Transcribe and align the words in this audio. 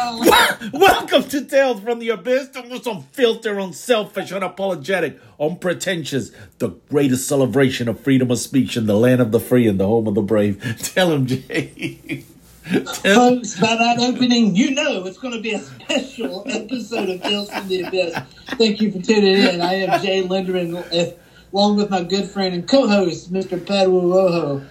Welcome 0.72 1.24
to 1.24 1.44
Tales 1.44 1.82
from 1.82 1.98
the 1.98 2.08
Abyss. 2.08 2.56
Almost 2.56 2.86
unfiltered, 2.86 3.58
unselfish, 3.58 4.32
unapologetic, 4.32 5.20
unpretentious. 5.38 6.30
The 6.58 6.70
greatest 6.88 7.28
celebration 7.28 7.86
of 7.86 8.00
freedom 8.00 8.30
of 8.30 8.38
speech 8.38 8.78
in 8.78 8.86
the 8.86 8.94
land 8.94 9.20
of 9.20 9.30
the 9.30 9.40
free 9.40 9.68
and 9.68 9.78
the 9.78 9.86
home 9.86 10.06
of 10.06 10.14
the 10.14 10.22
brave. 10.22 10.78
Tell 10.94 11.12
him, 11.12 11.26
Jay. 11.26 12.24
Folks, 12.64 13.60
by 13.60 13.76
that 13.76 13.98
opening, 14.00 14.56
you 14.56 14.70
know 14.70 15.04
it's 15.04 15.18
going 15.18 15.34
to 15.34 15.40
be 15.40 15.52
a 15.52 15.58
special 15.58 16.44
episode 16.48 17.10
of 17.10 17.20
Tales 17.20 17.50
from 17.50 17.68
the 17.68 17.82
Abyss. 17.82 18.18
Thank 18.52 18.80
you 18.80 18.92
for 18.92 19.02
tuning 19.02 19.36
in. 19.36 19.60
I 19.60 19.74
am 19.74 20.02
Jay 20.02 20.22
Linderman, 20.26 20.76
uh, 20.76 21.14
along 21.52 21.76
with 21.76 21.90
my 21.90 22.04
good 22.04 22.30
friend 22.30 22.54
and 22.54 22.66
co-host, 22.66 23.30
Mr. 23.30 23.64
Pedro 23.66 24.00
Rojo. 24.00 24.66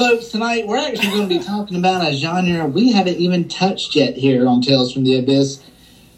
Folks, 0.00 0.28
tonight 0.28 0.66
we're 0.66 0.78
actually 0.78 1.10
going 1.10 1.28
to 1.28 1.38
be 1.38 1.44
talking 1.44 1.76
about 1.76 2.08
a 2.08 2.14
genre 2.14 2.66
we 2.66 2.90
haven't 2.90 3.18
even 3.18 3.46
touched 3.50 3.94
yet 3.94 4.16
here 4.16 4.48
on 4.48 4.62
Tales 4.62 4.94
from 4.94 5.04
the 5.04 5.18
Abyss. 5.18 5.62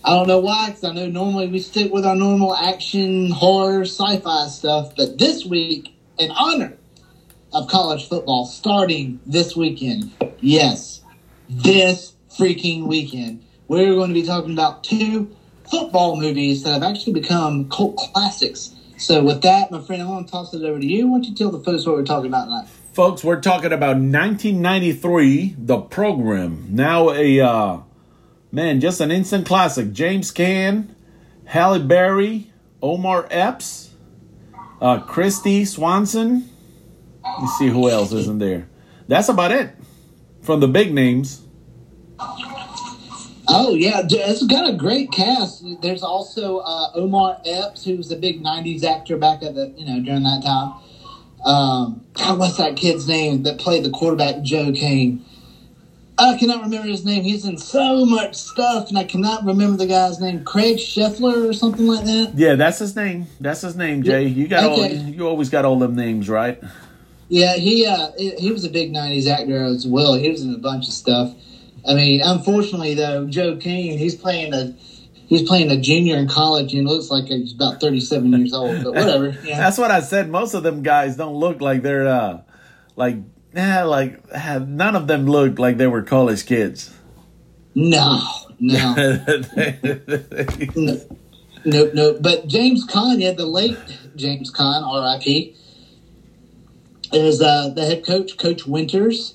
I 0.05 0.11
don't 0.11 0.29
know 0.29 0.39
why, 0.39 0.67
because 0.69 0.85
I 0.85 0.93
know 0.93 1.09
normally 1.09 1.49
we 1.49 1.59
stick 1.59 1.93
with 1.93 2.07
our 2.07 2.15
normal 2.15 2.55
action, 2.55 3.33
horror, 3.33 3.81
sci-fi 3.81 4.47
stuff, 4.47 4.95
but 4.97 5.19
this 5.19 5.45
week, 5.45 5.97
in 6.17 6.31
honor 6.31 6.75
of 7.53 7.67
college 7.67 8.09
football 8.09 8.47
starting 8.47 9.19
this 9.27 9.57
weekend, 9.57 10.13
yes, 10.39 11.03
this 11.49 12.15
freaking 12.39 12.87
weekend, 12.87 13.45
we're 13.67 13.97
going 13.97 14.11
to 14.11 14.15
be 14.15 14.25
talking 14.25 14.53
about 14.53 14.85
two 14.85 15.35
football 15.69 16.15
movies 16.21 16.63
that 16.63 16.75
have 16.75 16.85
actually 16.85 17.15
become 17.15 17.69
cult 17.69 17.97
classics. 17.97 18.77
So, 18.97 19.25
with 19.25 19.43
that, 19.43 19.73
my 19.73 19.81
friend, 19.81 20.03
I 20.03 20.07
want 20.07 20.29
to 20.29 20.31
toss 20.31 20.55
it 20.55 20.63
over 20.63 20.79
to 20.79 20.87
you. 20.87 21.09
Why 21.09 21.17
don't 21.17 21.25
you 21.25 21.35
tell 21.35 21.51
the 21.51 21.59
folks 21.59 21.85
what 21.85 21.97
we're 21.97 22.05
talking 22.05 22.29
about 22.29 22.45
tonight? 22.45 22.69
Folks, 22.93 23.25
we're 23.25 23.41
talking 23.41 23.73
about 23.73 23.97
1993, 23.97 25.57
The 25.57 25.79
Program. 25.79 26.67
Now 26.69 27.11
a, 27.11 27.41
uh, 27.41 27.79
man, 28.51 28.81
just 28.83 29.01
an 29.01 29.11
instant 29.11 29.47
classic. 29.47 29.95
James 29.95 30.31
Caan, 30.31 30.95
Halle 31.47 31.79
Berry, 31.79 32.53
Omar 32.83 33.29
Epps, 33.31 33.95
uh, 34.83 35.01
Kristy 35.05 35.67
Swanson. 35.67 36.51
Let 37.25 37.41
me 37.41 37.49
see 37.59 37.69
who 37.69 37.89
else 37.89 38.13
isn't 38.13 38.41
there. 38.41 38.69
That's 39.09 39.31
about 39.31 39.53
it 39.53 39.71
from 40.43 40.61
the 40.61 40.69
big 40.69 40.93
names. 40.93 41.47
Oh 43.49 43.75
yeah, 43.75 44.03
it's 44.05 44.47
got 44.47 44.69
a 44.69 44.77
great 44.77 45.11
cast. 45.11 45.65
There's 45.81 46.03
also 46.03 46.59
uh, 46.59 46.91
Omar 46.95 47.41
Epps, 47.47 47.87
who 47.87 47.97
was 47.97 48.13
a 48.13 48.17
big 48.17 48.43
'90s 48.43 48.85
actor 48.85 49.17
back 49.17 49.43
at 49.43 49.55
the 49.55 49.73
you 49.79 49.87
know 49.87 49.99
during 50.05 50.25
that 50.25 50.43
time. 50.45 50.75
Um, 51.45 52.05
God, 52.15 52.39
what's 52.39 52.57
that 52.59 52.77
kid's 52.77 53.09
name 53.09 53.43
that 53.45 53.59
played 53.59 53.85
the 53.85 53.91
quarterback, 53.91 54.43
Joe 54.43 54.73
Kane? 54.73 55.25
I 56.19 56.37
cannot 56.37 56.63
remember 56.63 56.89
his 56.89 57.05
name. 57.05 57.25
He's 57.25 57.45
in 57.45 57.57
so 57.57 58.05
much 58.05 58.35
stuff, 58.37 58.89
and 58.89 58.99
I 58.99 59.05
cannot 59.05 59.45
remember 59.45 59.79
the 59.79 59.87
guy's 59.87 60.21
name. 60.21 60.45
Craig 60.45 60.77
Scheffler 60.77 61.49
or 61.49 61.53
something 61.53 61.87
like 61.87 62.05
that. 62.05 62.33
Yeah, 62.35 62.55
that's 62.55 62.79
his 62.79 62.95
name. 62.95 63.27
That's 63.41 63.63
his 63.63 63.77
name, 63.77 64.03
Jay. 64.03 64.27
You 64.27 64.47
got 64.47 64.65
okay. 64.73 64.99
all. 64.99 65.05
You 65.05 65.27
always 65.27 65.49
got 65.49 65.65
all 65.65 65.79
them 65.79 65.97
names, 65.97 66.29
right? 66.29 66.63
Yeah, 67.29 67.55
he 67.55 67.87
uh, 67.87 68.11
he 68.19 68.53
was 68.53 68.65
a 68.65 68.71
big 68.71 68.93
'90s 68.93 69.27
actor 69.27 69.65
as 69.65 69.87
well. 69.87 70.15
He 70.15 70.29
was 70.29 70.43
in 70.43 70.55
a 70.55 70.59
bunch 70.59 70.87
of 70.87 70.93
stuff. 70.93 71.35
I 71.89 71.95
mean, 71.95 72.21
unfortunately 72.23 72.95
though, 72.95 73.27
Joe 73.27 73.57
Kane, 73.57 73.99
he's 73.99 74.15
playing 74.15 74.53
a 74.53 74.75
he's 75.33 75.49
playing 75.49 75.71
a 75.71 75.81
junior 75.81 76.17
in 76.17 76.29
college 76.29 76.75
and 76.75 76.87
looks 76.87 77.11
like 77.11 77.25
he's 77.27 77.55
about 77.55 77.81
37 77.81 78.33
years 78.33 78.53
old, 78.53 78.85
but 78.85 78.95
whatever. 78.95 79.37
Yeah. 79.45 79.59
That's 79.59 79.79
what 79.79 79.91
I 79.91 80.01
said. 80.01 80.31
Most 80.31 80.55
of 80.55 80.63
them 80.63 80.83
guys 80.83 81.17
don't 81.17 81.35
look 81.35 81.61
like 81.61 81.83
they're, 81.83 82.07
uh, 82.07 82.43
like, 82.97 83.17
yeah, 83.55 83.85
like, 83.85 84.21
none 84.33 84.95
of 84.95 85.07
them 85.07 85.27
look 85.27 85.59
like 85.59 85.79
they 85.79 85.87
were 85.87 86.03
college 86.03 86.47
kids. 86.47 86.95
No, 87.75 88.21
no. 88.61 88.95
no. 90.77 91.01
Nope, 91.65 91.91
nope. 91.95 92.17
But 92.21 92.47
James 92.47 92.87
Caan, 92.87 93.21
yeah, 93.21 93.33
the 93.33 93.47
late 93.47 93.79
James 94.17 94.53
Caan, 94.53 94.83
R.I.P., 94.83 95.57
is 97.13 97.41
uh, 97.41 97.71
the 97.71 97.85
head 97.85 98.05
coach, 98.05 98.37
Coach 98.37 98.67
Winters. 98.67 99.35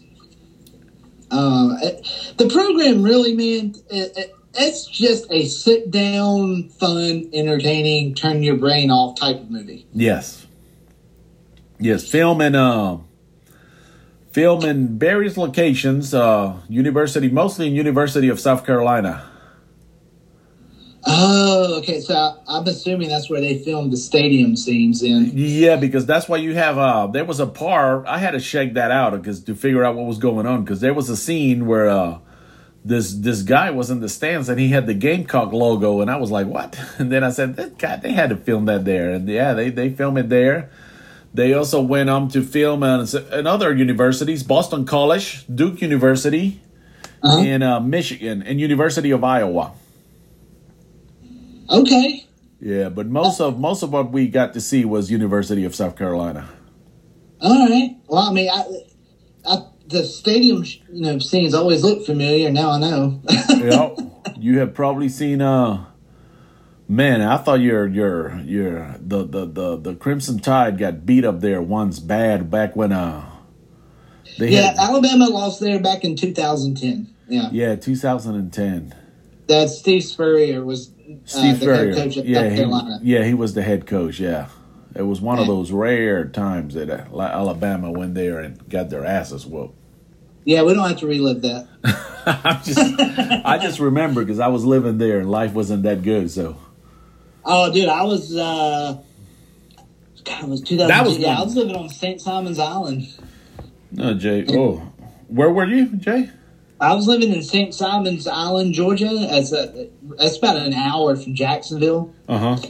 Uh, 1.32 1.78
the 2.38 2.50
program 2.50 3.02
really, 3.04 3.34
man, 3.34 3.76
it, 3.90 4.18
it, 4.18 4.37
it's 4.58 4.86
just 4.88 5.32
a 5.32 5.46
sit 5.46 5.92
down, 5.92 6.70
fun, 6.70 7.30
entertaining, 7.34 8.16
turn 8.16 8.44
your 8.44 8.56
brain 8.56 8.90
off 8.92 9.20
type 9.20 9.38
of 9.38 9.52
movie. 9.52 9.86
Yes. 9.94 10.48
Yes, 11.80 12.10
film 12.10 12.42
in 12.42 12.56
uh, 12.56 12.98
film 14.32 14.64
in 14.66 14.98
various 14.98 15.38
locations. 15.38 16.14
Uh, 16.14 16.58
university, 16.68 17.30
mostly 17.30 17.68
in 17.68 17.76
University 17.76 18.30
of 18.30 18.40
South 18.40 18.66
Carolina. 18.66 19.24
Oh, 21.06 21.78
okay. 21.78 22.02
So 22.02 22.16
I, 22.16 22.58
am 22.58 22.68
assuming 22.68 23.10
that's 23.10 23.30
where 23.30 23.40
they 23.40 23.60
filmed 23.60 23.94
the 23.94 23.98
stadium 23.98 24.58
scenes 24.58 25.04
in. 25.04 25.32
Yeah, 25.36 25.78
because 25.78 26.06
that's 26.06 26.28
why 26.28 26.38
you 26.38 26.56
have. 26.56 26.78
Uh, 26.78 27.08
there 27.08 27.26
was 27.26 27.40
a 27.40 27.48
part 27.48 28.08
I 28.08 28.18
had 28.18 28.32
to 28.32 28.40
shake 28.40 28.74
that 28.74 28.92
out 28.92 29.12
because 29.12 29.44
to 29.44 29.56
figure 29.56 29.86
out 29.86 29.96
what 29.96 30.06
was 30.06 30.18
going 30.18 30.46
on 30.46 30.64
because 30.64 30.82
there 30.82 30.94
was 30.94 31.10
a 31.10 31.16
scene 31.16 31.68
where 31.68 31.88
uh, 31.88 32.18
this 32.88 33.14
this 33.14 33.42
guy 33.42 33.70
was 33.72 33.90
in 33.90 34.00
the 34.00 34.10
stands 34.10 34.50
and 34.50 34.60
he 34.60 34.70
had 34.70 34.88
the 34.88 34.94
Gamecock 34.94 35.52
logo 35.52 36.02
and 36.02 36.10
I 36.10 36.18
was 36.18 36.32
like, 36.32 36.48
what? 36.48 36.80
And 37.00 37.12
then 37.12 37.24
I 37.24 37.30
said, 37.30 37.56
that 37.58 37.78
God, 37.78 38.02
they 38.02 38.14
had 38.14 38.30
to 38.30 38.36
film 38.36 38.66
that 38.66 38.86
there, 38.86 39.12
and 39.12 39.28
yeah, 39.28 39.54
they 39.54 39.70
they 39.70 39.90
film 39.90 40.18
it 40.18 40.30
there. 40.30 40.70
They 41.34 41.54
also 41.54 41.82
went 41.82 42.10
on 42.10 42.30
to 42.30 42.42
film 42.42 42.84
in 42.84 43.46
other 43.46 43.76
universities, 43.76 44.44
Boston 44.44 44.86
College, 44.86 45.46
Duke 45.54 45.82
University, 45.82 46.62
uh-huh. 47.22 47.40
in 47.44 47.62
uh, 47.62 47.80
Michigan, 47.80 48.42
and 48.42 48.60
University 48.60 49.12
of 49.12 49.24
Iowa. 49.24 49.74
Okay. 51.70 52.26
Yeah, 52.60 52.90
but 52.90 53.08
most 53.08 53.40
of 53.40 53.60
most 53.60 53.84
of 53.84 53.94
what 53.94 54.12
we 54.12 54.28
got 54.28 54.54
to 54.54 54.62
see 54.62 54.84
was 54.84 55.12
University 55.12 55.64
of 55.64 55.76
South 55.76 55.96
Carolina. 55.96 56.50
All 57.40 57.70
right. 57.70 57.96
Well, 58.08 58.24
I 58.24 58.34
mean, 58.34 58.50
I, 58.50 58.64
I 59.46 59.58
the 59.88 60.04
stadium, 60.04 60.64
you 60.92 61.02
know, 61.02 61.20
scenes 61.20 61.54
always 61.54 61.84
look 61.84 62.06
familiar. 62.06 62.52
Now 62.52 62.72
I 62.72 62.80
know. 62.80 63.22
yeah, 63.50 63.96
you 64.38 64.60
have 64.60 64.74
probably 64.74 65.10
seen. 65.10 65.42
Uh, 65.42 65.86
man, 66.88 67.22
I 67.22 67.38
thought 67.38 67.60
your 67.60 67.88
your 67.88 68.40
your 68.40 68.96
the, 69.00 69.24
the 69.26 69.46
the 69.46 69.78
the 69.78 69.96
Crimson 69.96 70.40
Tide 70.40 70.78
got 70.78 71.06
beat 71.06 71.26
up 71.26 71.42
there 71.42 71.62
once 71.62 72.00
bad 72.00 72.52
back 72.52 72.76
when 72.76 72.92
uh. 72.92 73.26
yeah, 74.38 74.62
had, 74.62 74.78
Alabama 74.78 75.28
lost 75.28 75.60
there 75.60 75.80
back 75.80 76.04
in 76.04 76.16
2010. 76.16 77.14
Yeah. 77.30 77.50
Yeah, 77.52 77.76
2010. 77.76 78.96
That 79.48 79.70
Steve 79.70 80.04
Spurrier 80.04 80.64
was 80.64 80.90
uh, 80.90 81.14
Steve 81.26 81.58
Spurrier. 81.58 81.94
yeah, 82.24 82.50
he, 82.50 82.98
yeah, 83.04 83.24
he 83.24 83.34
was 83.34 83.54
the 83.54 83.64
head 83.64 83.86
coach. 83.86 84.20
Yeah. 84.20 84.48
It 84.96 85.04
was 85.04 85.22
one 85.22 85.38
of 85.38 85.46
those 85.46 85.72
rare 85.72 86.26
times 86.26 86.74
that 86.74 86.90
uh, 86.90 87.22
Alabama 87.22 87.92
went 87.92 88.16
there 88.16 88.40
and 88.40 88.68
got 88.68 88.90
their 88.90 89.06
asses 89.06 89.46
whooped. 89.46 89.77
Yeah, 90.48 90.64
we 90.64 90.74
don't 90.74 90.88
have 90.88 91.00
to 91.00 91.08
relive 91.08 91.42
that. 91.42 91.68
I 92.26 92.62
just, 92.64 92.80
I 93.46 93.58
just 93.58 93.82
remember 93.82 94.24
because 94.24 94.40
I 94.40 94.48
was 94.48 94.64
living 94.64 94.98
there 94.98 95.20
and 95.20 95.30
life 95.30 95.52
wasn't 95.52 95.84
that 95.84 96.04
good. 96.04 96.32
So. 96.32 96.56
Oh, 97.44 97.70
dude, 97.74 97.90
I 97.90 98.04
was. 98.04 98.34
uh 98.34 98.98
God, 100.24 100.44
it 100.44 100.50
was 100.50 100.62
2000. 100.62 100.88
That 100.88 101.06
was 101.06 101.18
yeah, 101.18 101.38
I 101.38 101.44
was 101.44 101.54
living 101.58 101.76
on 101.76 101.90
St. 101.90 102.22
Simon's 102.22 102.60
Island. 102.60 103.14
No, 103.92 104.14
Jay. 104.14 104.46
Oh, 104.48 104.78
where 105.28 105.50
were 105.50 105.66
you, 105.66 105.88
Jay? 105.98 106.30
I 106.80 106.94
was 106.96 107.08
living 107.08 107.34
in 107.34 107.44
St. 107.44 107.76
Simon's 107.76 108.26
Island, 108.26 108.74
Georgia. 108.74 109.28
As 109.30 109.52
a, 109.52 109.90
that's 110.18 110.38
about 110.38 110.56
an 110.56 110.74
hour 110.74 111.18
from 111.18 111.36
Jacksonville. 111.36 112.16
Uh 112.30 112.56
huh. 112.56 112.70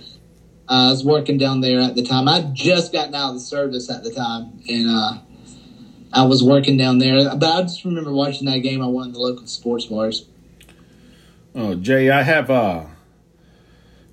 I 0.68 0.90
was 0.90 1.06
working 1.06 1.38
down 1.38 1.62
there 1.62 1.80
at 1.80 1.94
the 1.94 2.02
time. 2.02 2.28
I'd 2.28 2.56
just 2.56 2.92
gotten 2.92 3.14
out 3.14 3.30
of 3.30 3.36
the 3.36 3.40
service 3.42 3.88
at 3.92 4.04
the 4.04 4.12
time, 4.12 4.64
and 4.68 4.90
uh, 4.90 5.14
I 6.14 6.24
was 6.24 6.44
working 6.44 6.78
down 6.78 7.00
there. 7.00 7.36
But 7.36 7.44
I 7.44 7.62
just 7.64 7.86
remember 7.86 8.12
watching 8.12 8.46
that 8.46 8.60
game 8.60 8.82
I 8.82 8.88
won 8.88 9.12
the 9.12 9.20
local 9.20 9.48
sports 9.48 9.86
bars. 9.86 10.26
Oh, 11.56 11.76
Jay, 11.76 12.10
I 12.10 12.24
have 12.24 12.50
uh 12.50 12.86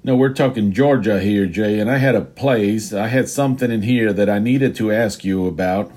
no, 0.07 0.17
we're 0.17 0.35
talking 0.35 0.73
Georgia 0.73 1.19
here, 1.19 1.47
Jay, 1.47 1.81
and 1.81 1.91
I 1.91 1.97
had 1.97 2.15
a 2.15 2.21
place. 2.21 2.93
I 2.93 3.07
had 3.07 3.27
something 3.27 3.71
in 3.71 3.81
here 3.83 4.13
that 4.13 4.29
I 4.29 4.39
needed 4.39 4.77
to 4.77 4.93
ask 4.93 5.25
you 5.25 5.47
about. 5.47 5.91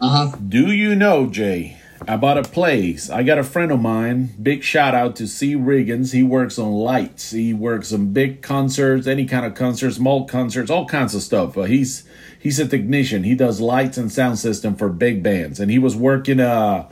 Uh 0.00 0.08
huh. 0.30 0.36
Do 0.48 0.72
you 0.72 0.96
know, 0.96 1.28
Jay? 1.28 1.78
about 2.06 2.38
a 2.38 2.42
place. 2.42 3.10
I 3.10 3.22
got 3.22 3.38
a 3.38 3.44
friend 3.44 3.72
of 3.72 3.80
mine. 3.80 4.30
Big 4.40 4.62
shout 4.62 4.94
out 4.94 5.16
to 5.16 5.26
C. 5.26 5.54
Riggins. 5.54 6.12
He 6.12 6.22
works 6.22 6.58
on 6.58 6.72
lights. 6.72 7.30
He 7.30 7.52
works 7.52 7.92
on 7.92 8.12
big 8.12 8.42
concerts, 8.42 9.06
any 9.06 9.26
kind 9.26 9.44
of 9.44 9.54
concerts, 9.54 9.96
small 9.96 10.26
concerts, 10.26 10.70
all 10.70 10.86
kinds 10.86 11.14
of 11.14 11.22
stuff. 11.22 11.56
Uh, 11.56 11.62
he's 11.62 12.04
he's 12.38 12.58
a 12.58 12.66
technician. 12.66 13.24
He 13.24 13.34
does 13.34 13.60
lights 13.60 13.96
and 13.98 14.10
sound 14.10 14.38
system 14.38 14.76
for 14.76 14.88
big 14.88 15.22
bands. 15.22 15.60
And 15.60 15.70
he 15.70 15.78
was 15.78 15.96
working 15.96 16.40
uh 16.40 16.88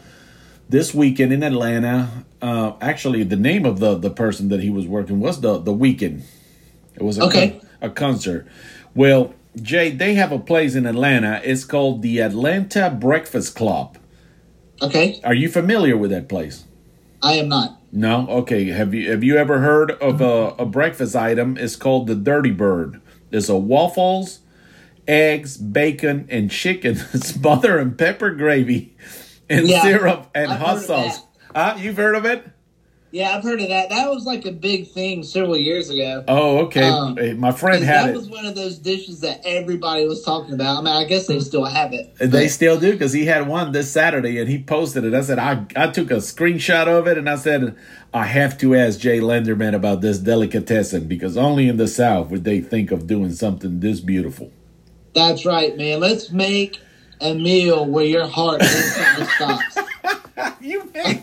this 0.68 0.92
weekend 0.94 1.32
in 1.32 1.42
Atlanta. 1.42 2.24
Uh, 2.42 2.72
actually, 2.80 3.22
the 3.22 3.36
name 3.36 3.64
of 3.64 3.78
the 3.78 3.96
the 3.96 4.10
person 4.10 4.48
that 4.48 4.60
he 4.60 4.70
was 4.70 4.86
working 4.86 5.20
was 5.20 5.40
the 5.40 5.58
the 5.58 5.72
Weeknd. 5.72 6.22
It 6.94 7.02
was 7.02 7.18
a 7.18 7.24
okay. 7.24 7.50
Con- 7.50 7.68
a 7.80 7.90
concert. 7.90 8.46
Well, 8.94 9.34
Jay, 9.60 9.90
they 9.90 10.14
have 10.14 10.32
a 10.32 10.38
place 10.38 10.74
in 10.74 10.86
Atlanta. 10.86 11.40
It's 11.44 11.64
called 11.64 12.02
the 12.02 12.20
Atlanta 12.20 12.90
Breakfast 12.90 13.54
Club. 13.54 13.98
Okay. 14.82 15.20
Are 15.24 15.34
you 15.34 15.48
familiar 15.48 15.96
with 15.96 16.10
that 16.10 16.28
place? 16.28 16.64
I 17.22 17.34
am 17.34 17.48
not. 17.48 17.80
No, 17.92 18.28
okay. 18.28 18.66
Have 18.66 18.92
you 18.92 19.10
have 19.10 19.24
you 19.24 19.36
ever 19.36 19.60
heard 19.60 19.92
of 19.92 20.20
a, 20.20 20.54
a 20.58 20.66
breakfast 20.66 21.16
item? 21.16 21.56
It's 21.56 21.76
called 21.76 22.06
the 22.06 22.14
Dirty 22.14 22.50
Bird. 22.50 23.00
It's 23.30 23.48
a 23.48 23.56
waffles, 23.56 24.40
eggs, 25.08 25.56
bacon, 25.56 26.26
and 26.30 26.50
chicken 26.50 26.96
smothered 27.14 27.80
in 27.80 27.94
pepper 27.94 28.30
gravy 28.30 28.96
and 29.48 29.66
Yeah, 29.68 29.82
syrup 29.82 30.30
and 30.34 30.52
I've 30.52 30.60
hot 30.60 30.82
sauce. 30.82 31.20
Ah, 31.54 31.76
you've 31.76 31.96
heard 31.96 32.14
of 32.16 32.24
it? 32.24 32.44
Yeah, 33.12 33.34
I've 33.34 33.44
heard 33.44 33.62
of 33.62 33.68
that. 33.68 33.88
That 33.88 34.10
was 34.10 34.26
like 34.26 34.44
a 34.44 34.52
big 34.52 34.88
thing 34.88 35.22
several 35.22 35.56
years 35.56 35.88
ago. 35.88 36.24
Oh, 36.28 36.58
okay. 36.66 36.82
Um, 36.82 37.38
My 37.38 37.52
friend 37.52 37.82
had 37.82 38.08
that 38.08 38.10
it. 38.10 38.16
was 38.16 38.28
one 38.28 38.44
of 38.44 38.54
those 38.54 38.78
dishes 38.78 39.20
that 39.20 39.40
everybody 39.46 40.04
was 40.06 40.22
talking 40.22 40.52
about. 40.52 40.78
I 40.78 40.80
mean, 40.82 40.92
I 40.94 41.04
guess 41.04 41.26
they 41.26 41.40
still 41.40 41.64
have 41.64 41.94
it. 41.94 42.14
They 42.18 42.48
still 42.48 42.78
do 42.78 42.92
because 42.92 43.12
he 43.14 43.24
had 43.24 43.48
one 43.48 43.72
this 43.72 43.90
Saturday 43.90 44.38
and 44.38 44.50
he 44.50 44.62
posted 44.62 45.04
it. 45.04 45.14
I 45.14 45.22
said 45.22 45.38
I 45.38 45.64
I 45.76 45.86
took 45.86 46.10
a 46.10 46.16
screenshot 46.16 46.88
of 46.88 47.06
it 47.06 47.16
and 47.16 47.30
I 47.30 47.36
said 47.36 47.76
I 48.12 48.26
have 48.26 48.58
to 48.58 48.74
ask 48.74 48.98
Jay 49.00 49.20
Lenderman 49.20 49.74
about 49.74 50.02
this 50.02 50.18
delicatessen 50.18 51.06
because 51.06 51.38
only 51.38 51.68
in 51.68 51.78
the 51.78 51.88
South 51.88 52.28
would 52.30 52.44
they 52.44 52.60
think 52.60 52.90
of 52.90 53.06
doing 53.06 53.32
something 53.32 53.80
this 53.80 54.00
beautiful. 54.00 54.52
That's 55.16 55.46
right, 55.46 55.74
man. 55.76 55.98
Let's 55.98 56.30
make 56.30 56.78
a 57.22 57.32
meal 57.34 57.86
where 57.86 58.04
your 58.04 58.26
heart 58.26 58.62
instantly 58.62 59.26
stops. 59.26 59.78
You 60.60 60.90
may, 60.92 61.22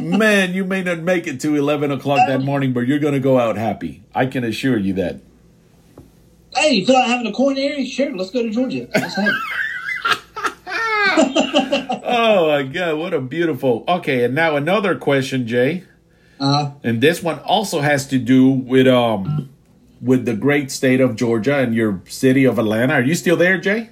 man, 0.00 0.54
you 0.54 0.64
may 0.64 0.82
not 0.84 1.00
make 1.00 1.26
it 1.26 1.40
to 1.40 1.56
eleven 1.56 1.90
o'clock 1.90 2.20
that 2.28 2.42
morning, 2.42 2.72
but 2.72 2.86
you're 2.86 3.00
gonna 3.00 3.18
go 3.18 3.38
out 3.38 3.56
happy. 3.56 4.04
I 4.14 4.26
can 4.26 4.44
assure 4.44 4.78
you 4.78 4.92
that. 4.94 5.20
Hey, 6.54 6.74
you 6.74 6.86
feel 6.86 6.94
like 6.94 7.08
having 7.08 7.26
a 7.26 7.32
coronary? 7.32 7.84
Sure, 7.86 8.14
let's 8.14 8.30
go 8.30 8.42
to 8.42 8.50
Georgia. 8.50 8.86
Let's 8.94 9.14
have 9.16 9.28
it. 9.28 9.34
Oh 12.06 12.48
my 12.48 12.62
God, 12.62 12.98
what 12.98 13.14
a 13.14 13.20
beautiful. 13.20 13.82
Okay, 13.88 14.24
and 14.24 14.34
now 14.34 14.56
another 14.56 14.94
question, 14.96 15.46
Jay. 15.48 15.84
Uh, 16.38 16.72
And 16.84 17.00
this 17.00 17.22
one 17.22 17.38
also 17.40 17.80
has 17.80 18.06
to 18.08 18.18
do 18.18 18.50
with 18.50 18.86
um 18.86 19.48
with 20.00 20.24
the 20.24 20.34
great 20.34 20.70
state 20.70 21.00
of 21.00 21.16
Georgia 21.16 21.56
and 21.58 21.74
your 21.74 22.02
city 22.08 22.44
of 22.44 22.58
Atlanta. 22.58 22.94
Are 22.94 23.02
you 23.02 23.14
still 23.14 23.36
there, 23.36 23.58
Jay? 23.58 23.90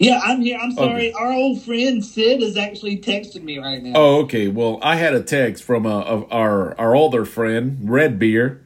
yeah, 0.00 0.20
I'm 0.22 0.40
here. 0.40 0.56
I'm 0.62 0.70
sorry. 0.72 1.12
Okay. 1.12 1.12
Our 1.12 1.32
old 1.32 1.60
friend 1.62 2.04
Sid 2.04 2.40
is 2.42 2.56
actually 2.56 2.98
texting 2.98 3.42
me 3.42 3.58
right 3.58 3.82
now. 3.82 3.92
Oh, 3.96 4.16
okay. 4.22 4.46
Well, 4.46 4.78
I 4.80 4.94
had 4.96 5.12
a 5.14 5.22
text 5.22 5.64
from 5.64 5.86
a, 5.86 5.98
of 6.00 6.26
our 6.32 6.78
our 6.78 6.94
older 6.94 7.24
friend, 7.24 7.78
Red 7.82 8.18
Beer. 8.18 8.62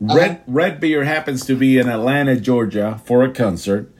Red 0.00 0.30
Uh-huh. 0.30 0.38
Red 0.46 0.80
Beer 0.80 1.04
happens 1.04 1.44
to 1.46 1.54
be 1.56 1.78
in 1.78 1.88
Atlanta, 1.88 2.36
Georgia, 2.36 3.00
for 3.04 3.22
a 3.22 3.30
concert, 3.30 3.90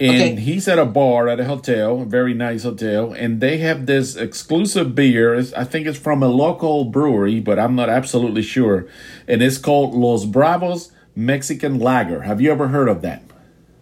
and 0.00 0.22
Okay. 0.22 0.34
he's 0.36 0.66
at 0.68 0.78
a 0.78 0.84
bar 0.84 1.28
at 1.28 1.40
a 1.40 1.44
hotel, 1.46 2.02
a 2.02 2.04
very 2.04 2.34
nice 2.34 2.62
hotel, 2.62 3.12
and 3.12 3.40
they 3.40 3.58
have 3.58 3.86
this 3.86 4.14
exclusive 4.16 4.94
beer. 4.94 5.34
It's- 5.34 5.52
I 5.56 5.64
think 5.64 5.86
it's 5.88 5.98
from 5.98 6.22
a 6.22 6.28
local 6.28 6.84
brewery, 6.84 7.40
but 7.40 7.58
I'm 7.58 7.74
not 7.74 7.88
absolutely 7.88 8.42
sure, 8.42 8.86
and 9.26 9.42
it's 9.42 9.58
called 9.58 9.94
Los 9.94 10.24
Bravos 10.24 10.90
Mexican 11.18 11.80
Lager. 11.80 12.22
Have 12.22 12.40
you 12.40 12.52
ever 12.52 12.68
heard 12.68 12.88
of 12.88 13.02
that? 13.02 13.22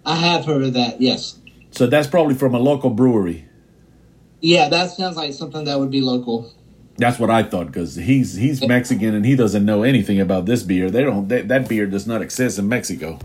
I 0.06 0.16
have 0.16 0.46
heard 0.46 0.62
of 0.62 0.72
that. 0.72 1.02
Yes. 1.02 1.38
So 1.70 1.86
that's 1.86 2.08
probably 2.08 2.34
from 2.34 2.54
a 2.54 2.58
local 2.58 2.88
brewery. 2.88 3.44
Yeah, 4.40 4.70
that 4.70 4.90
sounds 4.90 5.16
like 5.16 5.34
something 5.34 5.64
that 5.64 5.78
would 5.78 5.90
be 5.90 6.00
local. 6.00 6.50
That's 6.96 7.18
what 7.18 7.28
I 7.28 7.42
thought 7.42 7.66
because 7.66 7.94
he's 7.96 8.36
he's 8.36 8.66
Mexican 8.66 9.14
and 9.14 9.26
he 9.26 9.36
doesn't 9.36 9.66
know 9.66 9.82
anything 9.82 10.18
about 10.18 10.46
this 10.46 10.62
beer. 10.62 10.90
They 10.90 11.02
don't 11.02 11.28
that, 11.28 11.48
that 11.48 11.68
beer 11.68 11.84
does 11.84 12.06
not 12.06 12.22
exist 12.22 12.58
in 12.58 12.70
Mexico. 12.70 13.18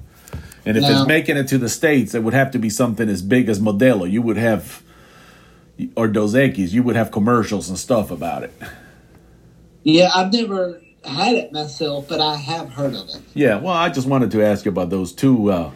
And 0.65 0.75
if 0.75 0.83
No. 0.83 0.89
it's 0.91 1.07
making 1.07 1.37
it 1.37 1.47
to 1.47 1.57
the 1.57 1.69
states, 1.69 2.13
it 2.13 2.21
would 2.21 2.33
have 2.33 2.51
to 2.51 2.59
be 2.59 2.69
something 2.69 3.07
as 3.07 3.21
big 3.21 3.47
as 3.47 3.61
Modelo. 3.61 4.11
You 4.11 4.21
would 4.23 4.35
have 4.37 4.83
or 5.95 6.09
Dos 6.09 6.33
Equis. 6.33 6.73
You 6.73 6.83
would 6.83 6.97
have 6.97 7.11
commercials 7.11 7.69
and 7.69 7.79
stuff 7.79 8.11
about 8.11 8.43
it. 8.43 8.53
Yeah, 9.83 10.11
I've 10.13 10.33
never 10.33 10.81
had 11.05 11.35
it 11.35 11.51
myself, 11.51 12.07
but 12.07 12.21
I 12.21 12.35
have 12.35 12.69
heard 12.73 12.93
of 12.93 13.09
it. 13.09 13.21
Yeah. 13.33 13.57
Well, 13.57 13.73
I 13.73 13.89
just 13.89 14.07
wanted 14.07 14.31
to 14.31 14.43
ask 14.43 14.65
you 14.65 14.71
about 14.71 14.89
those 14.89 15.13
two 15.13 15.51
uh, 15.51 15.71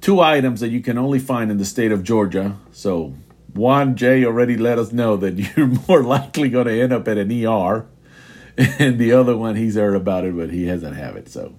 two 0.00 0.20
items 0.20 0.60
that 0.60 0.68
you 0.68 0.80
can 0.80 0.98
only 0.98 1.18
find 1.18 1.50
in 1.50 1.58
the 1.58 1.64
state 1.64 1.92
of 1.92 2.02
Georgia. 2.02 2.56
So 2.72 3.14
Juan 3.54 3.96
Jay 3.96 4.24
already 4.24 4.56
let 4.56 4.78
us 4.78 4.92
know 4.92 5.16
that 5.16 5.32
you're 5.56 5.66
more 5.88 6.02
likely 6.02 6.48
going 6.48 6.66
to 6.66 6.80
end 6.80 6.92
up 6.92 7.08
at 7.08 7.18
an 7.18 7.30
ER, 7.46 7.86
and 8.56 8.98
the 8.98 9.12
other 9.12 9.36
one 9.36 9.56
he's 9.56 9.76
heard 9.76 9.96
about 9.96 10.24
it, 10.24 10.36
but 10.36 10.50
he 10.50 10.66
hasn't 10.66 10.96
have 10.96 11.16
it. 11.16 11.28
So. 11.28 11.54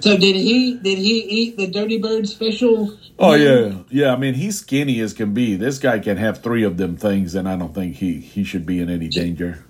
So 0.00 0.16
did 0.18 0.36
he? 0.36 0.74
Did 0.74 0.98
he 0.98 1.20
eat 1.20 1.56
the 1.56 1.68
Dirty 1.68 1.98
Bird 1.98 2.28
special? 2.28 2.96
Oh 3.18 3.34
yeah, 3.34 3.78
yeah. 3.88 4.12
I 4.12 4.16
mean, 4.16 4.34
he's 4.34 4.58
skinny 4.58 5.00
as 5.00 5.14
can 5.14 5.32
be. 5.32 5.56
This 5.56 5.78
guy 5.78 6.00
can 6.00 6.18
have 6.18 6.42
three 6.42 6.64
of 6.64 6.76
them 6.76 6.98
things, 6.98 7.34
and 7.34 7.48
I 7.48 7.56
don't 7.56 7.74
think 7.74 7.96
he 7.96 8.20
he 8.20 8.44
should 8.44 8.66
be 8.66 8.80
in 8.80 8.90
any 8.90 9.08
danger. 9.08 9.64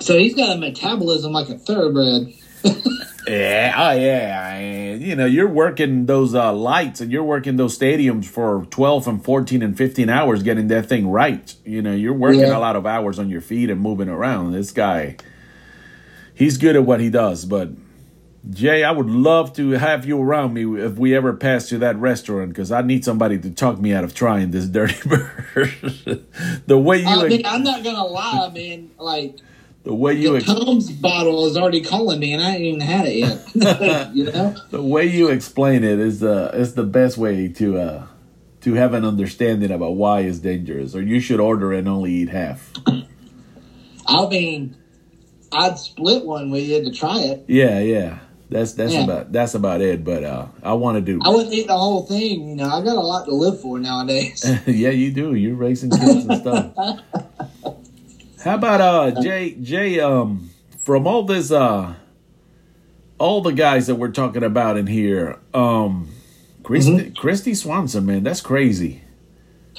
So 0.00 0.18
he's 0.18 0.34
got 0.34 0.56
a 0.56 0.58
metabolism 0.60 1.32
like 1.32 1.48
a 1.48 1.58
thoroughbred. 1.58 2.32
Yeah, 3.26 3.72
oh 3.74 3.92
yeah. 3.92 4.54
And, 4.56 5.02
you 5.02 5.16
know, 5.16 5.24
you're 5.24 5.48
working 5.48 6.04
those 6.04 6.34
uh, 6.34 6.52
lights, 6.52 7.00
and 7.00 7.10
you're 7.10 7.24
working 7.24 7.56
those 7.56 7.78
stadiums 7.78 8.26
for 8.26 8.66
twelve 8.68 9.08
and 9.08 9.24
fourteen 9.24 9.62
and 9.62 9.74
fifteen 9.78 10.10
hours 10.10 10.42
getting 10.42 10.68
that 10.68 10.90
thing 10.90 11.08
right. 11.08 11.54
You 11.64 11.80
know, 11.80 11.94
you're 11.94 12.12
working 12.12 12.40
Yeah. 12.40 12.58
a 12.58 12.60
lot 12.60 12.76
of 12.76 12.84
hours 12.84 13.18
on 13.18 13.30
your 13.30 13.40
feet 13.40 13.70
and 13.70 13.80
moving 13.80 14.10
around. 14.10 14.52
This 14.52 14.72
guy, 14.72 15.16
he's 16.34 16.58
good 16.58 16.76
at 16.76 16.84
what 16.84 17.00
he 17.00 17.08
does, 17.08 17.46
but. 17.46 17.70
Jay, 18.50 18.84
I 18.84 18.90
would 18.90 19.08
love 19.08 19.54
to 19.54 19.70
have 19.70 20.04
you 20.04 20.20
around 20.20 20.52
me 20.52 20.78
if 20.78 20.98
we 20.98 21.16
ever 21.16 21.32
pass 21.32 21.70
to 21.70 21.78
that 21.78 21.96
restaurant 21.96 22.50
because 22.50 22.70
I 22.70 22.82
need 22.82 23.02
somebody 23.02 23.38
to 23.38 23.50
talk 23.50 23.78
me 23.80 23.94
out 23.94 24.04
of 24.04 24.12
trying 24.14 24.50
this 24.50 24.66
dirty 24.68 24.96
bird. 25.08 25.72
the 26.66 26.76
way 26.76 26.98
you 26.98 27.06
I 27.06 27.26
mean, 27.26 27.46
I'm 27.46 27.62
not 27.62 27.82
gonna 27.82 28.04
lie, 28.04 28.50
man. 28.54 28.90
Like 28.98 29.38
the 29.84 29.94
way 29.94 30.14
you 30.14 30.30
the 30.30 30.36
ex- 30.38 30.46
Tums 30.46 30.90
bottle 30.90 31.46
is 31.46 31.56
already 31.56 31.82
calling 31.82 32.18
me, 32.18 32.32
and 32.32 32.42
I 32.42 32.52
ain't 32.52 32.62
even 32.62 32.80
had 32.80 33.06
it 33.06 33.16
yet. 33.16 34.10
you 34.14 34.24
know? 34.24 34.54
the 34.70 34.82
way 34.82 35.04
you 35.06 35.28
explain 35.28 35.84
it 35.84 35.98
is 36.00 36.22
uh 36.22 36.50
is 36.54 36.74
the 36.74 36.84
best 36.84 37.16
way 37.18 37.48
to 37.48 37.78
uh 37.78 38.06
to 38.62 38.74
have 38.74 38.94
an 38.94 39.04
understanding 39.04 39.70
about 39.70 39.92
why 39.92 40.20
it's 40.20 40.38
dangerous 40.38 40.94
or 40.94 41.02
you 41.02 41.20
should 41.20 41.38
order 41.38 41.72
and 41.72 41.86
only 41.86 42.12
eat 42.12 42.30
half. 42.30 42.72
I 44.06 44.26
mean, 44.26 44.74
I'd 45.52 45.78
split 45.78 46.24
one 46.24 46.50
with 46.50 46.62
you 46.62 46.74
had 46.76 46.84
to 46.86 46.90
try 46.90 47.20
it. 47.20 47.44
Yeah, 47.46 47.80
yeah. 47.80 48.20
That's 48.48 48.72
that's 48.72 48.94
Yeah. 48.94 49.04
about 49.04 49.32
that's 49.32 49.54
about 49.54 49.82
it. 49.82 50.02
But 50.02 50.24
uh 50.24 50.46
I 50.62 50.72
want 50.74 50.96
to 50.96 51.00
do. 51.02 51.20
I 51.22 51.28
wouldn't 51.28 51.52
eat 51.52 51.66
the 51.66 51.76
whole 51.76 52.06
thing. 52.06 52.48
You 52.48 52.56
know, 52.56 52.68
I 52.70 52.82
got 52.82 52.96
a 52.96 53.00
lot 53.00 53.26
to 53.26 53.34
live 53.34 53.60
for 53.60 53.78
nowadays. 53.78 54.44
yeah, 54.66 54.90
you 54.90 55.12
do. 55.12 55.34
You're 55.34 55.56
racing 55.56 55.90
kids 55.90 56.24
and 56.24 56.38
stuff. 56.38 56.72
How 58.44 58.56
about 58.56 58.80
uh 58.82 59.22
Jay 59.22 59.54
Jay 59.54 60.00
um 60.00 60.50
from 60.78 61.06
all 61.06 61.22
this 61.22 61.50
uh 61.50 61.94
all 63.18 63.40
the 63.40 63.54
guys 63.54 63.86
that 63.86 63.94
we're 63.94 64.10
talking 64.10 64.42
about 64.42 64.76
in 64.76 64.86
here, 64.86 65.38
um 65.54 66.10
Kristy 66.62 67.14
Kristy 67.14 67.56
Swanson, 67.56 68.04
man, 68.04 68.22
that's 68.22 68.42
crazy. 68.42 69.00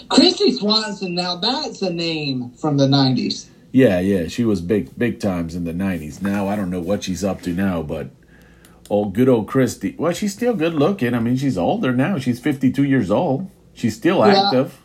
Kristy 0.09 0.57
Swanson. 0.57 1.13
Now 1.13 1.35
that's 1.35 1.83
a 1.83 1.93
name 1.93 2.49
from 2.53 2.77
the 2.77 2.87
'90s. 2.87 3.49
Yeah, 3.71 3.99
yeah, 3.99 4.27
she 4.29 4.43
was 4.43 4.61
big 4.61 4.97
big 4.97 5.19
times 5.19 5.53
in 5.53 5.65
the 5.65 5.73
nineties. 5.73 6.23
Now 6.23 6.47
I 6.47 6.55
don't 6.55 6.71
know 6.71 6.81
what 6.81 7.03
she's 7.03 7.23
up 7.23 7.43
to 7.43 7.53
now, 7.53 7.83
but 7.83 8.09
old 8.89 9.13
good 9.13 9.29
old 9.29 9.45
Kristy. 9.45 9.95
Well, 9.95 10.11
she's 10.11 10.33
still 10.33 10.55
good 10.55 10.73
looking. 10.73 11.13
I 11.13 11.19
mean, 11.19 11.37
she's 11.37 11.57
older 11.57 11.93
now. 11.93 12.17
She's 12.17 12.39
fifty 12.39 12.71
two 12.71 12.83
years 12.83 13.11
old. 13.11 13.47
She's 13.75 13.95
still 13.95 14.23
active. 14.23 14.81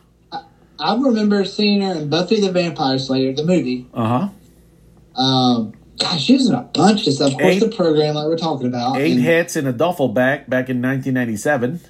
I 0.81 0.95
remember 0.97 1.45
seeing 1.45 1.83
her 1.83 1.93
in 1.95 2.09
Buffy 2.09 2.41
the 2.41 2.51
Vampire 2.53 2.99
Slayer, 2.99 3.33
the 3.35 3.45
movie. 3.45 3.87
Uh 3.95 4.29
huh. 5.17 5.21
Um, 5.23 5.73
gosh, 5.99 6.23
she 6.25 6.35
was 6.35 6.49
in 6.49 6.55
a 6.55 6.63
bunch 6.63 7.07
of 7.07 7.13
stuff. 7.15 7.33
Of 7.33 7.39
course, 7.39 7.55
Eight- 7.57 7.61
the 7.61 7.69
program 7.69 8.15
like 8.15 8.27
we're 8.27 8.37
talking 8.39 8.67
about. 8.67 8.97
Eight 8.97 9.13
And, 9.13 9.21
heads 9.23 9.57
in 9.57 9.67
a 9.67 9.73
duffel 9.73 10.09
bag 10.09 10.49
back 10.49 10.69
in 10.71 10.81
nineteen 10.81 11.15
ninety 11.15 11.37
seven. 11.37 11.81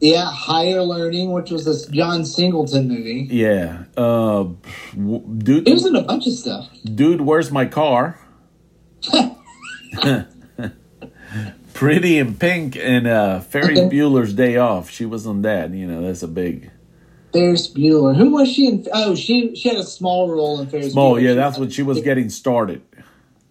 Yeah, 0.00 0.24
Higher 0.30 0.82
Learning, 0.82 1.32
which 1.32 1.50
was 1.50 1.64
this 1.64 1.86
John 1.86 2.24
Singleton 2.26 2.88
movie. 2.88 3.26
Yeah. 3.30 3.84
Uh, 3.96 4.48
w- 4.94 5.22
dude, 5.38 5.66
it 5.68 5.72
was 5.72 5.86
in 5.86 5.94
a 5.96 6.02
bunch 6.02 6.26
of 6.26 6.32
stuff. 6.34 6.68
dude, 6.84 7.20
where's 7.22 7.50
my 7.50 7.64
car? 7.64 8.18
Pretty 11.72 12.18
in 12.18 12.34
Pink 12.36 12.76
and 12.76 13.06
uh, 13.06 13.40
Ferris 13.40 13.80
Bueller's 13.80 14.32
Day 14.32 14.56
Off. 14.56 14.90
She 14.90 15.04
was 15.06 15.26
on 15.26 15.42
that. 15.42 15.70
You 15.72 15.86
know, 15.86 16.02
that's 16.02 16.22
a 16.22 16.28
big. 16.28 16.70
Ferris 17.34 17.68
Bueller. 17.68 18.16
Who 18.16 18.30
was 18.30 18.48
she 18.50 18.66
in? 18.68 18.86
Oh, 18.94 19.14
she 19.14 19.54
she 19.56 19.68
had 19.68 19.76
a 19.78 19.82
small 19.82 20.30
role 20.30 20.60
in 20.60 20.68
Ferris. 20.68 20.94
Bueller? 20.94 20.96
Oh, 20.96 21.14
Bueller. 21.16 21.22
yeah, 21.22 21.34
that's 21.34 21.58
when 21.58 21.68
she 21.68 21.82
was 21.82 22.00
getting 22.00 22.30
started. 22.30 22.80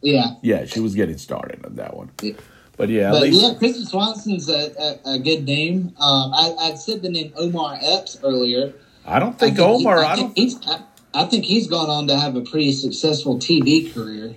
Yeah, 0.01 0.35
Yeah, 0.41 0.65
she 0.65 0.79
was 0.79 0.95
getting 0.95 1.17
started 1.17 1.65
on 1.65 1.75
that 1.75 1.95
one. 1.95 2.11
Yeah. 2.21 2.33
But 2.75 2.89
yeah, 2.89 3.11
but 3.11 3.21
least 3.21 3.41
yeah, 3.41 3.53
Kristen 3.57 3.85
Swanson's 3.85 4.49
a, 4.49 4.73
a, 5.05 5.13
a 5.15 5.19
good 5.19 5.45
name. 5.45 5.93
Um, 5.99 6.33
I 6.33 6.55
I 6.59 6.73
said 6.75 7.03
the 7.03 7.09
name 7.09 7.31
Omar 7.37 7.77
Epps 7.81 8.17
earlier. 8.23 8.73
I 9.05 9.19
don't 9.19 9.37
think 9.37 9.59
I 9.59 9.63
Omar. 9.63 9.99
he- 10.01 10.05
I 10.07 10.15
think 10.15 10.35
don't. 10.35 10.37
He's, 10.37 10.67
I, 10.67 10.81
I 11.13 11.25
think 11.25 11.45
he's 11.45 11.67
gone 11.67 11.89
on 11.89 12.07
to 12.07 12.17
have 12.17 12.35
a 12.35 12.41
pretty 12.41 12.71
successful 12.73 13.37
TV 13.37 13.93
career. 13.93 14.35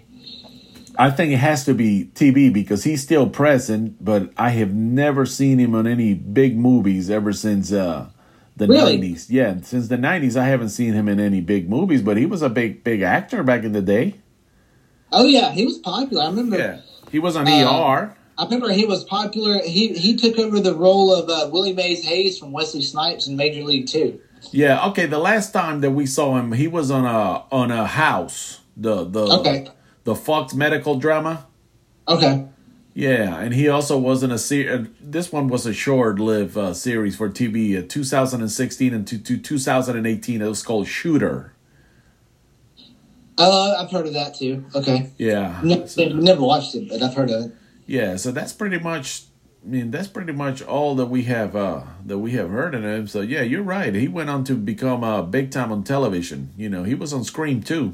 I 0.99 1.11
think 1.11 1.33
it 1.33 1.39
has 1.39 1.65
to 1.65 1.75
be 1.75 2.11
TV 2.15 2.53
because 2.53 2.85
he's 2.85 3.03
still 3.03 3.29
present, 3.29 4.03
but 4.05 4.31
I 4.37 4.51
have 4.51 4.73
never 4.75 5.25
seen 5.27 5.59
him 5.59 5.75
on 5.75 5.87
any 5.87 6.15
big 6.15 6.57
movies 6.59 7.11
ever 7.11 7.33
since 7.33 7.73
uh, 7.73 8.11
the 8.57 8.67
Really? 8.67 8.93
nineties. 8.97 9.31
Yeah, 9.31 9.57
since 9.63 9.89
the 9.89 9.97
nineties, 9.99 10.37
I 10.37 10.45
haven't 10.47 10.71
seen 10.71 10.95
him 10.95 11.09
in 11.09 11.21
any 11.21 11.41
big 11.41 11.69
movies. 11.69 12.03
But 12.03 12.17
he 12.17 12.27
was 12.27 12.43
a 12.43 12.49
big, 12.49 12.83
big 12.85 13.03
actor 13.03 13.43
back 13.43 13.65
in 13.65 13.73
the 13.73 13.83
day. 13.83 14.15
Oh 15.13 15.27
yeah, 15.27 15.53
he 15.53 15.65
was 15.65 15.79
popular. 15.79 16.25
I 16.25 16.27
remember. 16.29 16.59
Yeah, 16.59 16.81
he 17.11 17.19
was 17.19 17.37
on 17.37 17.47
Uh, 17.47 17.51
ER. 17.51 18.17
I 18.39 18.45
remember 18.45 18.71
he 18.73 18.85
was 18.85 19.05
popular. 19.05 19.61
He 19.63 19.89
he 19.95 20.17
took 20.17 20.39
over 20.39 20.61
the 20.61 20.75
role 20.75 21.15
of 21.15 21.29
uh, 21.31 21.49
Willie 21.51 21.73
Mays 21.73 22.05
Hayes 22.05 22.39
from 22.39 22.53
Wesley 22.53 22.83
Snipes 22.83 23.27
in 23.29 23.37
Major 23.37 23.63
League 23.63 23.87
Two. 23.87 24.21
Yeah, 24.53 24.87
okay. 24.89 25.07
The 25.07 25.19
last 25.19 25.53
time 25.53 25.81
that 25.81 25.93
we 25.93 26.07
saw 26.07 26.37
him, 26.39 26.53
he 26.53 26.69
was 26.69 26.91
on 26.91 27.05
a 27.05 27.45
on 27.51 27.71
a 27.71 27.87
house. 27.87 28.61
The 28.77 29.05
the 29.05 29.27
Okay. 29.39 29.69
the 30.05 30.15
Fox 30.15 30.55
medical 30.55 30.97
drama. 30.99 31.47
Okay. 32.09 32.47
Yeah, 32.97 33.37
and 33.41 33.53
he 33.53 33.69
also 33.69 33.99
was 33.99 34.23
in 34.23 34.31
a 34.31 34.39
series. 34.39 34.89
This 34.99 35.31
one 35.31 35.49
was 35.49 35.67
a 35.67 35.75
short-lived 35.75 36.57
uh, 36.57 36.73
series 36.73 37.15
for 37.15 37.29
TV, 37.29 37.79
uh, 37.79 37.85
2016 37.87 38.95
and 38.95 39.07
to, 39.07 39.19
to 39.19 39.37
2018. 39.37 40.41
It 40.41 40.47
was 40.47 40.63
called 40.63 40.89
Shooter. 40.89 41.53
Uh, 43.37 43.75
I've 43.79 43.91
heard 43.91 44.07
of 44.07 44.15
that 44.15 44.35
too. 44.35 44.65
Okay. 44.75 45.11
Yeah, 45.19 45.61
Never, 45.63 46.15
never 46.15 46.41
watched 46.41 46.75
it, 46.75 46.89
but 46.89 47.03
I've 47.03 47.13
heard 47.15 47.31
of 47.31 47.45
it. 47.47 47.53
yeah. 47.87 48.17
So 48.17 48.33
that's 48.33 48.55
pretty 48.55 48.79
much. 48.79 49.25
I 49.63 49.69
mean, 49.69 49.91
that's 49.91 50.09
pretty 50.09 50.33
much 50.33 50.63
all 50.63 50.95
that 50.95 51.07
we 51.07 51.25
have 51.25 51.55
uh, 51.55 51.83
that 52.07 52.17
we 52.17 52.31
have 52.33 52.49
heard 52.49 52.75
of 52.75 52.83
him. 52.83 53.07
So 53.09 53.21
yeah, 53.21 53.43
you're 53.43 53.63
right. 53.63 53.95
He 53.95 54.09
went 54.09 54.31
on 54.31 54.43
to 54.45 54.55
become 54.55 55.05
uh, 55.05 55.21
big 55.21 55.51
time 55.51 55.71
on 55.71 55.83
television. 55.85 56.55
You 56.57 56.71
know, 56.71 56.85
he 56.85 56.95
was 56.95 57.13
on 57.13 57.25
Scream 57.25 57.63
2. 57.63 57.93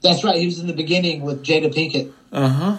That's 0.00 0.22
right. 0.22 0.36
He 0.36 0.46
was 0.46 0.60
in 0.60 0.68
the 0.68 0.74
beginning 0.74 1.22
with 1.22 1.44
Jada 1.44 1.74
Pinkett 1.74 2.12
Uh 2.30 2.48
huh. 2.48 2.78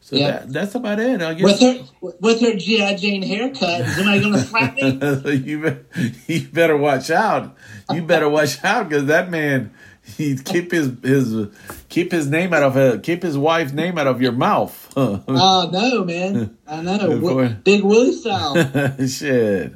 So 0.00 0.16
Yeah. 0.16 0.30
that, 0.30 0.52
that's 0.52 0.74
about 0.74 1.00
it. 1.00 1.20
I 1.20 1.34
with 1.34 1.60
her 1.60 1.80
with 2.00 2.40
her 2.40 2.54
GI 2.54 2.96
Jane 2.96 3.22
haircut. 3.22 3.80
Is 3.82 3.96
somebody 3.96 4.20
going 4.20 4.32
to 4.32 4.40
slap 4.40 4.74
me? 4.74 4.92
you, 5.34 5.60
be- 5.60 6.12
you 6.26 6.48
better 6.48 6.76
watch 6.76 7.10
out. 7.10 7.56
You 7.92 8.02
better 8.02 8.28
watch 8.28 8.62
out 8.64 8.88
because 8.88 9.06
that 9.06 9.30
man, 9.30 9.72
he 10.16 10.36
keep 10.36 10.70
his 10.72 10.92
his 11.02 11.48
keep 11.90 12.10
his 12.12 12.26
name 12.28 12.54
out 12.54 12.62
of 12.62 12.76
uh, 12.76 12.98
keep 12.98 13.22
his 13.22 13.36
wife's 13.36 13.72
name 13.72 13.98
out 13.98 14.06
of 14.06 14.22
your 14.22 14.32
mouth. 14.32 14.84
Oh 14.96 15.70
no, 15.72 16.04
man! 16.04 16.56
I 16.66 16.80
know. 16.82 16.98
Wi- 17.20 17.48
Big 17.64 17.84
Willie 17.84 18.12
style. 18.12 18.54
Shit. 19.06 19.74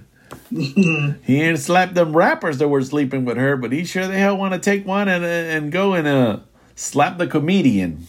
he 0.51 1.41
ain't 1.43 1.59
slapped 1.59 1.95
them 1.95 2.17
rappers 2.17 2.59
that 2.59 2.69
were 2.69 2.83
sleeping 2.83 3.25
with 3.25 3.37
her, 3.37 3.57
but 3.57 3.71
he 3.73 3.85
sure 3.85 4.07
the 4.07 4.15
hell 4.19 4.37
want 4.37 4.53
to 4.55 4.59
take 4.59 4.87
one 4.87 5.09
and 5.09 5.25
uh, 5.25 5.27
and 5.29 5.71
go 5.73 5.95
and 5.95 6.07
uh 6.09 6.39
slap 6.75 7.19
the 7.19 7.27
comedian. 7.27 8.07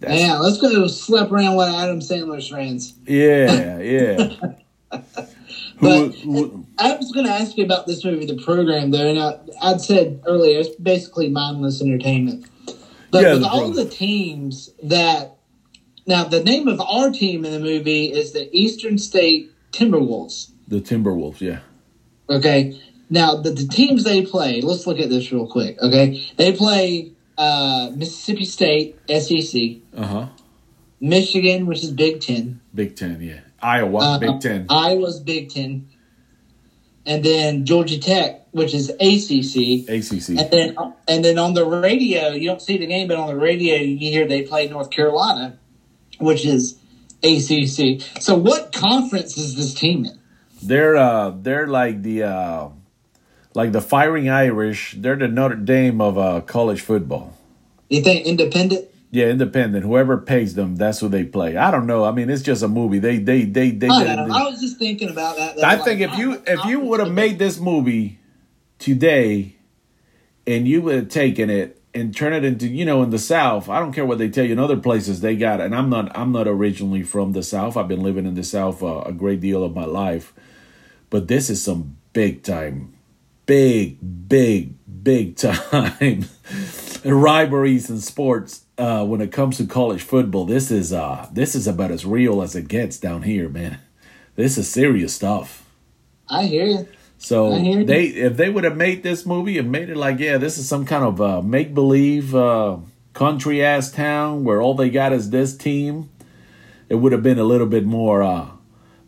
Yeah, 0.00 0.38
let's 0.38 0.58
go 0.58 0.86
slap 0.88 1.30
around 1.30 1.56
with 1.56 1.68
Adam 1.68 2.00
Sandler's 2.00 2.48
friends. 2.48 2.94
Yeah, 3.06 3.78
yeah. 3.80 4.34
But 5.80 6.14
I 6.78 6.96
was 6.96 7.12
going 7.12 7.26
to 7.26 7.32
ask 7.32 7.56
you 7.56 7.64
about 7.64 7.86
this 7.86 8.04
movie, 8.04 8.26
the 8.26 8.42
program, 8.42 8.90
though, 8.90 9.08
and 9.08 9.18
I, 9.18 9.38
I'd 9.62 9.80
said 9.80 10.22
earlier 10.26 10.60
it's 10.60 10.74
basically 10.76 11.28
mindless 11.28 11.82
entertainment. 11.82 12.46
But 13.10 13.22
Yeah, 13.22 13.32
with 13.34 13.42
the 13.42 13.48
all 13.48 13.70
the 13.70 13.88
teams 13.88 14.70
that 14.82 15.36
now 16.06 16.24
the 16.24 16.42
name 16.42 16.68
of 16.68 16.80
our 16.80 17.10
team 17.10 17.44
in 17.44 17.52
the 17.52 17.60
movie 17.60 18.06
is 18.06 18.32
the 18.32 18.48
Eastern 18.56 18.98
State 18.98 19.50
Timberwolves. 19.72 20.50
the 20.68 20.80
Timberwolves, 20.80 21.40
yeah. 21.40 21.60
Okay, 22.28 22.80
now 23.10 23.36
the, 23.36 23.50
the 23.50 23.66
teams 23.68 24.04
they 24.04 24.24
play. 24.24 24.60
Let's 24.60 24.86
look 24.86 24.98
at 24.98 25.10
this 25.10 25.30
real 25.30 25.46
quick. 25.46 25.80
Okay, 25.80 26.26
they 26.36 26.52
play 26.52 27.12
uh, 27.38 27.90
Mississippi 27.94 28.44
State 28.44 28.96
SEC, 29.08 29.78
Uh 29.96 30.06
huh. 30.06 30.26
Michigan, 31.00 31.66
which 31.66 31.82
is 31.84 31.90
Big 31.90 32.20
Ten, 32.20 32.60
Big 32.74 32.96
Ten, 32.96 33.20
yeah. 33.20 33.40
Iowa, 33.62 33.98
Uh, 33.98 34.18
Big 34.18 34.40
Ten. 34.40 34.66
Iowa's 34.68 35.20
Big 35.20 35.50
Ten, 35.50 35.88
and 37.04 37.22
then 37.24 37.64
Georgia 37.66 37.98
Tech, 37.98 38.46
which 38.52 38.74
is 38.74 38.88
ACC. 38.90 39.88
ACC. 39.88 40.28
And 40.40 40.50
then, 40.50 40.76
and 41.08 41.24
then 41.24 41.38
on 41.38 41.54
the 41.54 41.64
radio, 41.64 42.30
you 42.30 42.46
don't 42.48 42.62
see 42.62 42.78
the 42.78 42.86
game, 42.86 43.08
but 43.08 43.16
on 43.18 43.28
the 43.28 43.36
radio, 43.36 43.76
you 43.76 43.98
hear 44.10 44.26
they 44.26 44.42
play 44.42 44.68
North 44.68 44.90
Carolina, 44.90 45.58
which 46.18 46.44
is 46.46 46.76
ACC. 47.22 48.00
So, 48.20 48.34
what 48.36 48.72
conference 48.72 49.36
is 49.36 49.54
this 49.56 49.74
team 49.74 50.04
in? 50.06 50.18
They're 50.62 50.96
uh 50.96 51.30
they're 51.42 51.66
like 51.66 52.02
the 52.02 52.22
uh 52.24 52.68
like 53.56 53.72
the 53.72 53.80
fighting 53.80 54.28
Irish. 54.28 54.94
They're 54.98 55.16
the 55.16 55.28
Notre 55.28 55.56
Dame 55.56 56.00
of 56.00 56.18
uh 56.18 56.42
college 56.42 56.82
football. 56.82 57.36
You 57.88 58.02
think 58.02 58.26
independent? 58.26 58.86
Yeah, 59.12 59.26
independent. 59.26 59.84
Whoever 59.84 60.18
pays 60.18 60.54
them, 60.56 60.76
that's 60.76 61.00
who 61.00 61.08
they 61.08 61.24
play. 61.24 61.56
I 61.56 61.70
don't 61.70 61.86
know. 61.86 62.04
I 62.04 62.10
mean, 62.12 62.28
it's 62.28 62.42
just 62.42 62.62
a 62.62 62.68
movie. 62.68 62.98
They 62.98 63.18
they 63.18 63.44
they 63.44 63.70
they. 63.70 63.88
I, 63.88 64.02
it- 64.02 64.16
know. 64.16 64.34
I 64.34 64.44
was 64.50 64.60
just 64.60 64.78
thinking 64.78 65.08
about 65.08 65.36
that. 65.38 65.58
I 65.64 65.76
Like, 65.76 65.84
think 65.84 66.00
if 66.02 66.18
you 66.18 66.42
if 66.46 66.64
you 66.66 66.80
would 66.80 67.00
have 67.00 67.12
made 67.12 67.38
this 67.38 67.58
movie 67.58 68.18
today, 68.78 69.56
and 70.46 70.68
you 70.68 70.82
would 70.82 70.94
have 70.96 71.08
taken 71.08 71.48
it 71.50 71.80
and 71.94 72.14
turn 72.14 72.34
it 72.34 72.44
into 72.44 72.66
you 72.68 72.84
know 72.84 73.02
in 73.02 73.10
the 73.10 73.18
South, 73.18 73.70
I 73.70 73.78
don't 73.78 73.92
care 73.92 74.04
what 74.04 74.18
they 74.18 74.28
tell 74.28 74.44
you 74.44 74.52
in 74.52 74.58
other 74.58 74.76
places 74.76 75.20
they 75.22 75.36
got. 75.36 75.60
it. 75.60 75.66
And 75.66 75.74
I'm 75.74 75.88
not 75.88 76.14
I'm 76.18 76.32
not 76.32 76.46
originally 76.48 77.02
from 77.02 77.32
the 77.32 77.42
South. 77.42 77.76
I've 77.76 77.88
been 77.88 78.02
living 78.02 78.26
in 78.26 78.34
the 78.34 78.44
South 78.44 78.82
uh, 78.82 79.02
a 79.06 79.12
great 79.12 79.40
deal 79.40 79.64
of 79.64 79.74
my 79.74 79.86
life, 79.86 80.34
but 81.10 81.28
this 81.28 81.48
is 81.48 81.62
some 81.62 81.96
big 82.12 82.42
time, 82.42 82.92
big 83.46 83.98
big 84.28 84.74
big 85.02 85.36
time 85.36 86.24
rivalries 87.04 87.88
in 87.88 88.00
sports. 88.00 88.62
Uh, 88.78 89.06
when 89.06 89.22
it 89.22 89.32
comes 89.32 89.56
to 89.56 89.66
college 89.66 90.02
football, 90.02 90.44
this 90.44 90.70
is 90.70 90.92
uh 90.92 91.26
this 91.32 91.54
is 91.54 91.66
about 91.66 91.90
as 91.90 92.04
real 92.04 92.42
as 92.42 92.54
it 92.54 92.68
gets 92.68 92.98
down 92.98 93.22
here, 93.22 93.48
man. 93.48 93.78
This 94.34 94.58
is 94.58 94.70
serious 94.70 95.14
stuff. 95.14 95.64
I 96.28 96.44
hear 96.44 96.66
you. 96.66 96.88
So 97.18 97.54
hear 97.54 97.80
you. 97.80 97.84
they 97.86 98.04
if 98.06 98.36
they 98.36 98.50
would 98.50 98.64
have 98.64 98.76
made 98.76 99.02
this 99.02 99.24
movie 99.24 99.58
and 99.58 99.72
made 99.72 99.88
it 99.88 99.96
like, 99.96 100.18
yeah, 100.18 100.36
this 100.36 100.58
is 100.58 100.68
some 100.68 100.84
kind 100.84 101.04
of 101.04 101.20
uh, 101.20 101.40
make 101.40 101.72
believe 101.72 102.34
uh, 102.34 102.76
country 103.14 103.64
ass 103.64 103.90
town 103.90 104.44
where 104.44 104.60
all 104.60 104.74
they 104.74 104.90
got 104.90 105.12
is 105.12 105.30
this 105.30 105.56
team, 105.56 106.10
it 106.90 106.96
would 106.96 107.12
have 107.12 107.22
been 107.22 107.38
a 107.38 107.44
little 107.44 107.66
bit 107.66 107.86
more 107.86 108.22
uh, 108.22 108.48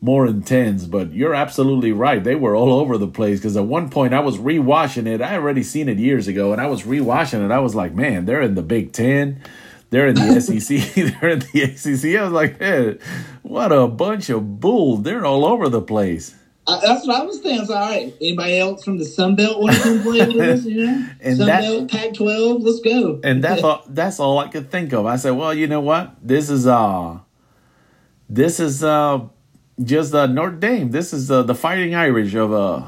more 0.00 0.26
intense. 0.26 0.84
But 0.84 1.12
you're 1.12 1.34
absolutely 1.34 1.92
right; 1.92 2.22
they 2.22 2.34
were 2.34 2.54
all 2.56 2.72
over 2.72 2.98
the 2.98 3.08
place. 3.08 3.38
Because 3.38 3.56
at 3.56 3.64
one 3.64 3.90
point 3.90 4.14
I 4.14 4.20
was 4.20 4.38
rewatching 4.38 5.06
it. 5.06 5.20
I 5.20 5.34
already 5.34 5.62
seen 5.62 5.88
it 5.88 5.98
years 5.98 6.28
ago, 6.28 6.52
and 6.52 6.60
I 6.60 6.66
was 6.66 6.82
rewatching 6.82 7.44
it. 7.44 7.50
I 7.50 7.58
was 7.60 7.74
like, 7.74 7.94
man, 7.94 8.24
they're 8.24 8.42
in 8.42 8.54
the 8.54 8.62
Big 8.62 8.92
Ten. 8.92 9.40
They're 9.90 10.08
in 10.08 10.16
the 10.16 10.40
SEC. 10.40 10.94
They're 11.20 11.30
in 11.30 11.38
the 11.38 11.62
ACC. 11.62 12.18
I 12.20 12.24
was 12.24 12.32
like, 12.32 12.60
man, 12.60 12.98
what 13.42 13.72
a 13.72 13.86
bunch 13.88 14.28
of 14.28 14.60
bull. 14.60 14.98
They're 14.98 15.24
all 15.24 15.46
over 15.46 15.68
the 15.70 15.80
place. 15.80 16.34
I, 16.66 16.78
that's 16.84 17.06
what 17.06 17.22
I 17.22 17.24
was 17.24 17.38
thinking. 17.40 17.64
So, 17.64 17.72
all 17.74 17.80
right, 17.88 18.14
anybody 18.20 18.58
else 18.58 18.84
from 18.84 18.98
the 18.98 19.06
Sun 19.06 19.36
Belt 19.36 19.58
want 19.58 19.74
to 19.76 19.82
come 19.82 20.02
play 20.02 20.26
with 20.26 20.36
us? 20.58 20.64
You 20.66 20.84
know, 20.84 21.08
And 21.22 21.38
Sun 21.38 21.46
that- 21.46 21.60
Belt, 21.62 21.90
Pac-12, 21.90 22.62
let's 22.62 22.80
go. 22.80 23.18
and 23.24 23.42
that's 23.42 23.62
all 23.64 23.82
that's 23.88 24.20
all 24.20 24.38
I 24.38 24.48
could 24.48 24.70
think 24.70 24.92
of. 24.92 25.06
I 25.06 25.16
said, 25.16 25.30
well, 25.30 25.54
you 25.54 25.66
know 25.66 25.80
what? 25.80 26.16
This 26.22 26.50
is 26.50 26.66
uh 26.66 27.20
this 28.28 28.60
is 28.60 28.84
uh 28.84 29.20
just 29.82 30.14
uh 30.14 30.26
Notre 30.26 30.56
Dame. 30.56 30.90
This 30.90 31.12
is 31.12 31.30
uh, 31.30 31.42
the 31.42 31.54
fighting 31.54 31.94
Irish 31.94 32.34
of 32.34 32.52
uh 32.52 32.82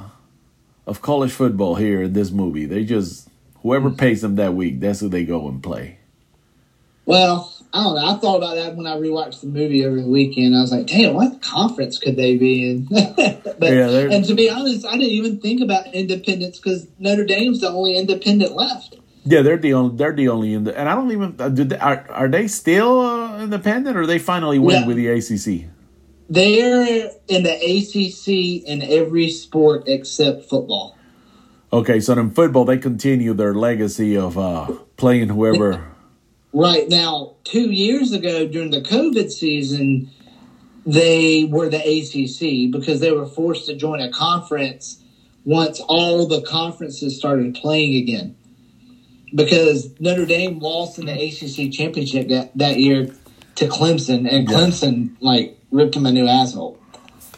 of 0.86 1.02
college 1.02 1.32
football 1.32 1.76
here 1.76 2.02
in 2.02 2.12
this 2.12 2.30
movie. 2.30 2.66
They 2.66 2.84
just 2.84 3.28
whoever 3.62 3.90
pays 3.90 4.22
them 4.22 4.36
that 4.36 4.54
week, 4.54 4.80
that's 4.80 5.00
who 5.00 5.08
they 5.08 5.24
go 5.24 5.48
and 5.48 5.62
play. 5.62 5.98
Well, 7.06 7.52
I 7.72 7.82
don't 7.84 7.94
know. 7.94 8.06
I 8.06 8.14
thought 8.18 8.36
about 8.36 8.54
that 8.56 8.76
when 8.76 8.86
I 8.86 8.96
rewatched 8.96 9.40
the 9.40 9.46
movie 9.48 9.84
over 9.84 9.96
the 10.00 10.06
weekend. 10.08 10.56
I 10.56 10.60
was 10.60 10.72
like, 10.72 10.86
damn, 10.86 11.14
what 11.14 11.42
conference 11.42 11.98
could 11.98 12.16
they 12.16 12.36
be 12.36 12.70
in? 12.70 12.84
but, 12.90 13.60
Yeah, 13.72 13.88
and 14.10 14.24
to 14.26 14.34
be 14.34 14.48
honest, 14.50 14.86
I 14.86 14.92
didn't 14.92 15.10
even 15.10 15.40
think 15.40 15.60
about 15.60 15.86
independence 15.94 16.58
because 16.58 16.86
Notre 16.98 17.24
Dame's 17.24 17.60
the 17.60 17.70
only 17.70 17.96
independent 17.96 18.52
left. 18.52 18.96
Yeah, 19.24 19.42
they're 19.42 19.58
the 19.58 19.74
only 19.74 19.96
they're 19.96 20.12
the 20.12 20.28
only 20.28 20.54
in 20.54 20.64
the 20.64 20.78
and 20.78 20.88
I 20.88 20.94
don't 20.94 21.12
even 21.12 21.36
uh, 21.38 21.48
do 21.50 21.64
they, 21.64 21.78
are 21.78 22.06
are 22.10 22.28
they 22.28 22.48
still 22.48 23.00
uh, 23.00 23.42
independent 23.42 23.96
or 23.96 24.06
they 24.06 24.18
finally 24.18 24.58
win 24.58 24.82
Yeah. 24.82 24.86
with 24.86 24.96
the 24.96 25.08
ACC? 25.08 25.68
They're 26.30 27.10
in 27.26 27.42
the 27.42 27.52
ACC 27.52 28.64
in 28.64 28.82
every 28.82 29.30
sport 29.30 29.84
except 29.88 30.48
football. 30.48 30.96
Okay, 31.72 31.98
so 31.98 32.12
in 32.12 32.30
football 32.30 32.64
they 32.64 32.78
continue 32.78 33.34
their 33.34 33.52
legacy 33.54 34.16
of 34.16 34.38
uh 34.38 34.72
playing 34.96 35.28
whoever. 35.28 35.88
Right 36.52 36.88
now, 36.88 37.34
two 37.44 37.70
years 37.70 38.12
ago 38.12 38.46
during 38.46 38.70
the 38.70 38.80
COVID 38.80 39.30
season, 39.30 40.10
they 40.86 41.44
were 41.44 41.68
the 41.68 41.78
ACC 41.78 42.72
because 42.72 43.00
they 43.00 43.12
were 43.12 43.26
forced 43.26 43.66
to 43.66 43.74
join 43.76 44.00
a 44.00 44.10
conference 44.10 45.02
once 45.44 45.80
all 45.80 46.26
the 46.26 46.42
conferences 46.42 47.16
started 47.16 47.54
playing 47.54 47.96
again. 47.96 48.36
Because 49.34 49.88
Notre 50.00 50.26
Dame 50.26 50.58
lost 50.58 50.98
in 50.98 51.06
the 51.06 51.12
ACC 51.12 51.72
championship 51.72 52.28
that, 52.28 52.56
that 52.56 52.78
year 52.78 53.14
to 53.56 53.68
Clemson, 53.68 54.28
and 54.30 54.48
Yeah. 54.48 54.56
Clemson 54.56 55.16
like 55.20 55.59
ripped 55.70 55.96
him 55.96 56.06
a 56.06 56.12
new 56.12 56.28
asshole. 56.28 56.78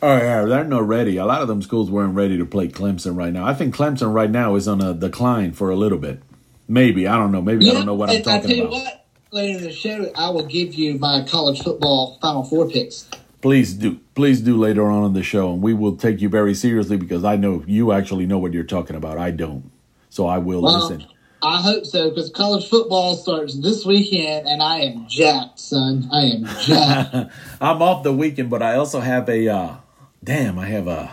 Oh 0.02 0.16
yeah, 0.16 0.44
they're 0.46 0.64
not 0.64 0.86
ready. 0.88 1.16
A 1.18 1.26
lot 1.26 1.42
of 1.42 1.48
them 1.48 1.62
schools 1.62 1.90
weren't 1.90 2.14
ready 2.14 2.38
to 2.38 2.46
play 2.46 2.68
Clemson 2.68 3.16
right 3.16 3.32
now. 3.32 3.46
I 3.46 3.54
think 3.54 3.74
Clemson 3.76 4.12
right 4.14 4.30
now 4.30 4.56
is 4.56 4.68
on 4.68 4.80
a 4.80 4.94
decline 4.94 5.52
for 5.52 5.70
a 5.70 5.76
little 5.76 5.98
bit. 5.98 6.22
Maybe 6.68 7.06
I 7.08 7.16
don't 7.16 7.32
know. 7.32 7.42
Maybe 7.42 7.70
I 7.70 7.74
don't 7.74 7.86
know 7.86 7.94
what 7.94 8.10
I'm 8.10 8.16
and 8.16 8.28
I 8.28 8.40
tell 8.40 8.40
talking 8.40 8.56
you 8.56 8.62
about. 8.62 8.72
what, 8.72 9.06
later 9.32 9.58
in 9.58 9.64
the 9.64 9.72
show, 9.72 10.10
I 10.16 10.30
will 10.30 10.46
give 10.46 10.74
you 10.74 10.98
my 10.98 11.24
college 11.24 11.62
football 11.62 12.18
Final 12.20 12.44
Four 12.44 12.68
picks. 12.68 13.08
Please 13.42 13.74
do, 13.74 14.00
please 14.14 14.40
do 14.40 14.56
later 14.56 14.90
on 14.90 15.04
in 15.04 15.12
the 15.14 15.22
show, 15.22 15.52
and 15.52 15.62
we 15.62 15.74
will 15.74 15.96
take 15.96 16.20
you 16.20 16.28
very 16.28 16.54
seriously 16.54 16.96
because 16.96 17.24
I 17.24 17.36
know 17.36 17.64
you 17.66 17.92
actually 17.92 18.26
know 18.26 18.38
what 18.38 18.52
you're 18.54 18.64
talking 18.64 18.96
about. 18.96 19.18
I 19.18 19.32
don't, 19.32 19.70
so 20.10 20.26
I 20.26 20.38
will 20.38 20.62
Well, 20.62 20.88
listen. 20.88 21.06
I 21.42 21.60
hope 21.60 21.84
so 21.84 22.08
because 22.08 22.30
college 22.30 22.68
football 22.68 23.16
starts 23.16 23.58
this 23.58 23.84
weekend, 23.84 24.46
and 24.46 24.62
I 24.62 24.80
am 24.80 25.08
jacked, 25.08 25.58
son. 25.58 26.08
I 26.12 26.22
am 26.26 26.44
jacked. 26.60 27.32
I'm 27.60 27.82
off 27.82 28.04
the 28.04 28.12
weekend, 28.12 28.48
but 28.48 28.62
I 28.62 28.76
also 28.76 29.00
have 29.00 29.28
a. 29.28 29.48
Uh, 29.48 29.74
damn, 30.22 30.58
I 30.58 30.66
have 30.66 30.86
a. 30.86 31.12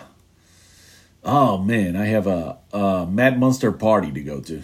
Oh 1.23 1.57
man, 1.57 1.95
I 1.95 2.05
have 2.05 2.27
a, 2.27 2.57
a 2.71 3.07
Mad 3.09 3.39
Monster 3.39 3.71
party 3.71 4.11
to 4.11 4.21
go 4.21 4.39
to. 4.41 4.61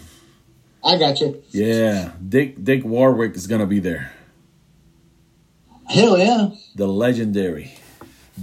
I 0.84 0.98
got 0.98 1.20
you. 1.20 1.44
Yeah, 1.50 2.12
Dick 2.28 2.64
Dick 2.64 2.86
Warlock 2.86 3.36
is 3.36 3.48
gonna 3.48 3.66
be 3.66 3.80
there. 3.80 4.12
Hell 5.88 6.18
yeah, 6.18 6.50
The 6.76 6.88
legendary. 6.88 7.74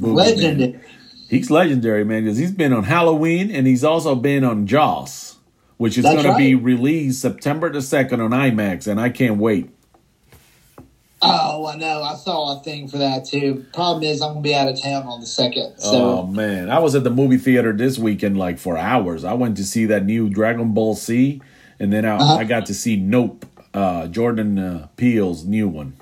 Legendary. 0.00 0.80
He's 1.28 1.50
legendary, 1.50 2.04
man, 2.04 2.24
because 2.24 2.38
he's 2.38 2.52
been 2.52 2.72
on 2.72 2.84
Halloween 2.84 3.50
and 3.50 3.66
he's 3.66 3.82
also 3.84 4.14
been 4.14 4.44
on 4.44 4.66
Jaws, 4.66 5.36
which 5.82 5.98
is 5.98 6.04
going 6.04 6.22
to 6.22 6.36
be 6.36 6.54
released 6.54 7.20
September 7.20 7.68
the 7.68 7.80
2nd 7.80 8.24
on 8.24 8.30
IMAX, 8.30 8.86
and 8.86 9.00
I 9.00 9.08
can't 9.08 9.38
wait. 9.38 9.68
Oh, 11.20 11.66
I 11.66 11.74
know. 11.74 12.04
I 12.04 12.14
saw 12.14 12.56
a 12.56 12.62
thing 12.62 12.86
for 12.86 12.98
that 12.98 13.24
too. 13.24 13.66
Problem 13.74 14.04
is, 14.04 14.22
I'm 14.22 14.34
gonna 14.34 14.42
be 14.42 14.54
out 14.54 14.68
of 14.68 14.80
town 14.80 15.02
on 15.08 15.20
the 15.20 15.26
second, 15.26 15.78
so 15.78 16.20
oh, 16.20 16.26
man. 16.28 16.70
I 16.70 16.78
was 16.78 16.94
at 16.94 17.02
the 17.02 17.10
movie 17.10 17.36
theater 17.36 17.72
this 17.72 17.98
weekend 17.98 18.36
like 18.36 18.60
for 18.60 18.78
hours. 18.78 19.24
I 19.24 19.32
went 19.32 19.56
to 19.56 19.64
see 19.64 19.86
that 19.86 20.04
new 20.04 20.28
Dragon 20.28 20.72
Ball 20.72 20.94
Z, 20.94 21.42
and 21.80 21.92
then 21.92 22.04
I, 22.04 22.16
Uh-huh. 22.16 22.34
I 22.36 22.44
got 22.44 22.66
to 22.66 22.74
see 22.74 22.94
Nope, 22.96 23.44
uh, 23.74 24.06
Jordan 24.06 24.60
uh, 24.60 24.86
Peele's 24.96 25.44
new 25.44 25.66
one. 25.68 25.96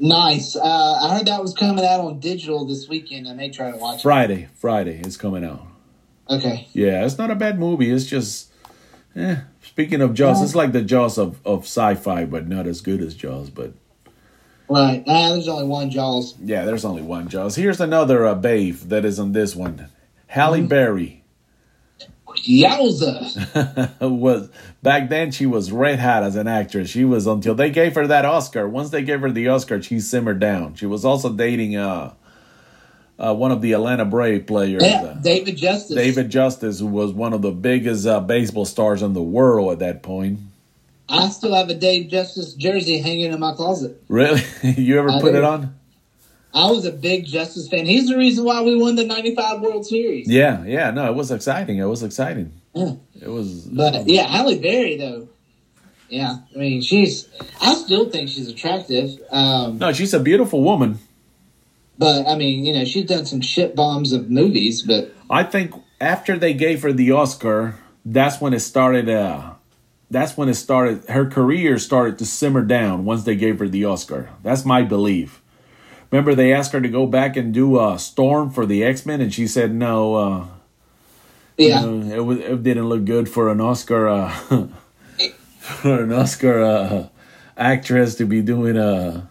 nice. 0.00 0.56
Uh, 0.56 0.98
I 1.00 1.16
heard 1.16 1.26
that 1.28 1.40
was 1.40 1.54
coming 1.54 1.84
out 1.84 2.00
on 2.00 2.18
digital 2.18 2.64
this 2.66 2.88
weekend. 2.88 3.28
I 3.28 3.34
may 3.34 3.50
try 3.50 3.70
to 3.70 3.76
watch 3.76 4.00
it. 4.00 4.02
Friday, 4.02 4.48
Friday 4.56 5.00
is 5.00 5.16
coming 5.16 5.44
out. 5.44 5.71
Okay. 6.30 6.68
Yeah, 6.72 7.04
it's 7.04 7.18
not 7.18 7.30
a 7.30 7.34
bad 7.34 7.58
movie. 7.58 7.90
It's 7.90 8.06
just, 8.06 8.50
eh. 9.16 9.36
Speaking 9.62 10.00
of 10.00 10.14
Jaws, 10.14 10.38
Yeah. 10.38 10.44
it's 10.44 10.54
like 10.54 10.72
the 10.72 10.82
Jaws 10.82 11.18
of, 11.18 11.38
of 11.46 11.60
sci-fi, 11.64 12.24
but 12.24 12.48
not 12.48 12.66
as 12.66 12.80
good 12.80 13.00
as 13.00 13.14
Jaws. 13.14 13.50
But 13.50 13.72
Right. 14.68 15.02
Ah, 15.06 15.30
there's 15.30 15.48
only 15.48 15.66
one 15.66 15.90
Jaws. 15.90 16.34
yeah, 16.42 16.64
there's 16.64 16.84
only 16.84 17.02
one 17.02 17.28
Jaws. 17.28 17.56
Here's 17.56 17.80
another 17.80 18.26
uh, 18.26 18.34
babe 18.34 18.76
that 18.86 19.04
is 19.04 19.18
on 19.20 19.32
this 19.32 19.54
one. 19.56 19.88
Halle 20.28 20.58
Mm-hmm. 20.58 20.66
Berry 20.68 21.18
Yowza. 22.48 24.00
was 24.10 24.48
back 24.82 25.08
then. 25.10 25.30
She 25.30 25.44
was 25.46 25.70
red 25.70 25.98
hot 26.00 26.22
as 26.22 26.34
an 26.36 26.48
actress. 26.48 26.88
She 26.88 27.04
was 27.04 27.26
until 27.26 27.54
they 27.54 27.70
gave 27.70 27.94
her 27.94 28.06
that 28.06 28.24
Oscar. 28.24 28.66
Once 28.68 28.90
they 28.90 29.02
gave 29.02 29.20
her 29.20 29.30
the 29.30 29.48
Oscar, 29.48 29.82
she 29.82 30.00
simmered 30.00 30.40
down. 30.40 30.74
She 30.74 30.86
was 30.86 31.04
also 31.04 31.30
dating 31.32 31.76
uh, 31.76 32.14
uh 33.22 33.34
one 33.34 33.52
of 33.52 33.60
the 33.62 33.72
Atlanta 33.72 34.04
Brave 34.04 34.46
players. 34.46 34.82
yeah, 34.82 35.02
uh, 35.02 35.14
David 35.14 35.56
Justice. 35.56 35.94
David 35.96 36.30
Justice, 36.30 36.80
who 36.80 36.86
was 36.86 37.12
one 37.12 37.32
of 37.32 37.42
the 37.42 37.52
biggest 37.52 38.06
uh, 38.06 38.20
baseball 38.20 38.64
stars 38.64 39.02
in 39.02 39.12
the 39.12 39.22
world 39.22 39.72
at 39.72 39.78
that 39.78 40.02
point. 40.02 40.40
I 41.08 41.28
still 41.28 41.54
have 41.54 41.68
a 41.68 41.74
Dave 41.74 42.08
Justice 42.10 42.54
jersey 42.54 42.98
hanging 42.98 43.32
in 43.32 43.38
my 43.40 43.54
closet. 43.54 44.02
Really? 44.08 44.42
you 44.62 44.98
ever 44.98 45.10
I 45.10 45.20
put 45.20 45.32
do. 45.32 45.38
it 45.38 45.44
on? 45.44 45.74
I 46.54 46.70
was 46.70 46.84
a 46.84 46.92
big 46.92 47.24
Justice 47.24 47.68
fan. 47.68 47.86
He's 47.86 48.08
the 48.08 48.16
reason 48.16 48.44
why 48.44 48.62
we 48.62 48.76
won 48.76 48.94
the 48.96 49.04
'95 49.04 49.60
World 49.62 49.86
Series. 49.86 50.28
Yeah, 50.28 50.64
yeah. 50.64 50.90
No, 50.90 51.06
it 51.06 51.14
was 51.14 51.30
exciting. 51.30 51.78
It 51.78 51.84
was 51.86 52.02
exciting. 52.02 52.52
Yeah. 52.74 52.94
It 53.20 53.28
was. 53.28 53.62
But 53.66 54.06
yeah, 54.08 54.26
Halle 54.26 54.58
Berry 54.58 54.96
though. 54.96 55.28
Yeah, 56.08 56.38
I 56.54 56.58
mean 56.58 56.82
she's. 56.82 57.28
I 57.60 57.74
still 57.74 58.10
think 58.10 58.28
she's 58.28 58.48
attractive. 58.48 59.18
Um, 59.30 59.78
No, 59.78 59.92
she's 59.92 60.12
a 60.12 60.20
beautiful 60.20 60.62
woman. 60.62 60.98
But 62.02 62.26
I 62.26 62.36
mean, 62.36 62.64
you 62.64 62.74
know, 62.74 62.84
she's 62.84 63.06
done 63.06 63.26
some 63.26 63.40
shit 63.40 63.76
bombs 63.76 64.12
of 64.12 64.28
movies. 64.28 64.82
But 64.82 65.14
I 65.30 65.44
think 65.44 65.72
after 66.00 66.36
they 66.36 66.52
gave 66.52 66.82
her 66.82 66.92
the 66.92 67.12
Oscar, 67.12 67.76
that's 68.04 68.40
when 68.40 68.52
it 68.52 68.60
started. 68.60 69.08
Uh, 69.08 69.52
that's 70.10 70.36
when 70.36 70.48
it 70.48 70.54
started. 70.54 71.04
Her 71.08 71.26
career 71.26 71.78
started 71.78 72.18
to 72.18 72.26
simmer 72.26 72.62
down 72.62 73.04
once 73.04 73.22
they 73.22 73.36
gave 73.36 73.60
her 73.60 73.68
the 73.68 73.84
Oscar. 73.84 74.30
That's 74.42 74.64
my 74.64 74.82
belief. 74.82 75.40
Remember, 76.10 76.34
they 76.34 76.52
asked 76.52 76.72
her 76.72 76.80
to 76.80 76.88
go 76.88 77.06
back 77.06 77.36
and 77.36 77.54
do 77.54 77.80
a 77.80 77.98
Storm 77.98 78.50
for 78.50 78.66
the 78.66 78.82
X 78.82 79.06
Men, 79.06 79.20
and 79.20 79.32
she 79.32 79.46
said 79.46 79.72
no. 79.72 80.14
Uh, 80.16 80.46
yeah, 81.56 81.82
you 81.82 81.86
know, 81.86 82.14
it 82.14 82.24
was 82.24 82.38
it 82.38 82.62
didn't 82.64 82.88
look 82.88 83.04
good 83.04 83.28
for 83.28 83.48
an 83.48 83.60
Oscar 83.60 84.08
uh, 84.08 84.30
for 85.60 86.02
an 86.02 86.12
Oscar 86.12 86.62
uh, 86.62 87.08
actress 87.56 88.16
to 88.16 88.26
be 88.26 88.42
doing 88.42 88.76
a 88.76 89.30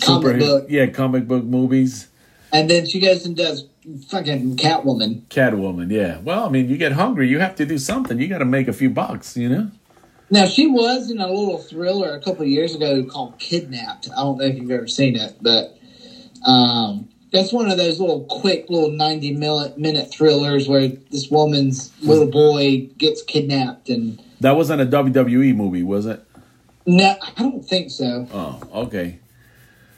comic 0.00 0.38
book. 0.38 0.66
yeah 0.68 0.86
comic 0.86 1.26
book 1.28 1.44
movies. 1.44 2.08
And 2.52 2.70
then 2.70 2.86
she 2.86 3.00
goes 3.00 3.26
and 3.26 3.36
does 3.36 3.66
fucking 4.08 4.56
Catwoman. 4.56 5.22
Catwoman, 5.28 5.90
yeah. 5.90 6.20
Well, 6.20 6.46
I 6.46 6.48
mean, 6.50 6.68
you 6.68 6.76
get 6.76 6.92
hungry, 6.92 7.28
you 7.28 7.40
have 7.40 7.56
to 7.56 7.66
do 7.66 7.78
something. 7.78 8.18
You 8.20 8.28
got 8.28 8.38
to 8.38 8.44
make 8.44 8.68
a 8.68 8.72
few 8.72 8.90
bucks, 8.90 9.36
you 9.36 9.48
know. 9.48 9.70
Now 10.30 10.46
she 10.46 10.66
was 10.68 11.10
in 11.10 11.20
a 11.20 11.26
little 11.26 11.58
thriller 11.58 12.14
a 12.14 12.20
couple 12.20 12.42
of 12.42 12.48
years 12.48 12.74
ago 12.74 13.04
called 13.04 13.38
Kidnapped. 13.40 14.08
I 14.12 14.22
don't 14.22 14.38
know 14.38 14.44
if 14.44 14.56
you've 14.56 14.70
ever 14.70 14.86
seen 14.86 15.16
it, 15.16 15.36
but 15.40 15.76
um, 16.46 17.08
that's 17.32 17.52
one 17.52 17.70
of 17.70 17.76
those 17.76 17.98
little 18.00 18.24
quick 18.24 18.66
little 18.70 18.90
ninety 18.90 19.32
minute 19.34 19.76
minute 19.76 20.10
thrillers 20.12 20.68
where 20.68 20.88
this 20.88 21.28
woman's 21.30 21.92
little 22.02 22.26
boy 22.30 22.88
gets 22.98 23.22
kidnapped 23.22 23.88
and 23.88 24.22
That 24.40 24.52
wasn't 24.56 24.80
a 24.80 24.86
WWE 24.86 25.54
movie, 25.56 25.82
was 25.82 26.06
it? 26.06 26.22
no, 26.86 27.16
I 27.36 27.42
don't 27.42 27.64
think 27.64 27.90
so. 27.90 28.28
Oh, 28.32 28.60
okay. 28.86 29.18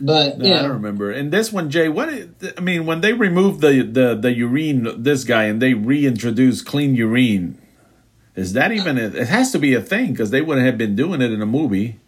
But 0.00 0.38
No, 0.38 0.46
yeah, 0.46 0.58
I 0.58 0.62
don't 0.62 0.72
remember. 0.72 1.10
And 1.10 1.32
this 1.32 1.52
one, 1.52 1.70
Jay, 1.70 1.88
what? 1.88 2.08
Is, 2.10 2.28
I 2.56 2.60
mean, 2.60 2.84
when 2.86 3.00
they 3.00 3.12
removed 3.12 3.60
the 3.60 3.82
the 3.82 4.14
the 4.14 4.32
urine, 4.32 5.02
this 5.02 5.24
guy, 5.24 5.44
and 5.44 5.60
they 5.60 5.74
reintroduced 5.74 6.66
clean 6.66 6.94
urine, 6.94 7.58
is 8.34 8.52
that 8.52 8.72
even? 8.72 8.98
A, 8.98 9.06
it 9.06 9.28
has 9.28 9.52
to 9.52 9.58
be 9.58 9.72
a 9.74 9.80
thing 9.80 10.12
because 10.12 10.30
they 10.30 10.42
wouldn't 10.42 10.66
have 10.66 10.76
been 10.76 10.96
doing 10.96 11.22
it 11.22 11.32
in 11.32 11.40
a 11.40 11.46
movie. 11.46 11.98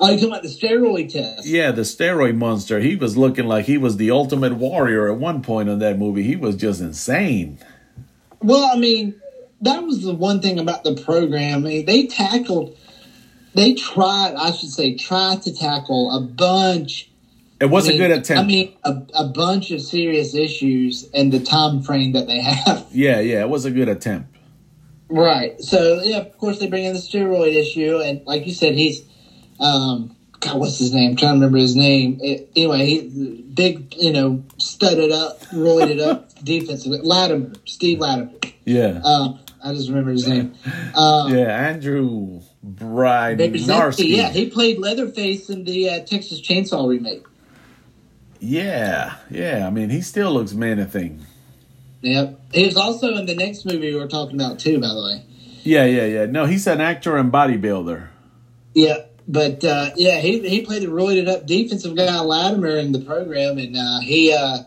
oh, 0.00 0.08
you 0.10 0.16
talking 0.16 0.28
about 0.30 0.42
the 0.42 0.48
steroid 0.48 1.12
test? 1.12 1.46
Yeah, 1.46 1.70
the 1.70 1.82
steroid 1.82 2.36
monster. 2.36 2.80
He 2.80 2.96
was 2.96 3.16
looking 3.18 3.46
like 3.46 3.66
he 3.66 3.76
was 3.76 3.98
the 3.98 4.10
ultimate 4.10 4.54
warrior 4.54 5.12
at 5.12 5.18
one 5.18 5.42
point 5.42 5.68
in 5.68 5.80
that 5.80 5.98
movie. 5.98 6.22
He 6.22 6.36
was 6.36 6.56
just 6.56 6.80
insane. 6.80 7.58
Well, 8.40 8.70
I 8.72 8.78
mean, 8.78 9.20
that 9.60 9.82
was 9.82 10.02
the 10.02 10.14
one 10.14 10.40
thing 10.40 10.58
about 10.58 10.84
the 10.84 10.94
program. 10.94 11.58
I 11.58 11.68
mean, 11.68 11.84
they 11.84 12.06
tackled, 12.06 12.76
they 13.54 13.74
tried, 13.74 14.34
I 14.34 14.52
should 14.52 14.70
say, 14.70 14.94
tried 14.94 15.42
to 15.42 15.52
tackle 15.54 16.16
a 16.16 16.20
bunch. 16.20 17.10
It 17.60 17.66
was 17.66 17.86
I 17.88 17.92
mean, 17.92 18.00
a 18.00 18.06
good 18.06 18.18
attempt. 18.18 18.40
I 18.40 18.46
mean, 18.46 18.76
a, 18.84 19.02
a 19.14 19.28
bunch 19.28 19.70
of 19.72 19.80
serious 19.80 20.34
issues 20.34 21.08
and 21.12 21.32
the 21.32 21.40
time 21.40 21.82
frame 21.82 22.12
that 22.12 22.26
they 22.26 22.40
have. 22.42 22.86
yeah, 22.92 23.20
yeah, 23.20 23.40
it 23.40 23.48
was 23.48 23.64
a 23.64 23.70
good 23.70 23.88
attempt. 23.88 24.36
Right. 25.08 25.60
So, 25.60 26.00
yeah, 26.02 26.18
of 26.18 26.36
course, 26.38 26.60
they 26.60 26.68
bring 26.68 26.84
in 26.84 26.92
the 26.92 26.98
steroid 27.00 27.54
issue. 27.54 27.98
And 27.98 28.24
like 28.26 28.46
you 28.46 28.52
said, 28.52 28.74
he's, 28.74 29.02
um, 29.58 30.14
God, 30.40 30.60
what's 30.60 30.78
his 30.78 30.92
name? 30.92 31.10
I'm 31.10 31.16
trying 31.16 31.32
to 31.32 31.36
remember 31.36 31.58
his 31.58 31.74
name. 31.74 32.20
It, 32.22 32.50
anyway, 32.54 32.86
he 32.86 33.42
big, 33.54 33.94
you 33.96 34.12
know, 34.12 34.44
studded 34.58 35.10
up, 35.10 35.40
roided 35.46 36.00
up 36.00 36.32
defensive. 36.44 36.92
Latimer, 37.02 37.52
Steve 37.64 37.98
Latimer. 37.98 38.32
Yeah, 38.64 39.00
Um, 39.02 39.40
I 39.64 39.72
just 39.72 39.88
remember 39.88 40.12
his 40.12 40.28
name. 40.28 40.54
Um, 40.94 41.34
yeah. 41.36 41.68
Andrew 41.68 42.40
Baby 42.62 43.60
Zansky, 43.60 44.16
yeah, 44.16 44.28
he 44.28 44.50
played 44.50 44.78
Leatherface 44.78 45.48
in 45.48 45.64
the 45.64 45.88
uh, 45.88 45.98
Texas 46.00 46.40
Chainsaw 46.40 46.88
remake. 46.88 47.24
Yeah, 48.40 49.16
yeah. 49.30 49.66
I 49.66 49.70
mean, 49.70 49.90
he 49.90 50.00
still 50.00 50.32
looks 50.32 50.52
menacing. 50.52 51.24
Yep. 52.02 52.40
He 52.52 52.66
was 52.66 52.76
also 52.76 53.16
in 53.16 53.26
the 53.26 53.34
next 53.34 53.64
movie 53.64 53.92
we 53.92 53.98
were 53.98 54.06
talking 54.06 54.36
about 54.40 54.58
too, 54.58 54.80
by 54.80 54.88
the 54.88 55.02
way. 55.02 55.24
Yeah, 55.62 55.84
yeah, 55.84 56.04
yeah. 56.04 56.26
No, 56.26 56.46
he's 56.46 56.66
an 56.66 56.80
actor 56.80 57.16
and 57.16 57.32
bodybuilder. 57.32 58.08
Yeah, 58.74 58.98
but 59.26 59.64
uh, 59.64 59.90
yeah, 59.96 60.20
he 60.20 60.48
he 60.48 60.62
played 60.62 60.82
the 60.82 60.86
roided 60.86 61.28
up 61.28 61.46
defensive 61.46 61.96
guy 61.96 62.18
Latimer 62.20 62.78
in 62.78 62.92
the 62.92 63.00
program, 63.00 63.58
and 63.58 63.76
uh, 63.76 64.00
he 64.00 64.32
uh, 64.32 64.58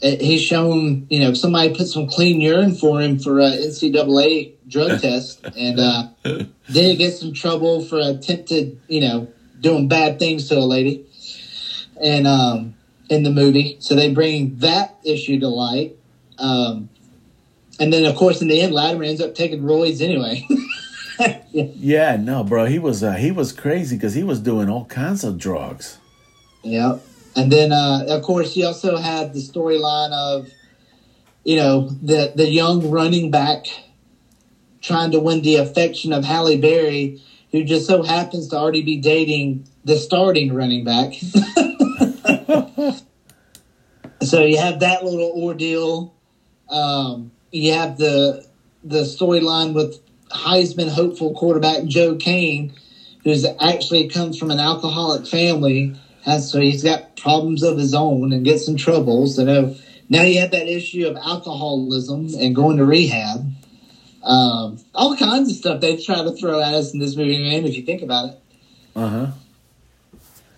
he's 0.00 0.42
shown 0.42 1.06
you 1.10 1.20
know 1.20 1.34
somebody 1.34 1.74
put 1.74 1.86
some 1.86 2.08
clean 2.08 2.40
urine 2.40 2.74
for 2.74 3.00
him 3.00 3.18
for 3.18 3.40
uh, 3.40 3.44
NCAA 3.44 4.54
drug 4.66 5.00
test, 5.02 5.44
and 5.56 5.78
uh, 5.78 6.08
then 6.24 6.50
he 6.68 6.96
gets 6.96 7.22
in 7.22 7.34
trouble 7.34 7.84
for 7.84 8.00
attempted 8.00 8.80
you 8.88 9.00
know 9.00 9.28
doing 9.60 9.86
bad 9.86 10.18
things 10.18 10.48
to 10.48 10.58
a 10.58 10.60
lady, 10.60 11.06
and 12.02 12.26
um, 12.26 12.74
in 13.08 13.22
the 13.22 13.30
movie, 13.30 13.76
so 13.78 13.94
they 13.94 14.12
bring 14.12 14.56
that 14.56 14.98
issue 15.04 15.38
to 15.40 15.48
light. 15.48 15.96
Um, 16.38 16.88
and 17.78 17.92
then, 17.92 18.04
of 18.04 18.16
course, 18.16 18.42
in 18.42 18.48
the 18.48 18.60
end, 18.60 18.74
Latimer 18.74 19.04
ends 19.04 19.20
up 19.20 19.34
taking 19.34 19.62
roids 19.62 20.00
anyway. 20.00 20.46
yeah. 20.48 21.38
Yeah, 21.52 22.16
no, 22.16 22.42
bro. 22.42 22.64
He 22.64 22.78
was 22.78 23.02
uh, 23.02 23.12
he 23.12 23.30
was 23.30 23.52
crazy 23.52 23.96
because 23.96 24.14
he 24.14 24.22
was 24.22 24.40
doing 24.40 24.70
all 24.70 24.86
kinds 24.86 25.22
of 25.22 25.36
drugs. 25.36 25.98
Yeah. 26.62 26.98
And 27.36 27.52
then, 27.52 27.72
uh, 27.72 28.06
of 28.08 28.22
course, 28.22 28.56
you 28.56 28.66
also 28.66 28.96
had 28.96 29.34
the 29.34 29.40
storyline 29.40 30.12
of, 30.12 30.48
you 31.44 31.56
know, 31.56 31.90
the 32.02 32.32
the 32.34 32.48
young 32.48 32.90
running 32.90 33.30
back 33.30 33.66
trying 34.80 35.10
to 35.12 35.20
win 35.20 35.42
the 35.42 35.56
affection 35.56 36.12
of 36.12 36.24
Halle 36.24 36.56
Berry, 36.56 37.20
who 37.50 37.64
just 37.64 37.86
so 37.86 38.02
happens 38.02 38.48
to 38.48 38.56
already 38.56 38.82
be 38.82 38.96
dating 38.96 39.68
the 39.84 39.96
starting 39.96 40.54
running 40.54 40.84
back. 40.84 41.12
so 44.22 44.44
you 44.44 44.58
have 44.58 44.80
that 44.80 45.04
little 45.04 45.32
ordeal. 45.36 46.14
Um, 46.68 47.32
you 47.50 47.72
have 47.72 47.98
the 47.98 48.46
the 48.84 49.02
storyline 49.02 49.74
with 49.74 50.00
Heisman 50.30 50.88
hopeful 50.88 51.34
quarterback 51.34 51.84
Joe 51.84 52.16
Kane, 52.16 52.72
who's 53.24 53.44
actually 53.60 54.08
comes 54.08 54.38
from 54.38 54.50
an 54.50 54.58
alcoholic 54.58 55.26
family, 55.26 55.94
has 56.24 56.50
so 56.50 56.60
he's 56.60 56.82
got 56.82 57.16
problems 57.16 57.62
of 57.62 57.78
his 57.78 57.94
own 57.94 58.32
and 58.32 58.44
gets 58.44 58.68
in 58.68 58.76
trouble. 58.76 59.26
So 59.26 59.44
now, 59.44 59.74
now 60.08 60.22
you 60.22 60.40
have 60.40 60.50
that 60.52 60.68
issue 60.68 61.06
of 61.06 61.16
alcoholism 61.16 62.28
and 62.38 62.54
going 62.54 62.78
to 62.78 62.84
rehab. 62.84 63.52
Um, 64.22 64.78
all 64.94 65.16
kinds 65.16 65.50
of 65.50 65.56
stuff 65.56 65.80
they 65.80 65.96
try 65.96 66.22
to 66.22 66.32
throw 66.32 66.60
at 66.60 66.74
us 66.74 66.92
in 66.92 67.00
this 67.00 67.16
movie, 67.16 67.42
man. 67.42 67.64
If 67.64 67.76
you 67.76 67.82
think 67.82 68.02
about 68.02 68.30
it. 68.30 68.40
Uh 68.94 69.08
huh. 69.08 69.26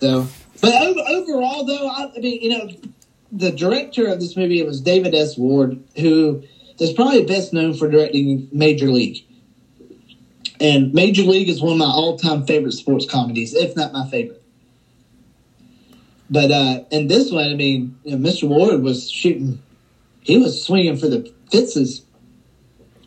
So, 0.01 0.27
but 0.61 0.73
over, 0.81 0.99
overall, 0.99 1.65
though, 1.65 1.87
I, 1.87 2.11
I 2.15 2.19
mean, 2.19 2.41
you 2.41 2.49
know, 2.49 2.69
the 3.31 3.51
director 3.51 4.07
of 4.07 4.19
this 4.19 4.37
movie 4.37 4.63
was 4.63 4.81
David 4.81 5.13
S. 5.13 5.37
Ward, 5.37 5.83
who 5.97 6.43
is 6.79 6.93
probably 6.93 7.25
best 7.25 7.53
known 7.53 7.73
for 7.73 7.89
directing 7.89 8.47
Major 8.51 8.89
League. 8.89 9.25
And 10.59 10.93
Major 10.93 11.23
League 11.23 11.49
is 11.49 11.61
one 11.61 11.73
of 11.73 11.77
my 11.79 11.85
all-time 11.85 12.45
favorite 12.45 12.71
sports 12.73 13.05
comedies, 13.05 13.53
if 13.53 13.75
not 13.75 13.91
my 13.91 14.09
favorite. 14.09 14.41
But 16.29 16.51
uh, 16.51 16.83
in 16.91 17.07
this 17.07 17.31
one, 17.31 17.49
I 17.49 17.55
mean, 17.55 17.97
you 18.03 18.17
know, 18.17 18.29
Mr. 18.29 18.47
Ward 18.47 18.81
was 18.81 19.11
shooting; 19.11 19.61
he 20.21 20.37
was 20.37 20.63
swinging 20.63 20.97
for 20.97 21.07
the 21.07 21.31
fences, 21.51 22.03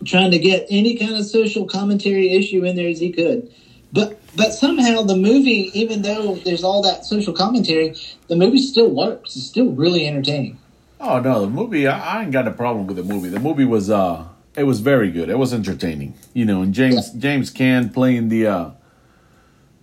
trying 0.04 0.30
to 0.30 0.38
get 0.38 0.66
any 0.70 0.96
kind 0.96 1.14
of 1.14 1.26
social 1.26 1.66
commentary 1.66 2.32
issue 2.32 2.64
in 2.64 2.76
there 2.76 2.88
as 2.88 3.00
he 3.00 3.10
could. 3.10 3.52
But 3.92 4.20
but 4.36 4.52
somehow 4.52 5.02
the 5.02 5.16
movie, 5.16 5.70
even 5.72 6.02
though 6.02 6.34
there's 6.36 6.62
all 6.62 6.82
that 6.82 7.04
social 7.06 7.32
commentary, 7.32 7.94
the 8.28 8.36
movie 8.36 8.58
still 8.58 8.90
works. 8.90 9.34
It's 9.36 9.46
still 9.46 9.70
really 9.70 10.06
entertaining. 10.06 10.58
Oh 11.00 11.20
no, 11.20 11.40
the 11.40 11.46
movie 11.48 11.86
I, 11.86 12.18
I 12.18 12.22
ain't 12.22 12.32
got 12.32 12.46
a 12.46 12.50
problem 12.52 12.86
with 12.86 12.96
the 12.96 13.02
movie. 13.04 13.28
The 13.28 13.40
movie 13.40 13.64
was 13.64 13.88
uh 13.88 14.26
it 14.56 14.64
was 14.64 14.80
very 14.80 15.10
good. 15.10 15.30
It 15.30 15.38
was 15.38 15.54
entertaining. 15.54 16.14
You 16.34 16.44
know, 16.44 16.60
and 16.62 16.74
James 16.74 17.14
Yeah. 17.14 17.20
James 17.20 17.52
Caan 17.52 17.92
playing 17.92 18.28
the 18.28 18.46
uh 18.46 18.70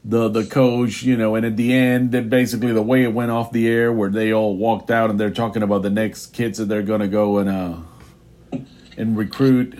the 0.03 0.29
the 0.29 0.45
coach, 0.45 1.01
you 1.01 1.17
know, 1.17 1.33
and 1.33 1.43
at 1.45 1.57
the 1.57 1.73
end 1.73 2.11
that 2.11 2.29
basically 2.29 2.73
the 2.73 2.83
way 2.83 3.03
it 3.03 3.11
went 3.13 3.31
off 3.31 3.51
the 3.51 3.67
air 3.67 3.91
where 3.91 4.11
they 4.11 4.31
all 4.31 4.55
walked 4.55 4.91
out 4.91 5.09
and 5.09 5.19
they're 5.19 5.31
talking 5.31 5.63
about 5.63 5.81
the 5.81 5.89
next 5.89 6.27
kids 6.27 6.59
that 6.59 6.65
they're 6.65 6.83
gonna 6.83 7.07
go 7.07 7.39
and 7.39 7.49
uh 7.49 7.77
and 8.97 9.17
recruit. 9.17 9.79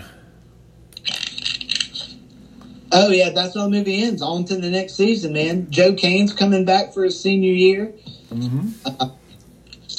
Oh 2.92 3.10
yeah, 3.10 3.30
that's 3.32 3.56
how 3.56 3.64
the 3.64 3.70
movie 3.70 4.04
ends. 4.04 4.22
On 4.22 4.46
to 4.46 4.56
the 4.56 4.70
next 4.70 4.94
season, 4.96 5.34
man. 5.34 5.70
Joe 5.70 5.94
Kane's 5.94 6.34
coming 6.34 6.66
back 6.66 6.94
for 6.94 7.04
his 7.04 7.20
senior 7.20 7.52
year. 7.52 7.94
Uh, 8.86 9.10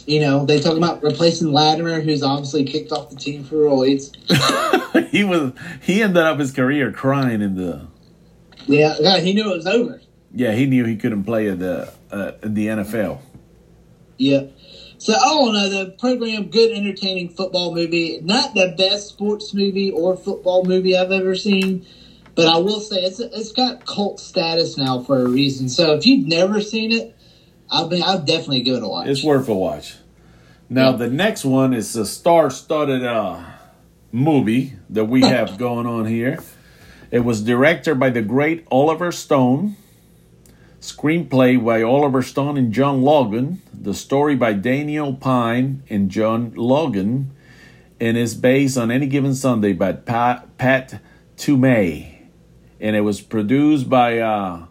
you 0.06 0.20
know, 0.20 0.46
they 0.46 0.60
talk 0.60 0.76
about 0.76 1.02
replacing 1.02 1.52
Latimer, 1.52 2.00
who's 2.00 2.22
obviously 2.22 2.64
kicked 2.64 2.92
off 2.92 3.10
the 3.10 3.16
team 3.16 3.42
for 3.44 3.56
roids. 3.56 4.14
he 5.10 5.24
was 5.24 5.52
he 5.82 6.02
ended 6.02 6.22
up 6.22 6.38
his 6.38 6.52
career 6.52 6.92
crying 6.92 7.42
in 7.42 7.56
the 7.56 7.86
Yeah, 8.66 8.94
yeah, 9.00 9.18
he 9.18 9.32
knew 9.32 9.52
it 9.52 9.56
was 9.56 9.66
over. 9.66 10.00
yeah, 10.32 10.52
he 10.52 10.66
knew 10.66 10.84
he 10.84 10.96
couldn't 10.96 11.24
play 11.24 11.48
in 11.48 11.58
the 11.58 11.92
uh, 12.10 12.32
in 12.42 12.54
the 12.54 12.66
NFL. 12.68 13.18
Yeah. 14.16 14.44
So 14.98 15.12
in 15.12 15.18
all, 15.22 15.52
the 15.52 15.94
program, 15.98 16.48
good, 16.48 16.70
entertaining 16.70 17.28
football 17.30 17.74
movie. 17.74 18.20
Not 18.22 18.54
the 18.54 18.74
best 18.78 19.08
sports 19.08 19.52
movie 19.52 19.90
or 19.90 20.16
football 20.16 20.64
movie 20.64 20.96
I've 20.96 21.12
ever 21.12 21.34
seen, 21.34 21.84
but 22.36 22.46
I 22.46 22.58
will 22.58 22.80
say 22.80 22.96
it's 23.02 23.18
it's 23.18 23.50
got 23.52 23.84
cult 23.86 24.20
status 24.20 24.76
now 24.76 25.00
for 25.02 25.20
a 25.22 25.28
reason. 25.28 25.68
So 25.68 25.94
if 25.94 26.06
you've 26.06 26.28
never 26.28 26.60
seen 26.60 26.92
it, 26.92 27.16
I 27.70 27.84
mean, 27.88 28.02
I'll 28.04 28.20
definitely 28.22 28.62
give 28.62 28.76
it 28.76 28.82
a 28.84 28.88
watch. 28.88 29.08
It's 29.08 29.24
worth 29.24 29.48
a 29.48 29.54
watch. 29.54 29.96
Now 30.68 30.90
Yeah. 30.90 30.96
the 30.96 31.08
next 31.10 31.44
one 31.44 31.74
is 31.74 31.96
a 31.96 32.06
star-studded 32.06 33.04
uh, 33.04 33.40
movie 34.12 34.74
that 34.90 35.06
we 35.06 35.22
have 35.22 35.58
going 35.66 35.86
on 35.86 36.06
here. 36.06 36.38
It 37.10 37.20
was 37.24 37.42
directed 37.42 37.98
by 37.98 38.10
the 38.10 38.22
great 38.22 38.66
Oliver 38.70 39.10
Stone. 39.12 39.76
Screenplay 40.80 41.64
by 41.64 41.82
Oliver 41.82 42.22
Stone 42.22 42.56
and 42.58 42.72
John 42.72 43.02
Logan. 43.02 43.62
The 43.72 43.94
story 43.94 44.36
by 44.36 44.52
Daniel 44.52 45.14
Pyne 45.14 45.82
and 45.88 46.10
John 46.10 46.52
Logan. 46.54 47.30
And 47.98 48.16
is 48.16 48.34
based 48.34 48.76
on 48.76 48.90
Any 48.90 49.06
Given 49.06 49.34
Sunday 49.34 49.72
by 49.72 49.92
Pat, 49.92 50.58
Pat 50.58 51.00
Toomay. 51.38 52.15
And 52.80 52.94
it 52.94 53.00
was 53.00 53.20
produced 53.20 53.88
by 53.88 54.18
uh, 54.18 54.66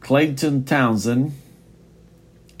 Clayton 0.00 0.64
Townsend 0.64 1.32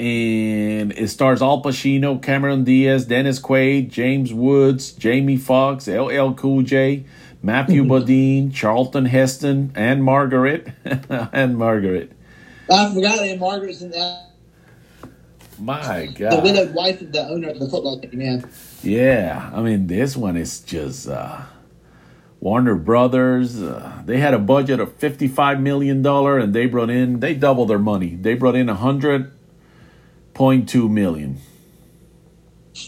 and 0.02 0.90
it 0.98 1.08
stars 1.10 1.40
Al 1.40 1.62
Pacino, 1.62 2.20
Cameron 2.20 2.64
Diaz, 2.64 3.06
Dennis 3.06 3.38
Quaid, 3.38 3.88
James 3.88 4.34
Woods, 4.34 4.90
Jamie 4.90 5.36
Foxx, 5.36 5.86
LL 5.86 6.32
Cool 6.32 6.62
J, 6.62 7.04
Matthew 7.40 7.84
Modine, 7.84 8.52
Charlton 8.52 9.04
Heston, 9.04 9.70
Ann-Margret, 9.76 10.72
Ann-Margret. 11.32 12.10
I 12.68 12.92
forgot 12.92 13.18
that 13.20 13.38
Margret's 13.38 13.82
in 13.82 13.90
that. 13.90 14.30
My 15.60 16.06
God. 16.06 16.32
The 16.32 16.40
widowed 16.40 16.74
wife 16.74 17.00
of 17.00 17.12
the 17.12 17.28
owner 17.28 17.50
of 17.50 17.60
the 17.60 17.68
football 17.68 18.00
team, 18.00 18.20
yeah. 18.20 18.40
yeah. 18.82 19.50
I 19.54 19.62
mean, 19.62 19.86
this 19.86 20.16
one 20.16 20.36
is 20.36 20.58
just 20.60 21.08
uh, 21.08 21.42
Warner 22.42 22.74
Brothers. 22.74 23.62
Uh, 23.62 24.02
they 24.04 24.18
had 24.18 24.34
a 24.34 24.38
budget 24.38 24.80
of 24.80 24.94
fifty-five 24.96 25.60
million 25.60 26.02
dollar, 26.02 26.38
and 26.38 26.52
they 26.52 26.66
brought 26.66 26.90
in 26.90 27.20
they 27.20 27.34
doubled 27.34 27.70
their 27.70 27.78
money. 27.78 28.16
They 28.16 28.34
brought 28.34 28.56
in 28.56 28.68
a 28.68 28.74
hundred 28.74 29.30
point 30.34 30.68
two 30.68 30.88
million. 30.88 31.38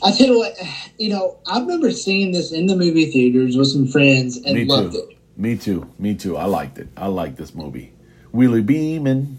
I 0.02 0.10
tell 0.10 0.26
you 0.26 0.38
what, 0.38 0.56
you 0.98 1.10
know, 1.10 1.38
I 1.46 1.60
remember 1.60 1.92
seeing 1.92 2.32
this 2.32 2.50
in 2.50 2.66
the 2.66 2.74
movie 2.74 3.12
theaters 3.12 3.56
with 3.56 3.68
some 3.68 3.86
friends 3.86 4.38
and 4.38 4.54
Me 4.54 4.64
loved 4.64 4.94
too. 4.94 5.08
it. 5.10 5.18
Me 5.36 5.56
too. 5.56 5.88
Me 6.00 6.16
too. 6.16 6.36
I 6.36 6.46
liked 6.46 6.78
it. 6.78 6.88
I 6.96 7.06
liked 7.06 7.36
this 7.36 7.54
movie. 7.54 7.92
Willie 8.32 8.62
Beamen. 8.62 9.36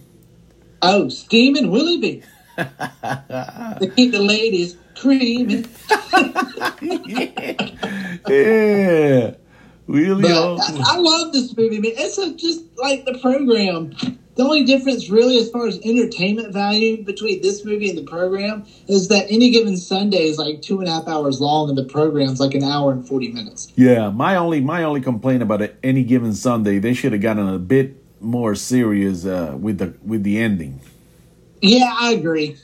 Oh, 0.81 1.09
steaming 1.09 1.71
Willie 1.71 1.97
B. 1.97 2.23
to 2.57 3.91
keep 3.97 4.13
the 4.13 4.19
ladies 4.19 4.77
creaming. 4.95 5.67
yeah. 8.29 9.31
Willie. 9.87 10.23
But 10.23 10.31
O- 10.31 10.57
I, 10.59 10.95
I 10.95 10.97
love 10.97 11.33
this 11.33 11.55
movie, 11.55 11.79
man. 11.79 11.91
It's 11.95 12.17
a, 12.17 12.33
just 12.35 12.63
like 12.77 13.05
the 13.05 13.17
program. 13.19 13.95
The 14.35 14.43
only 14.43 14.65
difference, 14.65 15.09
really, 15.09 15.37
as 15.37 15.49
far 15.49 15.65
as 15.65 15.79
entertainment 15.85 16.51
value 16.51 17.03
between 17.05 17.41
this 17.41 17.63
movie 17.63 17.89
and 17.89 17.97
the 17.97 18.03
program, 18.03 18.65
is 18.89 19.07
that 19.07 19.27
any 19.29 19.49
given 19.49 19.77
Sunday 19.77 20.27
is 20.27 20.37
like 20.37 20.61
two 20.61 20.79
and 20.79 20.89
a 20.89 20.91
half 20.91 21.07
hours 21.07 21.39
long, 21.39 21.69
and 21.69 21.77
the 21.77 21.85
program's 21.85 22.39
like 22.41 22.53
an 22.53 22.63
hour 22.63 22.91
and 22.91 23.07
forty 23.07 23.31
minutes. 23.31 23.71
yeah. 23.75 24.09
My 24.09 24.35
only 24.35 24.59
my 24.59 24.83
only 24.83 24.99
complaint 24.99 25.41
about 25.41 25.61
it, 25.61 25.77
any 25.83 26.03
given 26.03 26.33
Sunday, 26.33 26.79
they 26.79 26.93
should 26.93 27.13
have 27.13 27.21
gotten 27.21 27.47
a 27.47 27.57
bit 27.59 27.95
more 28.19 28.55
serious 28.55 29.25
uh, 29.25 29.55
with 29.57 29.77
the 29.77 29.93
with 30.03 30.23
the 30.23 30.37
ending. 30.37 30.81
Yeah, 31.61 31.95
I 31.97 32.11
agree. 32.11 32.57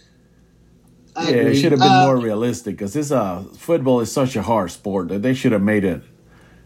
I 1.15 1.29
yeah, 1.29 1.35
it 1.35 1.55
should 1.55 1.71
have 1.71 1.79
been 1.79 1.89
Uh, 1.91 2.05
more 2.05 2.17
realistic 2.17 2.75
because 2.75 2.93
this 2.93 3.11
uh 3.11 3.43
football 3.57 4.01
is 4.01 4.11
such 4.11 4.35
a 4.35 4.41
hard 4.41 4.71
sport 4.71 5.07
that 5.09 5.21
they 5.21 5.33
should 5.33 5.51
have 5.53 5.61
made 5.61 5.83
it 5.85 6.01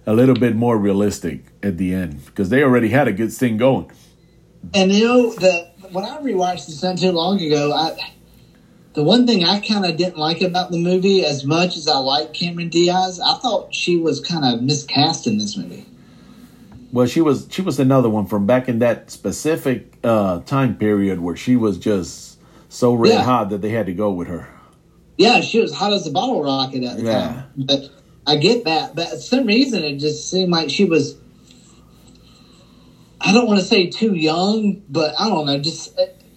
a 0.05 0.13
little 0.13 0.35
bit 0.35 0.55
more 0.55 0.77
realistic 0.77 1.45
at 1.63 1.77
the 1.77 1.93
end 1.93 2.25
because 2.25 2.49
they 2.49 2.63
already 2.63 2.89
had 2.89 3.07
a 3.07 3.13
good 3.13 3.31
thing 3.33 3.57
going. 3.57 3.91
And 4.73 4.91
you 4.91 5.05
know 5.05 5.33
the 5.33 5.69
when 5.91 6.03
I 6.05 6.17
rewatched 6.17 6.65
this 6.67 6.81
not 6.83 6.97
too 6.97 7.11
long 7.11 7.39
ago, 7.39 7.71
I 7.73 8.13
the 8.93 9.03
one 9.03 9.27
thing 9.27 9.43
I 9.43 9.59
kind 9.59 9.85
of 9.85 9.97
didn't 9.97 10.17
like 10.17 10.41
about 10.41 10.71
the 10.71 10.77
movie 10.79 11.25
as 11.25 11.43
much 11.43 11.75
as 11.77 11.87
I 11.87 11.97
like 11.97 12.33
Cameron 12.33 12.69
Diaz, 12.69 13.19
I 13.19 13.35
thought 13.39 13.73
she 13.75 13.97
was 13.97 14.19
kind 14.19 14.45
of 14.45 14.61
miscast 14.61 15.27
in 15.27 15.37
this 15.37 15.57
movie. 15.57 15.85
Well, 16.91 17.05
she 17.07 17.21
was 17.21 17.47
she 17.51 17.61
was 17.61 17.79
another 17.79 18.09
one 18.09 18.25
from 18.25 18.45
back 18.45 18.69
in 18.69 18.79
that 18.79 19.11
specific 19.11 19.97
uh, 20.03 20.39
time 20.41 20.75
period 20.77 21.19
where 21.19 21.35
she 21.35 21.55
was 21.55 21.77
just 21.77 22.39
so 22.69 22.93
red 22.93 23.13
Yeah. 23.13 23.23
hot 23.23 23.49
that 23.49 23.61
they 23.61 23.69
had 23.69 23.85
to 23.87 23.93
go 23.93 24.11
with 24.11 24.27
her. 24.29 24.47
Yeah, 25.17 25.41
she 25.41 25.59
was 25.59 25.73
hot 25.73 25.93
as 25.93 26.07
a 26.07 26.11
bottle 26.11 26.43
rocket 26.43 26.83
at 26.83 26.97
the 26.97 27.03
Yeah. 27.03 27.19
time. 27.19 27.43
But 27.57 27.89
I 28.27 28.35
get 28.35 28.63
that, 28.65 28.95
but 28.95 29.09
for 29.09 29.17
some 29.17 29.45
reason 29.45 29.83
it 29.83 29.97
just 29.97 30.29
seemed 30.29 30.51
like 30.51 30.69
she 30.69 30.85
was. 30.85 31.15
I 33.21 33.31
don't 33.31 33.47
want 33.47 33.59
to 33.59 33.65
say 33.65 33.87
too 33.87 34.13
young, 34.13 34.77
but 34.87 35.13
I 35.17 35.27
don't 35.29 35.45
know. 35.45 35.57
Just 35.57 35.89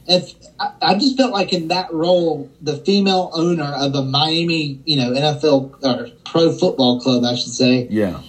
if 0.07 0.33
I, 0.59 0.69
I 0.81 0.95
just 0.95 1.17
felt 1.17 1.33
like 1.33 1.53
in 1.53 1.69
that 1.69 1.93
role, 1.93 2.49
the 2.61 2.77
female 2.77 3.31
owner 3.33 3.73
of 3.73 3.95
a 3.95 4.03
Miami, 4.03 4.79
you 4.85 4.97
know, 4.97 5.13
NFL 5.13 5.69
or 5.83 6.09
pro 6.25 6.51
football 6.51 6.97
club, 6.97 7.25
I 7.25 7.35
should 7.35 7.53
say, 7.53 7.87
Yeah, 7.89 8.21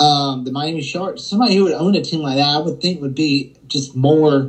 um, 0.00 0.44
the 0.44 0.50
Miami 0.50 0.82
Sharks, 0.82 1.22
somebody 1.22 1.54
who 1.54 1.64
would 1.64 1.72
own 1.72 1.94
a 1.94 2.00
team 2.00 2.20
like 2.20 2.36
that, 2.36 2.48
I 2.48 2.58
would 2.58 2.80
think 2.80 3.00
would 3.00 3.14
be 3.14 3.48
just 3.68 3.94
more, 3.94 4.48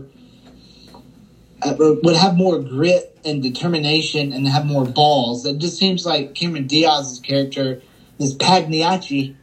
uh, 1.62 1.74
would 1.78 2.16
have 2.16 2.36
more 2.36 2.58
grit 2.58 3.10
and 3.24 3.42
determination 3.42 4.34
and 4.34 4.48
have 4.48 4.66
more 4.66 4.86
balls. 4.86 5.46
It 5.46 5.58
just 5.60 5.78
seems 5.78 6.06
like 6.06 6.34
Cameron 6.34 6.66
Diaz's 6.66 7.20
character, 7.20 7.78
this 8.22 8.36
Pagniacci, 8.36 9.36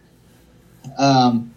um, 0.98 1.54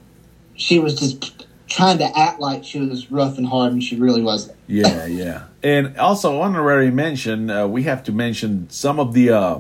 she 0.56 0.80
was 0.80 1.00
just 1.00 1.46
trying 1.68 1.98
to 2.00 2.20
act 2.20 2.40
like 2.40 2.64
she 2.64 2.80
was 2.80 3.12
rough 3.12 3.38
and 3.38 3.48
hard, 3.48 3.74
and 3.74 3.84
she 3.84 3.96
really 3.96 4.22
wasn't. 4.22 4.58
yeah, 4.68 5.06
yeah. 5.06 5.44
And 5.64 5.98
also 5.98 6.42
honorary 6.42 6.92
mention, 6.92 7.50
uh, 7.50 7.68
we 7.68 7.84
have 7.84 8.04
to 8.06 8.12
mention 8.12 8.70
some 8.70 9.00
of 9.00 9.14
the 9.14 9.30
uh, 9.30 9.60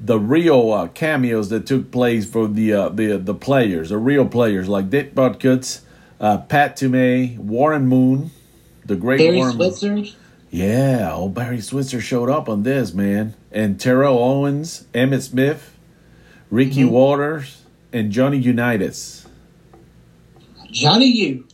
the 0.00 0.18
real 0.18 0.72
uh, 0.72 0.88
cameos 0.88 1.48
that 1.48 1.66
took 1.66 1.90
place 1.90 2.28
for 2.28 2.46
the 2.46 2.72
uh, 2.72 2.88
the 2.90 3.16
the 3.16 3.34
players, 3.34 3.90
the 3.90 3.98
real 3.98 4.26
players 4.26 4.68
like 4.68 4.90
Dick 4.90 5.14
Butkus, 5.14 5.80
uh, 6.20 6.38
Pat 6.38 6.76
Toomay, 6.76 7.38
Warren 7.38 7.86
Moon, 7.86 8.30
the 8.84 8.96
great 8.96 9.18
Barry 9.18 9.36
Warren. 9.38 9.56
Moon. 9.56 9.72
Switzer. 9.72 10.18
Yeah, 10.50 11.12
old 11.12 11.34
Barry 11.34 11.60
Switzer 11.60 12.00
showed 12.00 12.30
up 12.30 12.48
on 12.48 12.62
this 12.62 12.94
man, 12.94 13.34
and 13.52 13.78
Terrell 13.78 14.18
Owens, 14.18 14.86
Emmitt 14.94 15.22
Smith, 15.22 15.77
Ricky 16.50 16.82
Mm-hmm. 16.82 16.90
Waters, 16.90 17.62
and 17.92 18.10
Johnny 18.10 18.38
Unitas. 18.38 19.26
Johnny 20.70 21.06
U. 21.06 21.46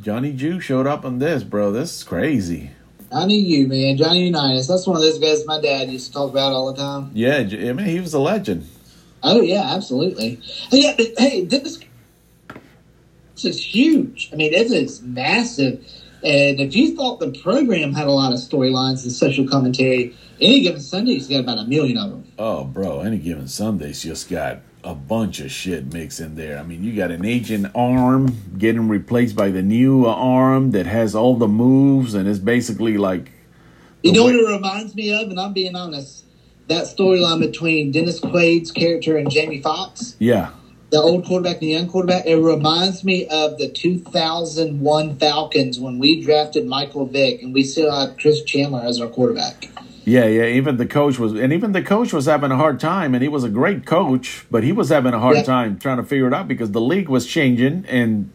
Johnny 0.00 0.30
U 0.30 0.60
showed 0.60 0.86
up 0.86 1.04
on 1.04 1.18
this, 1.18 1.42
bro. 1.42 1.72
This 1.72 1.96
is 1.96 2.04
crazy. 2.04 2.70
Johnny 3.10 3.38
U, 3.38 3.66
man. 3.66 3.96
Johnny 3.96 4.26
Unitas. 4.26 4.68
That's 4.68 4.86
one 4.86 4.96
of 4.96 5.02
those 5.02 5.18
guys 5.18 5.44
my 5.46 5.60
dad 5.60 5.90
used 5.90 6.08
to 6.08 6.12
talk 6.12 6.30
about 6.30 6.52
all 6.52 6.72
the 6.72 6.78
time. 6.78 7.10
Yeah, 7.14 7.38
I 7.38 7.72
mean 7.72 7.86
he 7.86 8.00
was 8.00 8.12
a 8.14 8.20
legend. 8.20 8.68
Oh 9.22 9.40
yeah, 9.40 9.62
absolutely. 9.74 10.40
Yeah, 10.70 10.94
hey, 11.16 11.44
this 11.44 11.80
this 13.34 13.44
is 13.44 13.64
huge. 13.64 14.30
I 14.32 14.36
mean, 14.36 14.52
this 14.52 14.70
is 14.70 15.00
massive. 15.02 15.84
And 16.24 16.60
if 16.60 16.74
you 16.74 16.96
thought 16.96 17.20
the 17.20 17.30
program 17.42 17.92
had 17.92 18.06
a 18.08 18.10
lot 18.10 18.32
of 18.32 18.38
storylines 18.40 19.04
and 19.04 19.12
social 19.12 19.46
commentary, 19.46 20.16
any 20.40 20.60
given 20.62 20.80
Sunday's 20.80 21.28
got 21.28 21.40
about 21.40 21.58
a 21.58 21.64
million 21.64 21.96
of 21.96 22.10
them. 22.10 22.24
Oh, 22.38 22.64
bro, 22.64 23.00
any 23.00 23.18
given 23.18 23.46
Sunday's 23.48 24.02
just 24.02 24.28
got 24.28 24.58
a 24.84 24.94
bunch 24.94 25.40
of 25.40 25.50
shit 25.50 25.92
mixed 25.92 26.20
in 26.20 26.34
there. 26.34 26.58
I 26.58 26.62
mean, 26.62 26.82
you 26.82 26.94
got 26.94 27.10
an 27.10 27.24
aging 27.24 27.66
arm 27.74 28.36
getting 28.58 28.88
replaced 28.88 29.36
by 29.36 29.50
the 29.50 29.62
new 29.62 30.06
arm 30.06 30.70
that 30.72 30.86
has 30.86 31.14
all 31.14 31.36
the 31.36 31.48
moves, 31.48 32.14
and 32.14 32.28
it's 32.28 32.38
basically 32.38 32.96
like, 32.98 33.30
You 34.02 34.12
know 34.12 34.26
way- 34.26 34.36
what 34.36 34.50
it 34.50 34.54
reminds 34.54 34.94
me 34.94 35.12
of? 35.12 35.28
And 35.30 35.38
I'm 35.38 35.52
being 35.52 35.74
honest. 35.76 36.24
That 36.68 36.84
storyline 36.84 37.40
between 37.40 37.92
Dennis 37.92 38.20
Quaid's 38.20 38.70
character 38.70 39.16
and 39.16 39.30
Jamie 39.30 39.62
Foxx, 39.62 40.16
yeah, 40.18 40.50
the 40.90 41.00
old 41.00 41.24
quarterback 41.26 41.54
and 41.54 41.62
the 41.62 41.66
young 41.68 41.88
quarterback, 41.88 42.24
it 42.26 42.36
reminds 42.36 43.04
me 43.04 43.26
of 43.28 43.58
the 43.58 43.68
2001 43.68 45.16
Falcons 45.18 45.78
when 45.78 45.98
we 45.98 46.22
drafted 46.22 46.66
Michael 46.66 47.06
Vick 47.06 47.42
and 47.42 47.52
we 47.52 47.62
still 47.62 47.90
had 47.94 48.18
Chris 48.18 48.42
Chandler 48.44 48.80
as 48.80 49.00
our 49.00 49.08
quarterback. 49.08 49.68
yeah, 50.04 50.24
yeah. 50.26 50.44
Even 50.46 50.78
the 50.78 50.86
coach 50.86 51.18
was, 51.18 51.34
and 51.34 51.52
even 51.52 51.72
the 51.72 51.82
coach 51.82 52.12
was 52.14 52.24
having 52.26 52.50
a 52.50 52.56
hard 52.56 52.80
time, 52.80 53.14
and 53.14 53.22
he 53.22 53.28
was 53.28 53.44
a 53.44 53.50
great 53.50 53.84
coach, 53.84 54.46
but 54.50 54.64
he 54.64 54.72
was 54.72 54.88
having 54.88 55.12
a 55.12 55.18
hard 55.18 55.36
Yeah. 55.36 55.42
time 55.42 55.78
trying 55.78 55.98
to 55.98 56.02
figure 56.04 56.26
it 56.26 56.32
out 56.32 56.48
because 56.48 56.70
the 56.70 56.80
league 56.80 57.08
was 57.10 57.26
changing, 57.26 57.84
and 57.88 58.30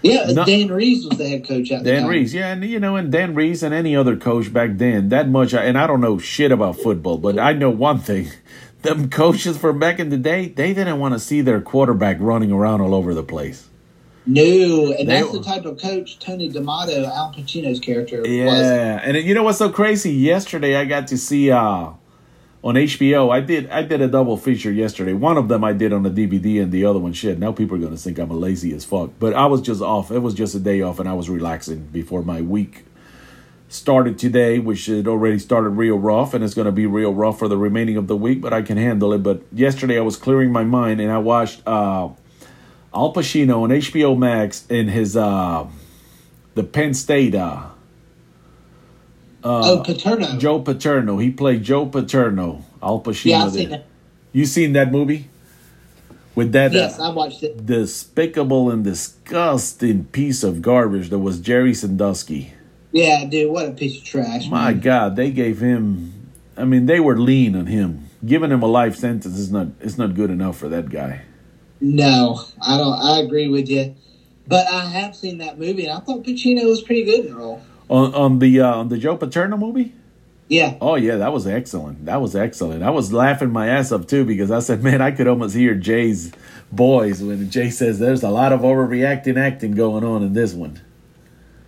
Yeah, 0.00 0.30
No- 0.30 0.44
Dan 0.44 0.68
Reeves 0.68 1.04
was 1.08 1.18
the 1.18 1.28
head 1.28 1.48
coach 1.48 1.72
at 1.72 1.82
the 1.82 1.90
Dan. 1.90 2.06
Reeves, 2.06 2.32
yeah, 2.32 2.52
and 2.52 2.64
you 2.64 2.78
know, 2.78 2.94
and 2.94 3.10
Dan 3.10 3.34
Reeves 3.34 3.64
and 3.64 3.74
any 3.74 3.96
other 3.96 4.14
coach 4.14 4.52
back 4.52 4.76
then, 4.78 5.08
that 5.08 5.28
much, 5.28 5.52
and 5.52 5.76
I 5.76 5.88
don't 5.88 6.00
know 6.00 6.18
shit 6.18 6.52
about 6.52 6.76
football, 6.78 7.18
but 7.18 7.36
I 7.36 7.52
know 7.52 7.70
one 7.70 7.98
thing: 7.98 8.28
them 8.88 9.10
coaches 9.10 9.56
from 9.58 9.78
back 9.78 9.98
in 9.98 10.08
the 10.08 10.16
day, 10.16 10.48
they 10.48 10.74
didn't 10.74 10.98
want 10.98 11.14
to 11.14 11.18
see 11.20 11.40
their 11.40 11.60
quarterback 11.60 12.16
running 12.20 12.52
around 12.52 12.80
all 12.80 12.94
over 12.94 13.14
the 13.14 13.22
place. 13.22 13.68
No, 14.26 14.92
and 14.92 15.08
They- 15.08 15.20
that's 15.20 15.32
the 15.32 15.42
type 15.42 15.64
of 15.64 15.80
coach 15.80 16.18
Tony 16.18 16.48
D'Amato, 16.48 17.04
Al 17.04 17.32
Pacino's 17.32 17.80
character, 17.80 18.20
was. 18.20 18.28
Yeah, 18.30 19.00
and 19.02 19.16
you 19.16 19.32
know 19.34 19.42
what's 19.42 19.58
so 19.58 19.70
crazy? 19.70 20.12
Yesterday, 20.12 20.76
I 20.76 20.84
got 20.84 21.06
to 21.08 21.16
see 21.16 21.50
uh 21.50 21.90
on 22.62 22.74
HBO. 22.74 23.30
I 23.30 23.40
did 23.40 23.70
I 23.70 23.82
did 23.82 24.02
a 24.02 24.08
double 24.08 24.36
feature 24.36 24.70
yesterday. 24.70 25.14
One 25.14 25.38
of 25.38 25.48
them 25.48 25.64
I 25.64 25.72
did 25.72 25.92
on 25.94 26.02
the 26.02 26.10
DVD, 26.10 26.60
and 26.62 26.70
the 26.72 26.84
other 26.84 26.98
one 26.98 27.14
shit. 27.14 27.38
Now 27.38 27.52
people 27.52 27.76
are 27.76 27.80
gonna 27.80 27.96
think 27.96 28.18
I'm 28.18 28.30
a 28.30 28.34
lazy 28.36 28.74
as 28.74 28.84
fuck, 28.84 29.12
but 29.18 29.32
I 29.32 29.46
was 29.46 29.62
just 29.62 29.80
off. 29.80 30.10
It 30.10 30.18
was 30.18 30.34
just 30.34 30.54
a 30.54 30.60
day 30.60 30.82
off, 30.82 30.98
and 30.98 31.08
I 31.08 31.14
was 31.14 31.30
relaxing 31.30 31.88
before 31.90 32.22
my 32.22 32.42
week 32.42 32.84
started 33.68 34.18
today, 34.18 34.58
which 34.58 34.86
had 34.86 35.06
already 35.06 35.38
started 35.38 35.70
real 35.70 35.98
rough, 35.98 36.34
and 36.34 36.42
it's 36.42 36.54
gonna 36.54 36.72
be 36.72 36.86
real 36.86 37.12
rough 37.14 37.38
for 37.38 37.48
the 37.48 37.56
remaining 37.56 37.96
of 37.96 38.06
the 38.06 38.16
week. 38.16 38.40
But 38.40 38.52
I 38.52 38.62
can 38.62 38.76
handle 38.76 39.12
it. 39.12 39.22
But 39.22 39.42
yesterday 39.52 39.98
I 39.98 40.02
was 40.02 40.16
clearing 40.16 40.52
my 40.52 40.64
mind, 40.64 41.00
and 41.00 41.10
I 41.10 41.18
watched 41.18 41.62
uh 41.66 42.08
Al 42.94 43.12
Pacino 43.12 43.62
on 43.62 43.70
HBO 43.70 44.16
Max 44.16 44.66
in 44.68 44.88
his 44.88 45.16
uh 45.16 45.66
the 46.54 46.64
Penn 46.64 46.94
State 46.94 47.34
uh 47.34 47.66
oh, 49.44 49.82
Paterno. 49.84 50.38
Joe 50.38 50.60
Paterno. 50.60 51.18
He 51.18 51.30
played 51.30 51.62
Joe 51.62 51.86
Paterno. 51.86 52.64
Al 52.82 53.00
Pacino. 53.00 53.26
yeah, 53.30 53.44
I've 53.44 53.52
seen 53.52 53.72
it. 53.72 53.86
You 54.32 54.46
seen 54.46 54.72
that 54.74 54.92
movie? 54.92 55.28
With 56.34 56.52
that 56.52 56.72
Yes, 56.72 57.00
I 57.00 57.08
watched 57.08 57.42
it. 57.42 57.66
despicable 57.66 58.70
and 58.70 58.84
disgusting 58.84 60.04
piece 60.04 60.44
of 60.44 60.62
garbage 60.62 61.08
that 61.10 61.18
was 61.18 61.40
Jerry 61.40 61.74
Sandusky. 61.74 62.52
Yeah, 62.92 63.24
dude, 63.26 63.50
what 63.50 63.66
a 63.66 63.72
piece 63.72 63.98
of 63.98 64.04
trash. 64.04 64.48
My 64.48 64.72
man. 64.72 64.80
God, 64.80 65.16
they 65.16 65.30
gave 65.30 65.60
him. 65.60 66.30
I 66.56 66.64
mean, 66.64 66.86
they 66.86 67.00
were 67.00 67.18
lean 67.18 67.54
on 67.54 67.66
him. 67.66 68.08
Giving 68.24 68.50
him 68.50 68.62
a 68.62 68.66
life 68.66 68.96
sentence 68.96 69.36
is 69.36 69.52
not. 69.52 69.68
It's 69.80 69.98
not 69.98 70.14
good 70.14 70.30
enough 70.30 70.56
for 70.56 70.68
that 70.68 70.88
guy. 70.88 71.22
No, 71.80 72.40
I 72.60 72.76
don't. 72.78 72.98
I 72.98 73.20
agree 73.20 73.48
with 73.48 73.68
you. 73.68 73.94
But 74.46 74.66
I 74.66 74.86
have 74.86 75.14
seen 75.14 75.38
that 75.38 75.58
movie, 75.58 75.84
and 75.84 75.96
I 75.96 76.00
thought 76.00 76.24
Pacino 76.24 76.64
was 76.64 76.80
pretty 76.82 77.04
good 77.04 77.26
in 77.26 77.32
the 77.32 77.36
role. 77.36 77.62
On 77.88 78.14
on 78.14 78.38
the 78.38 78.60
uh, 78.60 78.74
on 78.74 78.88
the 78.88 78.98
Joe 78.98 79.16
Paterno 79.16 79.56
movie. 79.56 79.92
Yeah, 80.48 80.78
Oh 80.80 80.94
yeah, 80.94 81.16
that 81.16 81.30
was 81.30 81.46
excellent. 81.46 82.06
That 82.06 82.22
was 82.22 82.34
excellent. 82.34 82.82
I 82.82 82.88
was 82.88 83.12
laughing 83.12 83.50
my 83.50 83.68
ass 83.68 83.92
up 83.92 84.08
too 84.08 84.24
because 84.24 84.50
I 84.50 84.60
said, 84.60 84.82
man, 84.82 85.02
I 85.02 85.10
could 85.10 85.28
almost 85.28 85.54
hear 85.54 85.74
Jay's 85.74 86.32
voice 86.72 87.20
when 87.20 87.50
Jay 87.50 87.68
says 87.68 87.98
there's 87.98 88.22
a 88.22 88.30
lot 88.30 88.54
of 88.54 88.60
overreacting 88.60 89.38
acting 89.38 89.72
going 89.72 90.04
on 90.04 90.22
in 90.22 90.32
this 90.32 90.54
one. 90.54 90.80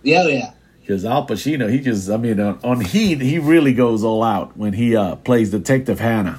yeah, 0.01 0.25
yeah. 0.25 0.51
Because 0.91 1.05
Al 1.05 1.25
Pacino, 1.25 1.71
he 1.71 1.79
just, 1.79 2.09
I 2.09 2.17
mean, 2.17 2.37
on, 2.41 2.59
on 2.65 2.81
Heat, 2.81 3.21
he 3.21 3.39
really 3.39 3.73
goes 3.73 4.03
all 4.03 4.21
out 4.21 4.57
when 4.57 4.73
he 4.73 4.93
uh, 4.93 5.15
plays 5.15 5.49
Detective 5.49 6.01
Hanna. 6.01 6.37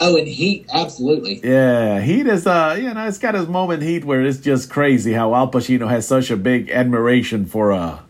Oh, 0.00 0.16
and 0.16 0.26
Heat, 0.26 0.64
absolutely. 0.72 1.42
Yeah, 1.44 2.00
Heat 2.00 2.26
is, 2.26 2.46
uh, 2.46 2.78
you 2.80 2.94
know, 2.94 3.06
it's 3.06 3.18
got 3.18 3.34
his 3.34 3.48
moment 3.48 3.82
Heat 3.82 4.06
where 4.06 4.22
it's 4.22 4.38
just 4.38 4.70
crazy 4.70 5.12
how 5.12 5.34
Al 5.34 5.50
Pacino 5.50 5.90
has 5.90 6.08
such 6.08 6.30
a 6.30 6.38
big 6.38 6.70
admiration 6.70 7.44
for, 7.44 7.70
uh, 7.70 8.00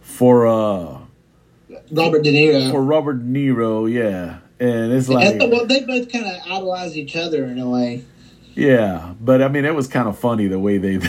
for, 0.00 0.46
uh, 0.46 0.98
Robert 1.90 2.22
De 2.22 2.32
Niro. 2.32 2.70
for 2.70 2.80
Robert 2.80 3.14
De 3.14 3.24
Niro, 3.24 3.92
yeah. 3.92 4.38
And 4.60 4.92
it's 4.92 5.08
like, 5.08 5.34
And, 5.34 5.50
well, 5.50 5.66
they 5.66 5.80
both 5.80 6.12
kind 6.12 6.26
of 6.26 6.36
idolize 6.46 6.96
each 6.96 7.16
other 7.16 7.44
in 7.44 7.58
a 7.58 7.68
way. 7.68 8.04
Yeah, 8.54 9.14
but 9.20 9.42
I 9.42 9.48
mean, 9.48 9.64
it 9.64 9.74
was 9.74 9.88
kind 9.88 10.08
of 10.08 10.16
funny 10.16 10.46
the 10.46 10.60
way 10.60 10.78
they 10.78 11.00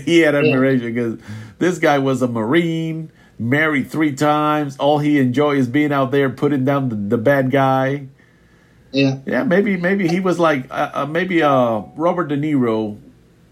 he 0.04 0.18
had 0.18 0.34
admiration 0.34 0.92
because 0.92 1.20
this 1.58 1.78
guy 1.78 1.98
was 1.98 2.22
a 2.22 2.28
Marine, 2.28 3.10
married 3.38 3.90
three 3.90 4.14
times. 4.14 4.76
All 4.76 4.98
he 4.98 5.18
enjoyed 5.18 5.58
is 5.58 5.68
being 5.68 5.92
out 5.92 6.10
there 6.10 6.30
putting 6.30 6.64
down 6.64 6.88
the, 6.88 6.96
the 6.96 7.18
bad 7.18 7.50
guy. 7.50 8.08
Yeah, 8.92 9.18
Yeah, 9.26 9.42
maybe 9.42 9.76
maybe 9.76 10.06
he 10.06 10.20
was 10.20 10.38
like 10.38 10.70
uh, 10.70 10.90
uh, 10.94 11.06
maybe 11.06 11.42
uh 11.42 11.82
Robert 11.96 12.28
De 12.28 12.36
Niro 12.36 13.00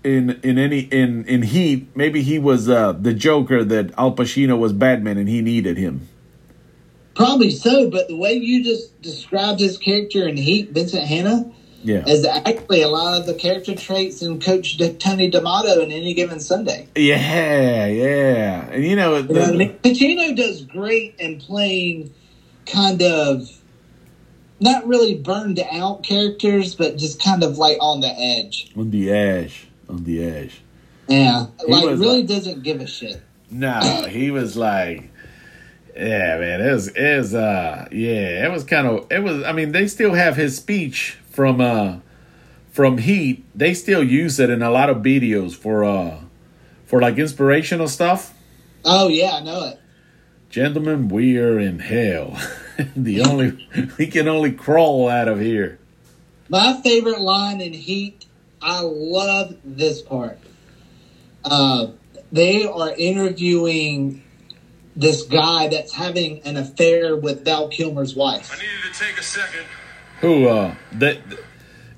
in 0.05 0.39
in 0.43 0.57
any 0.57 0.81
in 0.81 1.25
in 1.25 1.43
Heat. 1.43 1.89
Maybe 1.97 2.23
he 2.23 2.39
was 2.39 2.69
uh 2.69 2.93
the 2.93 3.13
Joker 3.13 3.65
that 3.65 3.93
Al 3.99 4.15
Pacino 4.15 4.57
was 4.59 4.73
Batman 4.73 5.19
and 5.19 5.29
he 5.29 5.43
needed 5.43 5.79
him. 5.79 6.09
probably 7.17 7.51
so. 7.51 7.91
But 7.91 8.09
the 8.09 8.17
way 8.17 8.35
you 8.35 8.63
just 8.63 9.03
described 9.03 9.59
his 9.61 9.79
character 9.79 10.29
in 10.29 10.37
Heat, 10.37 10.71
Vincent 10.71 11.05
Hanna, 11.05 11.51
Yeah, 11.85 12.05
is 12.07 12.25
actually 12.25 12.83
a 12.83 12.89
lot 12.89 13.19
of 13.21 13.27
the 13.27 13.35
character 13.35 13.75
traits 13.75 14.23
in 14.23 14.41
Coach 14.41 14.79
Tony 14.99 15.29
D'Amato 15.31 15.81
in 15.81 15.91
any 15.91 16.15
given 16.15 16.39
Sunday. 16.41 16.87
yeah, 16.95 17.87
yeah. 17.87 18.69
And 18.71 18.85
you 18.85 18.95
know, 18.97 19.17
You 19.17 19.23
know 19.35 19.43
I 19.43 19.47
the, 19.47 19.55
mean? 19.59 19.79
Pacino 19.83 20.37
does 20.37 20.63
great 20.63 21.17
in 21.19 21.41
playing 21.41 22.13
kind 22.67 23.03
of 23.03 23.49
not 24.61 24.87
really 24.87 25.17
burned 25.17 25.61
out 25.73 26.05
characters, 26.05 26.75
but 26.77 26.97
just 26.97 27.21
kind 27.23 27.43
of 27.43 27.59
like 27.59 27.79
on 27.81 28.01
the 28.01 28.09
edge. 28.17 28.71
on 28.77 28.91
the 28.91 29.11
edge, 29.11 29.67
on 29.89 30.05
the 30.05 30.23
edge. 30.25 30.61
Yeah, 31.09 31.47
like 31.67 31.85
really 31.85 32.19
like- 32.19 32.27
doesn't 32.29 32.63
give 32.63 32.81
a 32.81 32.87
shit. 32.87 33.21
No, 33.51 34.07
he 34.09 34.31
was 34.31 34.57
like, 34.57 35.11
yeah, 35.97 36.39
man, 36.39 36.61
it 36.63 36.73
was, 36.73 36.89
it 36.89 37.17
was, 37.19 37.35
uh, 37.35 37.87
yeah, 37.93 38.47
it 38.47 38.51
was 38.51 38.65
kind 38.65 38.87
of, 38.87 39.11
it 39.11 39.19
was. 39.23 39.43
I 39.43 39.53
mean, 39.53 39.73
they 39.73 39.89
still 39.89 40.15
have 40.15 40.37
his 40.37 40.57
speech 40.57 41.19
from, 41.33 41.61
uh, 41.61 41.99
from 42.71 42.99
Heat. 42.99 43.45
They 43.55 43.75
still 43.75 44.03
use 44.03 44.39
it 44.39 44.51
in 44.51 44.63
a 44.63 44.71
lot 44.71 44.91
of 44.91 44.99
videos 44.99 45.55
for, 45.55 45.85
uh, 45.85 46.19
for 46.87 47.01
like 47.01 47.19
inspirational 47.19 47.89
stuff. 47.89 48.35
Oh 48.85 49.09
yeah, 49.09 49.33
I 49.35 49.41
know 49.41 49.65
it. 49.69 49.81
Gentlemen, 50.51 51.09
we 51.09 51.39
are 51.39 51.59
in 51.59 51.79
hell. 51.79 52.39
the 52.97 53.23
only 53.23 53.69
we 53.99 54.07
can 54.07 54.29
only 54.29 54.53
crawl 54.53 55.09
out 55.09 55.29
of 55.29 55.41
here. 55.41 55.79
My 56.49 56.79
favorite 56.83 57.21
line 57.21 57.63
in 57.63 57.73
Heat, 57.73 58.27
I 58.61 58.81
love 58.83 59.57
this 59.65 60.03
part. 60.03 60.39
Uh, 61.45 61.89
they 62.31 62.67
are 62.67 62.95
interviewing 62.95 64.23
this 64.95 65.23
guy 65.23 65.69
that's 65.69 65.95
having 65.95 66.43
an 66.43 66.59
affair 66.59 67.17
with 67.17 67.45
Val 67.45 67.69
Kilmer's 67.69 68.15
wife. 68.15 68.53
I 68.53 68.57
needed 68.57 68.93
to 68.93 68.99
take 68.99 69.19
a 69.19 69.23
second. 69.23 69.65
Who, 70.23 70.49
uh, 70.49 70.75
that 70.93 71.19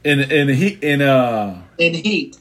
in 0.03 0.21
in 0.21 0.49
he 0.49 0.69
in 0.83 1.01
uh. 1.01 1.63
In 1.79 1.95
Heat, 1.95 2.37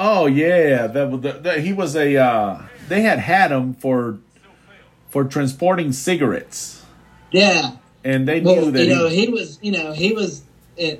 Oh 0.00 0.26
yeah, 0.26 0.86
that, 0.86 1.22
that, 1.22 1.42
that 1.42 1.60
he 1.60 1.72
was 1.72 1.96
a. 1.96 2.16
Uh, 2.16 2.62
they 2.88 3.02
had 3.02 3.18
had 3.18 3.50
him 3.50 3.74
for 3.74 4.18
for 5.10 5.24
transporting 5.24 5.92
cigarettes, 5.92 6.84
yeah. 7.32 7.76
and 8.04 8.28
they 8.28 8.40
knew 8.40 8.52
Well, 8.52 8.70
that 8.70 8.84
you 8.84 8.94
know, 8.94 9.08
he, 9.08 9.26
he 9.26 9.28
was, 9.28 9.58
you 9.62 9.72
know, 9.72 9.92
he 9.92 10.12
was 10.12 10.42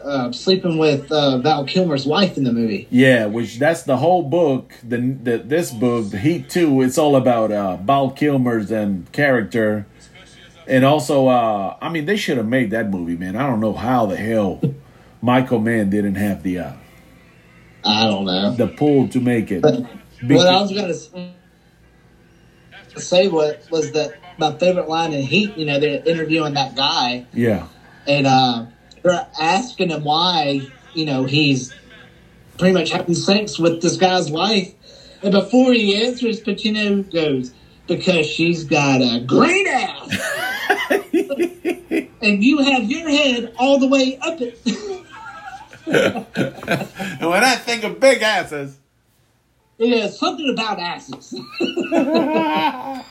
uh, 0.03 0.33
sleeping 0.33 0.79
with 0.79 1.13
uh, 1.13 1.39
Val 1.39 1.65
Kilmer's 1.65 2.07
wife 2.07 2.37
in 2.37 2.45
the 2.45 2.53
movie. 2.53 2.89
Yeah, 2.91 3.27
which 3.27 3.59
that's 3.59 3.83
the 3.83 3.99
whole 3.99 4.23
book. 4.23 4.73
The, 4.83 4.97
the 4.97 5.39
this 5.39 5.71
book, 5.71 6.11
the 6.11 6.19
Heat 6.19 6.51
Two, 6.51 6.83
it's 6.83 6.99
all 6.99 7.17
about 7.17 7.53
uh, 7.53 7.77
Val 7.77 8.11
Kilmer's 8.11 8.71
and 8.71 9.11
character, 9.13 9.87
and 10.69 10.85
also, 10.85 11.29
uh, 11.29 11.77
I 11.81 11.89
mean, 11.89 12.05
they 12.05 12.17
should 12.17 12.37
have 12.37 12.47
made 12.47 12.73
that 12.73 12.91
movie, 12.91 13.17
man. 13.17 13.37
I 13.37 13.47
don't 13.47 13.61
know 13.61 13.73
how 13.73 14.07
the 14.07 14.17
hell 14.17 14.61
Michael 15.23 15.61
Mann 15.61 15.91
didn't 15.91 16.17
have 16.17 16.43
the 16.43 16.59
uh, 16.59 16.73
I 17.85 18.05
don't 18.05 18.25
know. 18.25 18.53
the 18.53 18.69
pull 18.69 19.09
to 19.09 19.21
make 19.21 19.51
it. 19.51 19.63
But 19.63 19.81
what 20.21 20.47
I 20.47 20.61
was 20.61 20.73
going 20.73 20.89
to 20.89 21.33
say 23.01 23.29
what 23.29 23.65
was 23.71 23.93
that 23.93 24.15
my 24.39 24.57
favorite 24.59 24.89
line 24.89 25.13
in 25.13 25.23
Heat. 25.23 25.57
You 25.57 25.67
know, 25.67 25.81
they're 25.81 26.03
interviewing 26.05 26.55
that 26.55 26.77
guy, 26.77 27.27
yeah, 27.33 27.67
and 28.07 28.27
uh, 28.27 28.67
they're 29.03 29.27
asking 29.41 29.91
him 29.91 30.05
why. 30.05 30.67
You 30.95 31.07
know, 31.07 31.25
he's 31.25 31.75
pretty 32.59 32.75
much 32.75 32.91
having 32.91 33.15
sex 33.15 33.59
with 33.59 33.83
this 33.83 33.97
guy's 33.97 34.31
wife, 34.31 34.75
and 35.23 35.33
before 35.33 35.73
he 35.73 36.07
answers, 36.07 36.41
Pacino 36.41 37.11
goes, 37.13 37.53
"Because 37.87 38.27
she's 38.27 38.65
got 38.65 39.01
a 39.01 39.21
great 39.21 39.67
ass." 39.67 39.98
And 42.29 42.45
you 42.45 42.59
have 42.59 42.85
your 42.85 43.09
head 43.09 43.55
all 43.59 43.79
the 43.79 43.89
way 43.89 44.19
up 44.19 44.39
it. 44.41 44.61
and 47.21 47.31
when 47.31 47.45
I 47.45 47.57
think 47.57 47.85
of 47.85 47.99
big 47.99 48.23
asses, 48.23 48.77
yeah, 49.79 50.09
something 50.09 50.51
about 50.51 50.79
asses. 50.79 51.35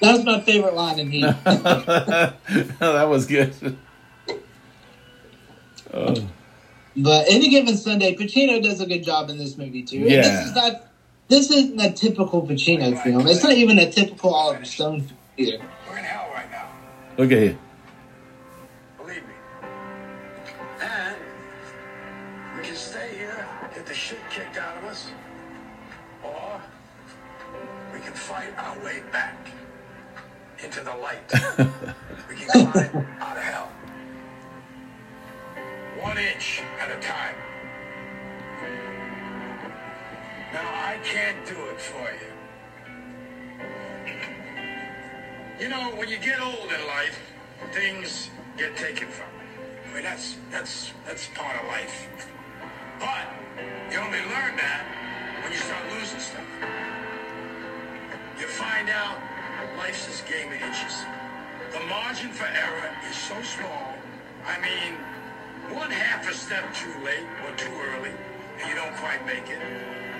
That 0.00 0.12
was 0.16 0.24
my 0.24 0.40
favorite 0.40 0.74
line 0.74 0.98
in 0.98 1.10
Heat. 1.10 1.22
that 1.44 3.06
was 3.06 3.26
good. 3.26 3.76
Oh. 5.92 6.14
But 6.96 7.26
any 7.28 7.50
given 7.50 7.76
Sunday, 7.76 8.16
Pacino 8.16 8.62
does 8.62 8.80
a 8.80 8.86
good 8.86 9.04
job 9.04 9.28
in 9.28 9.36
this 9.36 9.58
movie 9.58 9.82
too. 9.82 9.98
And 9.98 10.10
Yeah. 10.10 10.22
this 10.22 10.46
is 10.46 10.54
not 10.54 10.86
this 11.28 11.50
isn't 11.50 11.80
a 11.80 11.92
typical 11.92 12.46
Pacino 12.46 13.00
film. 13.02 13.26
It's 13.26 13.44
not 13.44 13.52
even 13.52 13.78
a 13.78 13.90
typical 13.90 14.34
Oliver 14.34 14.64
Stone 14.64 15.02
film 15.02 15.18
either. 15.36 15.58
We're 15.88 15.98
in 15.98 16.04
hell 16.04 16.30
right 16.34 16.50
now. 16.50 16.68
Look 17.18 17.30
fight 28.50 28.64
our 28.64 28.84
way 28.84 29.02
back 29.12 29.50
into 30.62 30.80
the 30.80 30.94
light. 30.96 31.32
we 32.28 32.34
can 32.36 32.72
climb 32.72 33.06
out 33.20 33.36
of 33.36 33.42
hell. 33.42 33.72
One 36.00 36.18
inch 36.18 36.62
at 36.80 36.90
a 36.90 37.00
time. 37.00 37.34
Now 40.52 40.68
I 40.68 40.98
can't 41.04 41.46
do 41.46 41.54
it 41.54 41.80
for 41.80 42.00
you. 42.00 42.30
You 45.60 45.68
know, 45.68 45.94
when 45.96 46.08
you 46.08 46.18
get 46.18 46.40
old 46.40 46.72
in 46.72 46.86
life, 46.86 47.20
things 47.72 48.30
get 48.56 48.76
taken 48.76 49.08
from 49.08 49.26
you. 49.26 49.90
I 49.90 49.94
mean, 49.94 50.02
that's 50.02 50.36
that's 50.50 50.92
that's 51.06 51.28
part 51.34 51.60
of 51.60 51.66
life. 51.68 52.08
But 52.98 53.28
you 53.92 53.98
only 53.98 54.20
learn 54.20 54.56
that 54.56 54.86
when 55.42 55.52
you 55.52 55.58
start 55.58 55.82
losing 55.92 56.20
stuff. 56.20 57.09
You 58.40 58.46
find 58.46 58.88
out 58.88 59.18
life's 59.76 60.06
this 60.06 60.22
game 60.22 60.48
of 60.48 60.54
inches. 60.54 61.04
The 61.72 61.80
margin 61.90 62.30
for 62.30 62.46
error 62.46 62.90
is 63.10 63.14
so 63.14 63.36
small. 63.42 63.92
I 64.46 64.58
mean, 64.64 64.96
one 65.76 65.90
half 65.90 66.26
a 66.26 66.32
step 66.32 66.64
too 66.72 66.94
late 67.04 67.26
or 67.44 67.54
too 67.56 67.70
early, 67.92 68.12
and 68.58 68.70
you 68.70 68.74
don't 68.74 68.96
quite 68.96 69.26
make 69.26 69.50
it. 69.50 69.60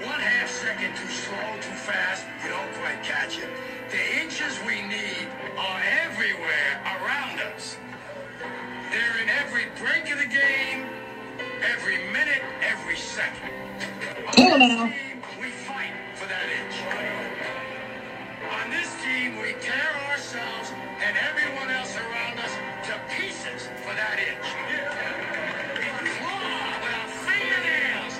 One 0.05 0.21
half 0.21 0.51
second 0.51 0.95
too 0.97 1.09
slow, 1.09 1.57
too 1.63 1.77
fast, 1.81 2.27
you 2.45 2.51
don't 2.51 2.73
quite 2.75 3.03
catch 3.03 3.39
it. 3.39 3.49
The 3.89 4.23
inches 4.23 4.61
we 4.67 4.83
need 4.83 5.27
are 5.57 5.81
everywhere 6.05 6.77
around 7.01 7.41
us. 7.55 7.79
They're 8.93 9.23
in 9.23 9.31
every 9.31 9.65
break 9.81 10.13
of 10.13 10.19
the 10.19 10.27
game, 10.29 10.85
every 11.63 11.97
minute, 12.13 12.43
every 12.61 12.97
second. 12.97 13.51
On 14.37 14.53
On 14.53 14.59
now. 14.59 15.10
We 19.51 19.61
tear 19.61 19.97
ourselves 20.11 20.71
and 21.03 21.17
everyone 21.17 21.71
else 21.71 21.97
around 21.97 22.39
us 22.39 22.53
to 22.87 23.01
pieces 23.17 23.67
for 23.83 23.93
that 23.95 24.19
inch. 24.21 24.47
We 25.75 26.09
claw 26.19 26.79
with 26.85 26.95
our 26.95 27.11
fingernails. 27.27 28.15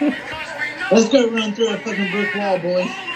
Because 0.00 0.50
we 0.58 0.96
Let's 0.96 1.08
go 1.12 1.28
run 1.28 1.52
through 1.52 1.68
a 1.68 1.78
fucking 1.78 2.10
brick 2.12 2.34
wall, 2.34 2.58
boys. 2.60 3.09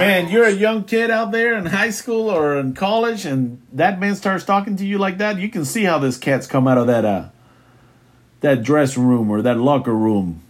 Man, 0.00 0.28
you're 0.30 0.44
a 0.44 0.50
young 0.52 0.84
kid 0.84 1.10
out 1.10 1.30
there 1.30 1.56
in 1.56 1.66
high 1.66 1.90
school 1.90 2.30
or 2.30 2.58
in 2.58 2.74
college, 2.74 3.24
and 3.24 3.60
that 3.72 4.00
man 4.00 4.16
starts 4.16 4.44
talking 4.44 4.76
to 4.76 4.86
you 4.86 4.98
like 4.98 5.18
that. 5.18 5.38
You 5.38 5.48
can 5.48 5.64
see 5.64 5.84
how 5.84 5.98
this 5.98 6.16
cat's 6.16 6.46
come 6.46 6.66
out 6.66 6.78
of 6.78 6.86
that 6.86 7.04
uh, 7.04 7.28
that 8.40 8.62
dressing 8.62 9.06
room 9.06 9.30
or 9.30 9.42
that 9.42 9.58
locker 9.58 9.94
room. 9.94 10.42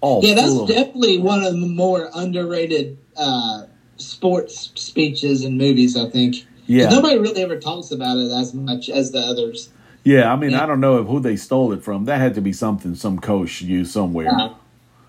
All 0.00 0.20
Yeah, 0.24 0.34
that's 0.34 0.66
definitely 0.66 1.18
one 1.18 1.44
of 1.44 1.52
the 1.52 1.66
more 1.66 2.10
underrated 2.12 2.98
uh, 3.16 3.66
sports 3.96 4.72
speeches 4.74 5.44
and 5.44 5.56
movies. 5.56 5.96
I 5.96 6.10
think. 6.10 6.44
Yeah. 6.66 6.88
Nobody 6.88 7.18
really 7.18 7.42
ever 7.42 7.58
talks 7.58 7.90
about 7.90 8.18
it 8.18 8.30
as 8.32 8.54
much 8.54 8.88
as 8.88 9.10
the 9.10 9.18
others. 9.18 9.70
yeah. 10.04 10.32
I 10.32 10.36
mean, 10.36 10.50
Yeah. 10.52 10.62
I 10.62 10.66
don't 10.66 10.80
know 10.80 10.98
if 11.00 11.06
who 11.06 11.20
they 11.20 11.36
stole 11.36 11.72
it 11.72 11.82
from. 11.82 12.04
That 12.06 12.20
had 12.20 12.34
to 12.34 12.40
be 12.40 12.52
something 12.52 12.94
some 12.94 13.18
coach 13.18 13.62
used 13.62 13.92
somewhere. 13.92 14.54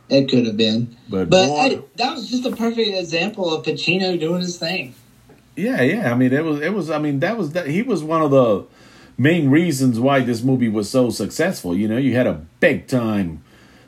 It 0.10 0.30
could 0.30 0.46
have 0.46 0.58
been, 0.58 0.96
But, 1.10 1.30
but 1.30 1.48
boy- 1.48 1.70
hey, 1.70 1.82
that 1.96 2.13
was 2.13 2.30
just 2.30 2.46
a 2.46 2.56
perfect 2.56 2.89
example 2.89 3.54
of 3.54 3.66
Pacino 3.66 4.20
doing 4.20 4.42
his 4.42 4.58
thing. 4.58 4.94
Yeah, 5.56 5.82
yeah. 5.82 6.12
I 6.12 6.16
mean, 6.16 6.34
it 6.34 6.44
was, 6.44 6.62
it 6.62 6.74
was. 6.74 6.89
I 6.89 6.98
mean, 7.00 7.20
that 7.20 7.38
was 7.38 7.52
that. 7.54 7.68
He 7.68 7.82
was 7.84 8.04
one 8.04 8.22
of 8.22 8.32
the 8.32 8.66
main 9.18 9.50
reasons 9.50 10.00
why 10.00 10.20
this 10.22 10.42
movie 10.44 10.68
was 10.70 10.89
so 10.89 11.10
successful. 11.10 11.76
You 11.76 11.88
know, 11.88 11.98
you 11.98 12.16
had 12.16 12.28
a 12.28 12.46
big 12.60 12.88
time 12.88 13.44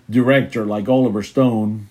director 0.10 0.64
like 0.66 0.88
Oliver 0.88 1.24
Stone, 1.24 1.88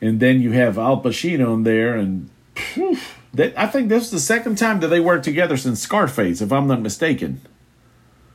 and 0.00 0.20
then 0.20 0.40
you 0.40 0.52
have 0.52 0.78
Al 0.78 1.02
Pacino 1.02 1.54
in 1.54 1.62
there, 1.64 1.96
and 1.96 2.28
phew, 2.54 2.98
that, 3.34 3.58
I 3.58 3.66
think 3.66 3.88
this 3.88 4.04
is 4.04 4.10
the 4.10 4.20
second 4.20 4.56
time 4.58 4.80
that 4.80 4.88
they 4.88 5.00
worked 5.00 5.24
together 5.24 5.56
since 5.56 5.80
Scarface, 5.80 6.40
if 6.40 6.52
I'm 6.52 6.66
not 6.66 6.80
mistaken. 6.82 7.40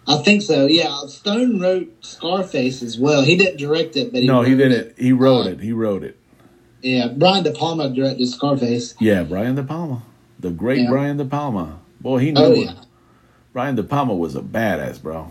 I 0.07 0.17
think 0.17 0.41
so. 0.41 0.65
Yeah, 0.65 1.05
Stone 1.07 1.59
wrote 1.61 1.89
Scarface 2.05 2.81
as 2.83 2.97
well. 2.99 3.21
He 3.23 3.37
didn't 3.37 3.57
direct 3.57 3.95
it, 3.95 4.11
but 4.11 4.21
he 4.21 4.27
no, 4.27 4.41
he 4.41 4.55
didn't. 4.55 4.97
He 4.99 5.13
wrote 5.13 5.45
Uh, 5.47 5.51
it. 5.51 5.59
He 5.61 5.71
wrote 5.71 6.03
it. 6.03 6.17
Yeah, 6.81 7.07
Brian 7.07 7.43
De 7.45 7.51
Palma 7.51 7.89
directed 7.89 8.27
Scarface. 8.27 8.95
Yeah, 8.99 9.23
Brian 9.23 9.55
De 9.55 9.63
Palma, 9.63 10.03
the 10.39 10.49
great 10.51 10.81
Yeah. 10.81 10.89
Brian 10.89 11.15
De 11.17 11.23
Palma. 11.25 11.79
Boy, 12.01 12.17
he 12.17 12.31
knew 12.31 12.41
Oh 12.41 12.51
it. 12.51 12.65
yeah, 12.65 12.73
Brian 13.53 13.75
De 13.75 13.83
Palma 13.83 14.13
was 14.13 14.35
a 14.35 14.41
badass, 14.41 15.01
bro. 15.01 15.29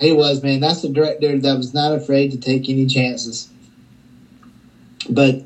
he 0.00 0.12
was 0.12 0.42
man. 0.42 0.60
That's 0.60 0.82
a 0.84 0.88
director 0.88 1.38
that 1.38 1.56
was 1.58 1.74
not 1.74 1.92
afraid 1.92 2.30
to 2.30 2.38
take 2.38 2.68
any 2.70 2.86
chances. 2.86 3.48
But 5.10 5.42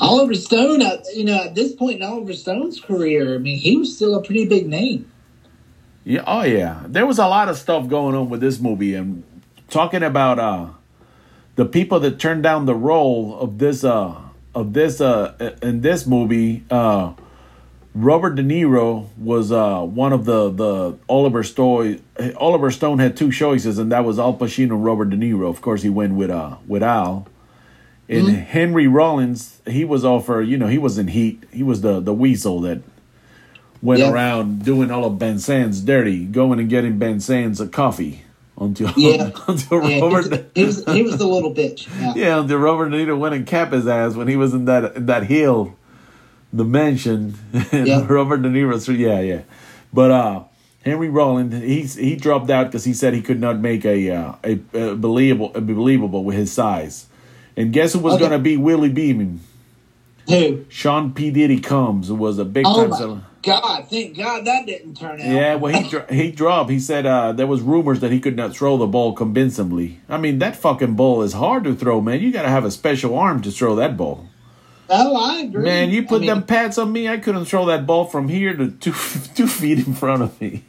Oliver 0.00 0.34
Stone, 0.34 0.82
you 1.14 1.24
know, 1.24 1.44
at 1.44 1.54
this 1.54 1.72
point 1.72 1.96
in 1.96 2.02
Oliver 2.02 2.32
Stone's 2.32 2.80
career, 2.80 3.34
I 3.34 3.38
mean, 3.38 3.58
he 3.58 3.76
was 3.76 3.94
still 3.94 4.14
a 4.16 4.22
pretty 4.22 4.46
big 4.46 4.66
name. 4.68 5.10
Yeah, 6.10 6.24
oh 6.26 6.42
yeah. 6.42 6.82
There 6.88 7.06
was 7.06 7.20
a 7.20 7.28
lot 7.28 7.48
of 7.48 7.56
stuff 7.56 7.88
going 7.88 8.16
on 8.16 8.28
with 8.30 8.40
this 8.40 8.58
movie 8.58 8.96
and 8.96 9.22
talking 9.68 10.02
about 10.02 10.40
uh 10.40 10.70
the 11.54 11.64
people 11.64 12.00
that 12.00 12.18
turned 12.18 12.42
down 12.42 12.66
the 12.66 12.74
role 12.74 13.38
of 13.38 13.58
this 13.58 13.84
uh 13.84 14.20
of 14.52 14.72
this 14.72 15.00
uh 15.00 15.52
in 15.62 15.82
this 15.82 16.08
movie 16.08 16.64
uh 16.68 17.12
Robert 17.94 18.34
De 18.34 18.42
Niro 18.42 19.06
was 19.18 19.52
uh 19.52 19.82
one 19.82 20.12
of 20.12 20.24
the 20.24 20.50
the 20.50 20.98
Oliver 21.08 21.44
Stone 21.44 22.02
Oliver 22.36 22.72
Stone 22.72 22.98
had 22.98 23.16
two 23.16 23.30
choices 23.30 23.78
and 23.78 23.92
that 23.92 24.04
was 24.04 24.18
Al 24.18 24.36
Pacino 24.36 24.72
and 24.72 24.84
Robert 24.84 25.10
De 25.10 25.16
Niro. 25.16 25.48
Of 25.48 25.60
course 25.60 25.82
he 25.82 25.90
went 25.90 26.14
with 26.14 26.30
uh 26.30 26.56
with 26.66 26.82
Al. 26.82 27.28
And 28.08 28.28
Henry 28.28 28.88
Rollins, 28.88 29.62
he 29.68 29.84
was 29.84 30.04
offered, 30.04 30.48
you 30.48 30.58
know, 30.58 30.66
he 30.66 30.78
was 30.78 30.98
in 30.98 31.06
heat. 31.06 31.44
He 31.52 31.62
was 31.62 31.82
the 31.82 32.00
the 32.00 32.12
weasel 32.12 32.60
that 32.62 32.82
went 33.82 34.00
Yeah. 34.00 34.10
around 34.12 34.64
doing 34.64 34.90
all 34.90 35.04
of 35.04 35.14
Van 35.18 35.38
Zant's 35.38 35.80
dirty, 35.80 36.24
going 36.24 36.58
and 36.60 36.68
getting 36.68 36.98
Van 36.98 37.20
Zant's 37.20 37.60
a 37.60 37.66
coffee 37.68 38.22
until 38.58 38.92
Yeah. 38.96 39.30
until 39.48 39.82
Yeah, 39.82 39.88
he, 39.96 40.00
Robert 40.02 40.30
was, 40.30 40.40
he 40.54 40.64
was 40.64 40.84
he 40.86 41.02
was 41.02 41.16
the 41.18 41.26
little 41.26 41.54
bitch. 41.54 41.88
Yeah. 42.00 42.12
yeah 42.16 42.40
until 42.40 42.58
Robert 42.58 42.90
De 42.90 42.96
Niro 43.04 43.18
went 43.18 43.34
and 43.34 43.46
capped 43.46 43.72
his 43.72 43.86
ass 43.86 44.14
when 44.14 44.28
he 44.28 44.36
was 44.36 44.52
in 44.54 44.64
that 44.66 44.96
in 44.96 45.06
that 45.06 45.24
hill, 45.24 45.76
the 46.52 46.64
mansion. 46.64 47.34
Yeah. 47.72 48.06
Robert 48.08 48.42
De 48.42 48.48
Niro, 48.48 48.78
so 48.80 48.92
yeah, 48.92 49.20
yeah, 49.20 49.42
but 49.92 50.10
uh. 50.10 50.44
Henry 50.82 51.10
Rollins, 51.10 51.52
he's 51.62 51.94
he 51.96 52.16
dropped 52.16 52.48
out 52.48 52.68
because 52.68 52.84
he 52.84 52.94
said 52.94 53.12
he 53.12 53.20
could 53.20 53.38
not 53.38 53.58
make 53.58 53.84
a 53.84 54.10
uh, 54.12 54.34
a, 54.42 54.52
a 54.72 54.94
believable 54.96 55.52
a 55.54 55.60
believable 55.60 56.24
with 56.24 56.36
his 56.36 56.50
size, 56.50 57.04
and 57.54 57.70
guess 57.70 57.92
who 57.92 57.98
was 57.98 58.14
Okay. 58.14 58.20
going 58.20 58.32
to 58.32 58.38
be 58.38 58.56
Willie 58.56 58.88
Beamen? 58.88 59.40
Who? 60.26 60.64
Sean 60.70 61.12
P 61.12 61.30
Diddy 61.30 61.60
Combs, 61.60 62.10
was 62.10 62.38
a 62.38 62.46
big 62.46 62.64
Oh 62.66 62.74
time 62.80 62.90
my 62.90 62.96
seller. 62.98 63.20
God! 63.42 63.88
Thank 63.88 64.16
God 64.16 64.44
that 64.46 64.66
didn't 64.66 64.96
turn 64.96 65.20
out. 65.20 65.26
Yeah, 65.26 65.54
well, 65.54 65.72
he 65.82 65.88
dro- 65.88 66.06
he 66.10 66.30
dropped. 66.30 66.70
He 66.70 66.78
said 66.78 67.06
uh, 67.06 67.32
there 67.32 67.46
was 67.46 67.62
rumors 67.62 68.00
that 68.00 68.12
he 68.12 68.20
could 68.20 68.36
not 68.36 68.54
throw 68.54 68.76
the 68.76 68.86
ball 68.86 69.14
convincingly. 69.14 70.00
I 70.08 70.18
mean, 70.18 70.38
that 70.40 70.56
fucking 70.56 70.94
ball 70.94 71.22
is 71.22 71.32
hard 71.32 71.64
to 71.64 71.74
throw, 71.74 72.00
man. 72.00 72.20
You 72.20 72.32
got 72.32 72.42
to 72.42 72.48
have 72.50 72.64
a 72.64 72.70
special 72.70 73.16
arm 73.18 73.40
to 73.42 73.50
throw 73.50 73.74
that 73.76 73.96
ball. 73.96 74.26
Oh, 74.92 75.14
I 75.16 75.42
agree. 75.42 75.62
Man, 75.62 75.90
you 75.90 76.02
I 76.02 76.04
put 76.04 76.20
mean, 76.22 76.28
them 76.30 76.42
pads 76.42 76.76
on 76.76 76.90
me, 76.92 77.08
I 77.08 77.18
couldn't 77.18 77.44
throw 77.44 77.64
that 77.66 77.86
ball 77.86 78.06
from 78.06 78.28
here 78.28 78.54
to 78.56 78.72
two 78.72 78.90
two 79.34 79.46
feet 79.46 79.86
in 79.86 79.94
front 79.94 80.22
of 80.22 80.38
me. 80.40 80.64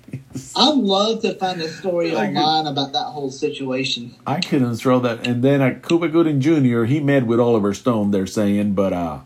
I'd 0.55 0.75
love 0.77 1.21
to 1.23 1.33
find 1.35 1.59
a 1.61 1.67
story 1.67 2.11
Like- 2.11 2.29
online 2.29 2.67
about 2.67 2.93
that 2.93 3.05
whole 3.05 3.31
situation. 3.31 4.15
I 4.27 4.39
couldn't 4.39 4.75
throw 4.75 4.99
that. 4.99 5.25
And 5.27 5.43
then 5.43 5.61
uh, 5.61 5.79
Cuba 5.85 6.07
Gooding 6.07 6.39
Jr. 6.39 6.83
He 6.83 6.99
met 6.99 7.25
with 7.25 7.39
Oliver 7.39 7.73
Stone. 7.73 8.11
They're 8.11 8.27
saying, 8.27 8.73
but 8.75 8.93
uh, 8.93 9.19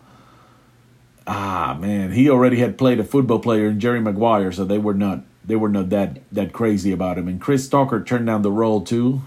ah 1.28 1.78
man, 1.80 2.11
he 2.11 2.30
already 2.30 2.57
had 2.57 2.78
played 2.78 2.99
a 2.99 3.03
football 3.03 3.39
player 3.39 3.67
in 3.67 3.80
Jerry 3.80 3.99
Maguire, 4.01 4.51
so 4.51 4.63
they 4.65 4.78
were 4.78 4.93
not 4.93 5.23
they 5.43 5.55
were 5.55 5.69
not 5.69 5.89
that 5.89 6.21
that 6.32 6.53
crazy 6.53 6.91
about 6.91 7.17
him. 7.17 7.28
And 7.28 7.39
Chris 7.39 7.67
Tucker 7.67 8.03
turned 8.03 8.26
down 8.28 8.41
the 8.41 8.51
role 8.51 8.82
too. 8.82 9.21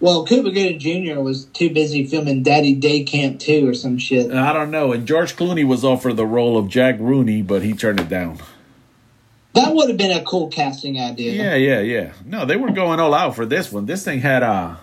Well, 0.00 0.24
Cuba 0.24 0.50
Gooding 0.50 0.78
Jr. 0.78 1.20
was 1.20 1.46
too 1.46 1.70
busy 1.72 2.04
filming 2.06 2.42
Daddy 2.42 2.74
Day 2.74 3.04
Camp 3.04 3.38
2 3.40 3.66
or 3.66 3.74
some 3.74 3.96
shit. 3.96 4.30
I 4.30 4.52
don't 4.52 4.70
know. 4.70 4.92
And 4.92 5.06
George 5.06 5.34
Clooney 5.34 5.66
was 5.66 5.82
offered 5.82 6.16
the 6.16 6.26
role 6.26 6.58
of 6.58 6.68
Jack 6.68 6.98
Rooney, 6.98 7.40
but 7.40 7.62
he 7.62 7.72
turned 7.72 8.00
it 8.00 8.08
down. 8.10 8.38
That 9.54 9.72
would 9.74 9.88
have 9.88 9.96
been 9.96 10.10
a 10.10 10.22
cool 10.22 10.48
casting 10.48 11.00
idea. 11.00 11.32
Yeah, 11.32 11.54
yeah, 11.54 11.80
yeah. 11.80 12.12
No, 12.26 12.44
they 12.44 12.56
were 12.56 12.72
going 12.72 13.00
all 13.00 13.14
out 13.14 13.36
for 13.36 13.46
this 13.46 13.72
one. 13.72 13.86
This 13.86 14.04
thing 14.04 14.20
had 14.20 14.42
a, 14.42 14.78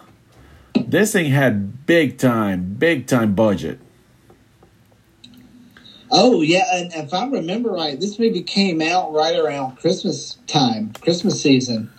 this 0.73 1.11
thing 1.11 1.29
had 1.29 1.85
big 1.85 2.17
time, 2.17 2.75
big 2.79 3.05
time 3.05 3.35
budget. 3.35 3.79
Oh, 6.11 6.41
yeah, 6.41 6.65
and 6.73 6.93
if 6.93 7.13
I 7.13 7.25
remember 7.27 7.71
right, 7.71 7.99
this 7.99 8.19
movie 8.19 8.43
came 8.43 8.81
out 8.81 9.13
right 9.13 9.37
around 9.37 9.77
Christmas 9.77 10.37
time, 10.45 10.91
Christmas 11.01 11.41
season. 11.41 11.89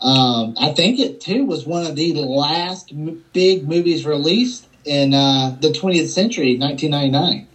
Um, 0.00 0.54
I 0.58 0.72
think 0.72 1.00
it 1.00 1.20
too 1.20 1.44
was 1.44 1.66
one 1.66 1.86
of 1.86 1.96
the 1.96 2.12
last 2.14 2.92
m- 2.92 3.24
big 3.32 3.66
movies 3.66 4.06
released 4.06 4.68
in 4.84 5.14
uh, 5.14 5.56
the 5.60 5.70
20th 5.70 6.08
century, 6.08 6.56
1999. 6.56 7.48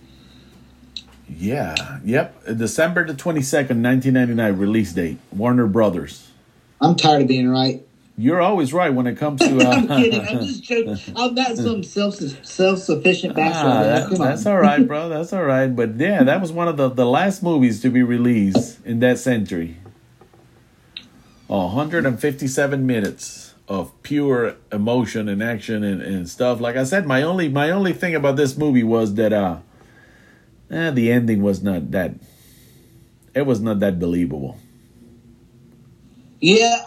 Yeah, 1.30 2.00
yep. 2.04 2.44
December 2.46 3.08
the 3.08 3.14
twenty 3.14 3.42
second, 3.42 3.82
nineteen 3.82 4.14
ninety 4.14 4.34
nine 4.34 4.58
release 4.58 4.92
date. 4.92 5.18
Warner 5.32 5.66
Brothers. 5.66 6.30
I'm 6.82 6.96
tired 6.96 7.22
of 7.22 7.28
being 7.30 7.48
right. 7.48 7.88
You're 8.22 8.40
always 8.42 8.72
right 8.72 8.94
when 8.94 9.08
it 9.08 9.16
comes 9.18 9.40
to. 9.42 9.60
I'm 9.68 9.90
Uh, 9.90 9.98
kidding. 9.98 10.22
I'm 10.22 10.46
just 10.46 10.64
joking. 10.64 10.98
I'm 11.16 11.34
not 11.34 11.56
some 11.58 11.84
self 11.84 12.16
self 12.44 12.78
sufficient 12.80 13.36
bastard. 13.36 13.66
ah, 13.72 13.82
that- 13.84 14.18
that's 14.18 14.46
all 14.46 14.60
right, 14.60 14.88
bro. 14.88 15.10
That's 15.10 15.34
all 15.34 15.44
right. 15.44 15.68
But 15.76 15.96
yeah, 15.98 16.24
that 16.24 16.40
was 16.40 16.52
one 16.52 16.68
of 16.68 16.78
the 16.78 16.90
the 16.90 17.06
last 17.06 17.42
movies 17.42 17.82
to 17.82 17.90
be 17.90 18.04
released 18.04 18.86
in 18.86 19.00
that 19.00 19.18
century. 19.18 19.78
157 21.48 22.86
minutes 22.86 23.54
of 23.68 23.92
pure 24.04 24.56
emotion 24.72 25.28
and 25.28 25.42
action 25.44 25.84
and, 25.84 26.02
and 26.02 26.30
stuff. 26.30 26.62
Like 26.62 26.76
I 26.78 26.84
said, 26.84 27.06
my 27.08 27.24
only 27.24 27.50
my 27.50 27.72
only 27.72 27.94
thing 27.94 28.16
about 28.16 28.36
this 28.36 28.56
movie 28.58 28.84
was 28.84 29.16
that 29.16 29.34
uh 29.34 29.58
eh, 30.70 30.92
the 30.92 31.12
ending 31.12 31.42
was 31.42 31.62
not 31.64 31.92
that 31.92 32.14
it 33.34 33.46
was 33.46 33.60
not 33.62 33.80
that 33.80 34.00
believable. 34.00 34.58
Yeah, 36.40 36.84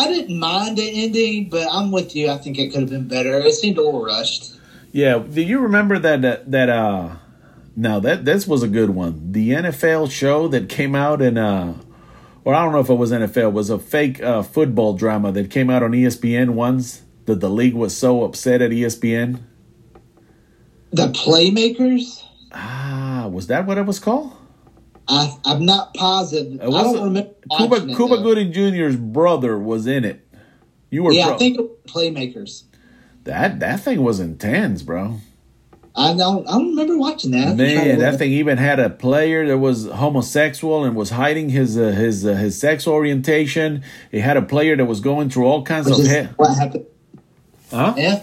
I 0.00 0.08
didn't 0.08 0.38
mind 0.38 0.78
the 0.78 1.04
ending, 1.04 1.50
but 1.50 1.68
I'm 1.70 1.92
with 1.92 2.16
you. 2.16 2.30
I 2.30 2.38
think 2.38 2.58
it 2.58 2.72
could 2.72 2.80
have 2.80 2.90
been 2.90 3.06
better. 3.06 3.38
It 3.38 3.52
seemed 3.52 3.76
a 3.76 3.82
little 3.82 4.02
rushed. 4.02 4.54
Yeah, 4.92 5.18
do 5.18 5.42
you 5.42 5.60
remember 5.60 5.98
that 5.98 6.22
that, 6.22 6.50
that 6.50 6.68
uh 6.70 7.16
now 7.76 8.00
that 8.00 8.24
this 8.24 8.46
was 8.46 8.62
a 8.62 8.68
good 8.68 8.90
one. 8.90 9.32
The 9.32 9.50
NFL 9.50 10.10
show 10.10 10.48
that 10.48 10.70
came 10.70 10.94
out 10.94 11.20
in 11.20 11.36
uh 11.36 11.74
or 12.44 12.54
I 12.54 12.64
don't 12.64 12.72
know 12.72 12.80
if 12.80 12.88
it 12.88 12.94
was 12.94 13.12
NFL, 13.12 13.48
it 13.48 13.52
was 13.52 13.68
a 13.68 13.78
fake 13.78 14.22
uh, 14.22 14.42
football 14.42 14.94
drama 14.94 15.30
that 15.32 15.50
came 15.50 15.68
out 15.68 15.82
on 15.82 15.92
ESPN 15.92 16.50
once 16.50 17.02
that 17.26 17.40
the 17.40 17.50
league 17.50 17.74
was 17.74 17.94
so 17.94 18.24
upset 18.24 18.62
at 18.62 18.70
ESPN. 18.70 19.40
The 20.92 21.08
Playmakers. 21.08 22.24
Ah, 22.52 23.28
was 23.30 23.48
that 23.48 23.66
what 23.66 23.76
it 23.76 23.84
was 23.84 23.98
called? 23.98 24.32
I, 25.10 25.36
I'm 25.44 25.64
not 25.66 25.92
positive. 25.94 26.54
It 26.54 26.62
I 26.62 26.70
don't 26.82 27.02
remember. 27.02 27.30
Cuba 27.56 27.76
it, 27.76 27.96
Cuba 27.96 28.16
though. 28.16 28.22
Gooding 28.22 28.52
Jr.'s 28.52 28.96
brother 28.96 29.58
was 29.58 29.86
in 29.86 30.04
it. 30.04 30.26
You 30.90 31.02
were 31.02 31.12
Yeah, 31.12 31.26
pro- 31.26 31.34
I 31.34 31.38
think 31.38 31.58
Playmakers. 31.86 32.62
that 33.24 33.60
that 33.60 33.80
thing 33.80 34.02
was 34.02 34.20
intense, 34.20 34.82
bro. 34.82 35.16
I 35.96 36.14
don't. 36.14 36.46
I 36.48 36.52
don't 36.52 36.68
remember 36.68 36.96
watching 36.96 37.32
that. 37.32 37.38
I 37.38 37.48
have 37.48 37.56
to 37.58 37.74
try 37.74 37.82
to 37.82 37.88
Man, 37.90 37.98
that 37.98 38.18
thing 38.18 38.30
even 38.32 38.58
had 38.58 38.78
a 38.78 38.88
player 38.90 39.46
that 39.48 39.58
was 39.58 39.86
homosexual 39.86 40.84
and 40.84 40.94
was 40.94 41.10
hiding 41.10 41.48
his 41.48 41.76
uh, 41.76 41.88
his 41.90 42.24
uh, 42.24 42.34
his 42.34 42.58
sex 42.60 42.86
orientation. 42.86 43.82
It 44.12 44.20
had 44.20 44.36
a 44.36 44.42
player 44.42 44.76
that 44.76 44.84
was 44.84 45.00
going 45.00 45.30
through 45.30 45.46
all 45.46 45.64
kinds 45.64 45.86
Which 45.88 45.98
of 45.98 46.06
he- 46.06 46.22
what 46.36 46.56
happened. 46.56 46.86
huh? 47.72 47.94
Yeah. 47.96 48.22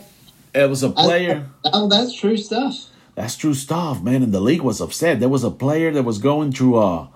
It 0.55 0.69
was 0.69 0.81
a 0.81 0.89
player. 0.89 1.45
oh, 1.65 1.87
that's 1.89 2.13
true 2.13 2.37
stuff. 2.37 2.85
That's 3.17 3.35
true 3.35 3.55
stuff, 3.55 4.03
man. 4.03 4.21
And 4.21 4.31
the 4.31 4.39
league 4.39 4.61
was 4.61 4.79
upset. 4.79 5.19
There 5.19 5.27
was 5.27 5.43
a 5.43 5.49
player 5.49 5.91
that 5.91 6.03
was 6.03 6.19
going 6.19 6.51
through 6.51 6.77
uh 6.77 7.07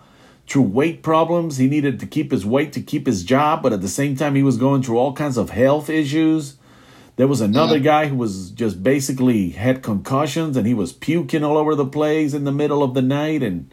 through 0.48 0.64
weight 0.64 1.04
problems. 1.04 1.58
He 1.58 1.68
needed 1.68 2.00
to 2.00 2.08
keep 2.08 2.32
his 2.32 2.44
weight 2.44 2.74
to 2.74 2.82
keep 2.82 3.06
his 3.06 3.24
job, 3.24 3.62
but 3.62 3.72
at 3.72 3.82
the 3.82 3.88
same 3.88 4.16
time 4.16 4.34
he 4.34 4.42
was 4.42 4.58
going 4.58 4.82
through 4.82 4.98
all 4.98 5.14
kinds 5.14 5.38
of 5.38 5.52
health 5.52 5.92
issues. 5.92 6.58
There 7.18 7.28
was 7.28 7.40
another 7.40 7.78
guy 7.78 8.08
who 8.08 8.16
was 8.16 8.50
just 8.50 8.82
basically 8.82 9.52
had 9.52 9.84
concussions 9.84 10.58
and 10.58 10.66
he 10.66 10.74
was 10.74 10.92
puking 10.92 11.44
all 11.44 11.56
over 11.56 11.76
the 11.76 11.86
place 11.86 12.34
in 12.34 12.46
the 12.46 12.52
middle 12.52 12.82
of 12.82 12.96
the 12.96 13.04
night 13.04 13.44
and 13.44 13.72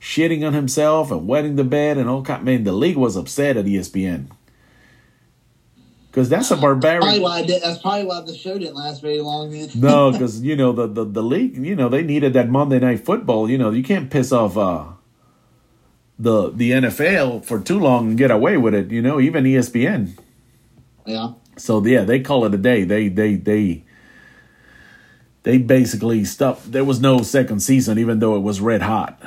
shitting 0.00 0.46
on 0.46 0.52
himself 0.52 1.10
and 1.10 1.26
wetting 1.26 1.56
the 1.56 1.64
bed 1.64 1.98
and 1.98 2.08
all 2.08 2.22
kind. 2.22 2.44
Man, 2.44 2.62
the 2.62 2.70
league 2.70 2.96
was 2.96 3.16
upset 3.16 3.56
at 3.56 3.64
ESPN 3.64 4.28
because 6.16 6.30
that's 6.30 6.50
a 6.50 6.56
Probably 6.56 6.80
barbaric. 6.80 7.22
why 7.22 7.40
I 7.40 7.42
did, 7.42 7.62
that's 7.62 7.78
probably 7.78 8.06
why 8.06 8.22
the 8.22 8.34
show 8.34 8.56
didn't 8.56 8.74
last 8.74 9.02
very 9.02 9.20
long. 9.20 9.50
Then. 9.50 9.68
No, 9.74 10.10
because 10.12 10.40
you 10.40 10.56
know 10.56 10.72
the, 10.72 10.86
the 10.86 11.04
the 11.04 11.22
league. 11.22 11.58
You 11.58 11.76
know 11.76 11.90
they 11.90 12.02
needed 12.02 12.32
that 12.32 12.48
Monday 12.48 12.78
night 12.78 13.04
football. 13.04 13.50
You 13.50 13.58
know 13.58 13.68
you 13.68 13.82
can't 13.82 14.10
piss 14.10 14.32
off 14.32 14.56
uh, 14.56 14.86
the 16.18 16.50
the 16.52 16.70
NFL 16.70 17.44
for 17.44 17.60
too 17.60 17.78
long 17.78 18.08
and 18.08 18.16
get 18.16 18.30
away 18.30 18.56
with 18.56 18.74
it. 18.74 18.90
You 18.90 19.02
know 19.02 19.20
even 19.20 19.44
ESPN. 19.44 20.18
Yeah. 21.04 21.34
So 21.58 21.84
yeah, 21.84 22.04
they 22.04 22.20
call 22.20 22.46
it 22.46 22.54
a 22.54 22.58
day. 22.58 22.84
They 22.84 23.08
they 23.08 23.34
they 23.34 23.84
they 25.42 25.58
basically 25.58 26.24
stopped. 26.24 26.72
There 26.72 26.84
was 26.84 26.98
no 26.98 27.20
second 27.20 27.60
season, 27.60 27.98
even 27.98 28.20
though 28.20 28.36
it 28.36 28.40
was 28.40 28.62
red 28.62 28.80
hot. 28.80 29.20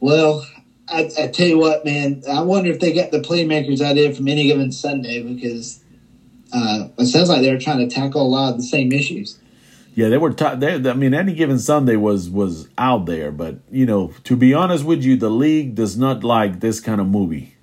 Well, 0.00 0.44
I, 0.92 1.10
I 1.18 1.26
tell 1.28 1.46
you 1.46 1.58
what, 1.58 1.84
man. 1.84 2.22
I 2.30 2.42
wonder 2.42 2.70
if 2.70 2.80
they 2.80 2.92
got 2.92 3.10
the 3.10 3.20
Playmakers 3.20 3.80
idea 3.80 4.14
from 4.14 4.28
any 4.28 4.44
given 4.44 4.70
Sunday 4.72 5.22
because 5.22 5.82
uh, 6.52 6.88
it 6.98 7.06
sounds 7.06 7.28
like 7.28 7.42
they're 7.42 7.58
trying 7.58 7.88
to 7.88 7.92
tackle 7.92 8.22
a 8.22 8.28
lot 8.28 8.50
of 8.50 8.56
the 8.58 8.62
same 8.62 8.92
issues. 8.92 9.38
Yeah, 9.94 10.08
they 10.08 10.18
were. 10.18 10.32
T- 10.32 10.54
they, 10.56 10.74
I 10.74 10.94
mean, 10.94 11.12
any 11.12 11.34
given 11.34 11.58
Sunday 11.58 11.96
was 11.96 12.30
was 12.30 12.68
out 12.78 13.04
there, 13.06 13.30
but 13.30 13.56
you 13.70 13.84
know, 13.84 14.14
to 14.24 14.36
be 14.36 14.54
honest 14.54 14.84
with 14.84 15.02
you, 15.02 15.16
the 15.16 15.28
league 15.28 15.74
does 15.74 15.98
not 15.98 16.24
like 16.24 16.60
this 16.60 16.80
kind 16.80 17.00
of 17.00 17.06
movie. 17.06 17.56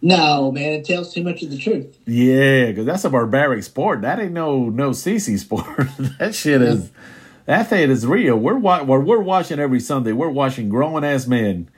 No, 0.00 0.50
man, 0.50 0.72
it 0.72 0.84
tells 0.84 1.12
too 1.12 1.22
much 1.22 1.42
of 1.42 1.50
the 1.50 1.58
truth. 1.58 1.96
Yeah, 2.06 2.66
because 2.66 2.86
that's 2.86 3.04
a 3.04 3.10
barbaric 3.10 3.62
sport. 3.64 4.00
That 4.00 4.18
ain't 4.18 4.32
no 4.32 4.70
no 4.70 4.90
CC 4.90 5.38
sport. 5.38 5.66
that 6.18 6.34
shit 6.34 6.62
is 6.62 6.90
that 7.44 7.68
thing 7.68 7.90
is 7.90 8.06
real. 8.06 8.36
We're 8.36 8.56
wa- 8.56 8.82
we're 8.82 9.20
watching 9.20 9.58
every 9.58 9.80
Sunday. 9.80 10.12
We're 10.12 10.30
watching 10.30 10.70
grown 10.70 11.04
ass 11.04 11.26
men 11.26 11.68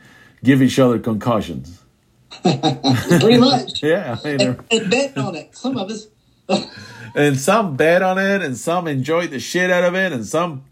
give 0.45 0.63
each 0.63 0.79
other 0.79 0.99
concussions. 1.01 1.83
Pretty 2.43 3.39
much. 3.39 3.83
Yeah, 3.83 4.19
I 4.23 4.29
mean, 4.29 4.41
and, 4.41 4.65
and 4.71 4.91
betting 4.91 5.23
on 5.23 5.35
it. 5.35 5.57
Some 5.57 5.77
of 5.77 5.91
us. 5.91 6.09
and 7.15 7.39
some 7.39 7.77
bet 7.77 8.03
on 8.03 8.19
it, 8.19 8.43
and 8.43 8.57
some 8.57 8.87
enjoy 8.87 9.27
the 9.27 9.41
shit 9.41 9.71
out 9.71 9.83
of 9.83 9.95
it, 9.95 10.13
and 10.13 10.25
some. 10.25 10.65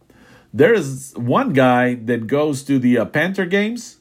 There's 0.55 1.13
one 1.15 1.55
guy 1.55 1.95
that 1.95 2.27
goes 2.27 2.63
to 2.65 2.79
the 2.79 2.99
uh, 2.99 3.07
Panther 3.07 3.47
games. 3.47 3.97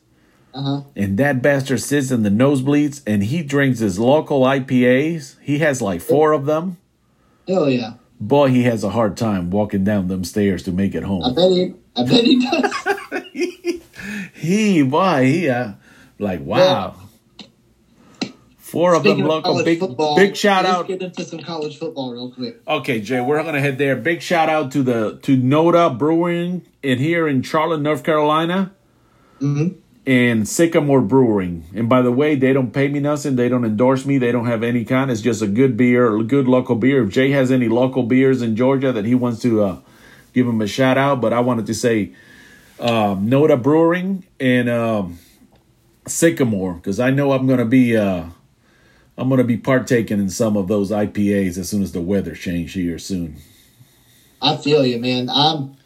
Uh-huh. 0.54 0.82
And 0.98 1.18
that 1.18 1.42
bastard 1.42 1.80
sits 1.80 2.12
in 2.12 2.24
the 2.24 2.30
nosebleeds 2.30 3.02
and 3.08 3.24
he 3.24 3.42
drinks 3.42 3.80
his 3.80 3.98
local 3.98 4.42
IPAs. 4.42 5.38
He 5.40 5.60
has 5.60 5.82
like 5.82 6.02
four 6.02 6.34
of 6.34 6.46
them. 6.46 6.76
Hell 7.48 7.70
yeah. 7.70 7.94
Boy, 8.20 8.50
he 8.50 8.64
has 8.64 8.84
a 8.84 8.90
hard 8.90 9.16
time 9.16 9.50
walking 9.50 9.86
down 9.86 10.10
them 10.10 10.26
stairs 10.26 10.64
to 10.64 10.74
make 10.74 10.94
it 10.94 11.04
home. 11.04 11.24
I 11.24 11.32
bet 11.34 11.52
he. 11.52 11.74
I 11.96 12.04
bet 12.04 12.24
he 12.26 12.40
does. 12.42 13.81
He 14.34 14.82
boy, 14.84 15.26
he 15.26 15.49
uh, 15.49 15.74
like 16.20 16.41
wow. 16.41 16.95
Four 18.58 18.93
of 18.95 19.04
them 19.04 19.20
of 19.20 19.28
local. 19.28 19.64
Big 19.66 19.80
football, 19.80 20.16
big 20.16 20.34
shout 20.36 20.64
let's 20.64 20.76
out. 20.78 20.88
get 20.88 21.02
into 21.02 21.26
some 21.26 21.39
college 21.39 21.78
football 21.78 22.14
real 22.14 22.32
quick. 22.32 22.62
Okay, 22.66 23.02
Jay, 23.02 23.20
we're 23.20 23.43
gonna 23.43 23.60
head 23.60 23.78
there. 23.78 23.97
Big 23.97 24.22
shout 24.22 24.47
out 24.47 24.72
to 24.72 24.82
the 24.82 25.20
to 25.24 25.36
Noda 25.36 25.97
Brewing 25.97 26.62
in 26.82 26.97
here 26.99 27.28
in 27.28 27.41
Charlotte, 27.41 27.82
North 27.82 28.06
Carolina, 28.06 28.72
Mhm. 29.41 29.74
and 30.08 30.47
Sycamore 30.47 31.02
Brewing. 31.02 31.66
And 31.76 31.89
by 31.89 32.02
the 32.02 32.14
way, 32.14 32.36
they 32.36 32.54
don't 32.54 32.72
pay 32.72 32.88
me 32.88 33.02
nothing. 33.02 33.36
They 33.36 33.49
don't 33.49 33.66
endorse 33.66 34.06
me. 34.06 34.18
They 34.18 34.32
don't 34.32 34.45
have 34.45 34.64
any 34.64 34.86
kind. 34.86 35.12
It's 35.12 35.20
just 35.20 35.41
a 35.41 35.47
good 35.47 35.76
beer, 35.76 36.16
a 36.16 36.24
good 36.24 36.47
local 36.47 36.76
beer. 36.76 37.04
If 37.04 37.10
Jay 37.10 37.32
has 37.32 37.52
any 37.52 37.68
local 37.68 38.04
beers 38.04 38.41
in 38.41 38.56
Georgia 38.56 38.93
that 38.93 39.04
he 39.04 39.16
wants 39.16 39.41
to 39.41 39.64
uh, 39.64 39.78
give 40.34 40.47
him 40.47 40.62
a 40.62 40.68
shout 40.68 40.97
out, 40.97 41.20
but 41.20 41.34
I 41.34 41.41
wanted 41.41 41.66
to 41.66 41.74
say 41.74 42.12
um, 42.82 43.30
Noda 43.30 43.62
Brewing 43.62 44.26
and 44.40 44.70
um, 44.70 45.20
Sycamore 46.08 46.74
because 46.74 47.00
I 47.00 47.12
know 47.12 47.32
I'm 47.32 47.48
gonna 47.48 47.66
be. 47.66 47.96
Uh, 47.96 48.26
I'm 49.18 49.30
gonna 49.30 49.44
be 49.44 49.58
partaking 49.58 50.20
in 50.20 50.30
some 50.30 50.58
of 50.58 50.68
those 50.68 50.90
IPAs 50.90 51.58
as 51.58 51.70
soon 51.70 51.84
as 51.84 51.92
the 51.92 52.02
weather 52.02 52.34
changes 52.34 52.74
here 52.74 52.98
soon. 52.98 53.38
I 54.42 54.58
feel 54.58 54.86
you, 54.86 55.00
man. 55.00 55.30
I'm. 55.30 55.78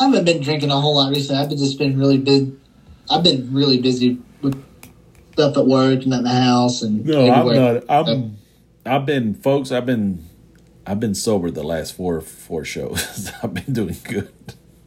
I 0.00 0.06
haven't 0.06 0.24
been 0.24 0.42
drinking 0.42 0.70
a 0.70 0.80
whole 0.80 0.96
lot 0.96 1.10
recently. 1.10 1.40
I've 1.40 1.48
been 1.48 1.58
just 1.58 1.78
been 1.78 1.98
really 1.98 2.18
big. 2.18 2.52
I've 3.10 3.22
been 3.22 3.52
really 3.52 3.80
busy 3.80 4.18
with 4.40 4.62
stuff 5.32 5.56
at 5.56 5.66
work 5.66 6.02
and 6.02 6.14
at 6.14 6.22
the 6.22 6.30
house 6.30 6.82
and 6.82 7.04
No, 7.04 7.30
I'm 7.30 7.54
not. 7.54 7.84
I'm. 7.88 8.38
I've 8.84 9.06
been, 9.06 9.34
folks. 9.34 9.70
I've 9.70 9.86
been. 9.86 10.26
I've 10.84 10.98
been 10.98 11.14
sober 11.14 11.50
the 11.50 11.62
last 11.62 11.94
four 11.94 12.20
four 12.20 12.64
shows. 12.64 13.30
I've 13.42 13.54
been 13.54 13.72
doing 13.72 13.96
good. 14.02 14.32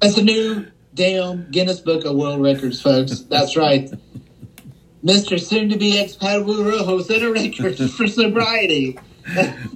That's 0.02 0.18
a 0.18 0.24
new 0.24 0.68
damn 0.96 1.50
Guinness 1.52 1.80
Book 1.80 2.06
of 2.06 2.16
World 2.16 2.42
Records, 2.42 2.82
folks. 2.82 3.20
That's 3.20 3.56
right. 3.56 3.92
Mr. 5.06 5.40
Soon 5.40 5.70
to 5.70 5.78
be 5.78 6.00
ex 6.00 6.16
Padua 6.16 6.64
Rojo 6.64 7.00
set 7.02 7.22
a 7.22 7.32
record 7.32 7.78
for 7.92 8.08
sobriety. 8.08 8.98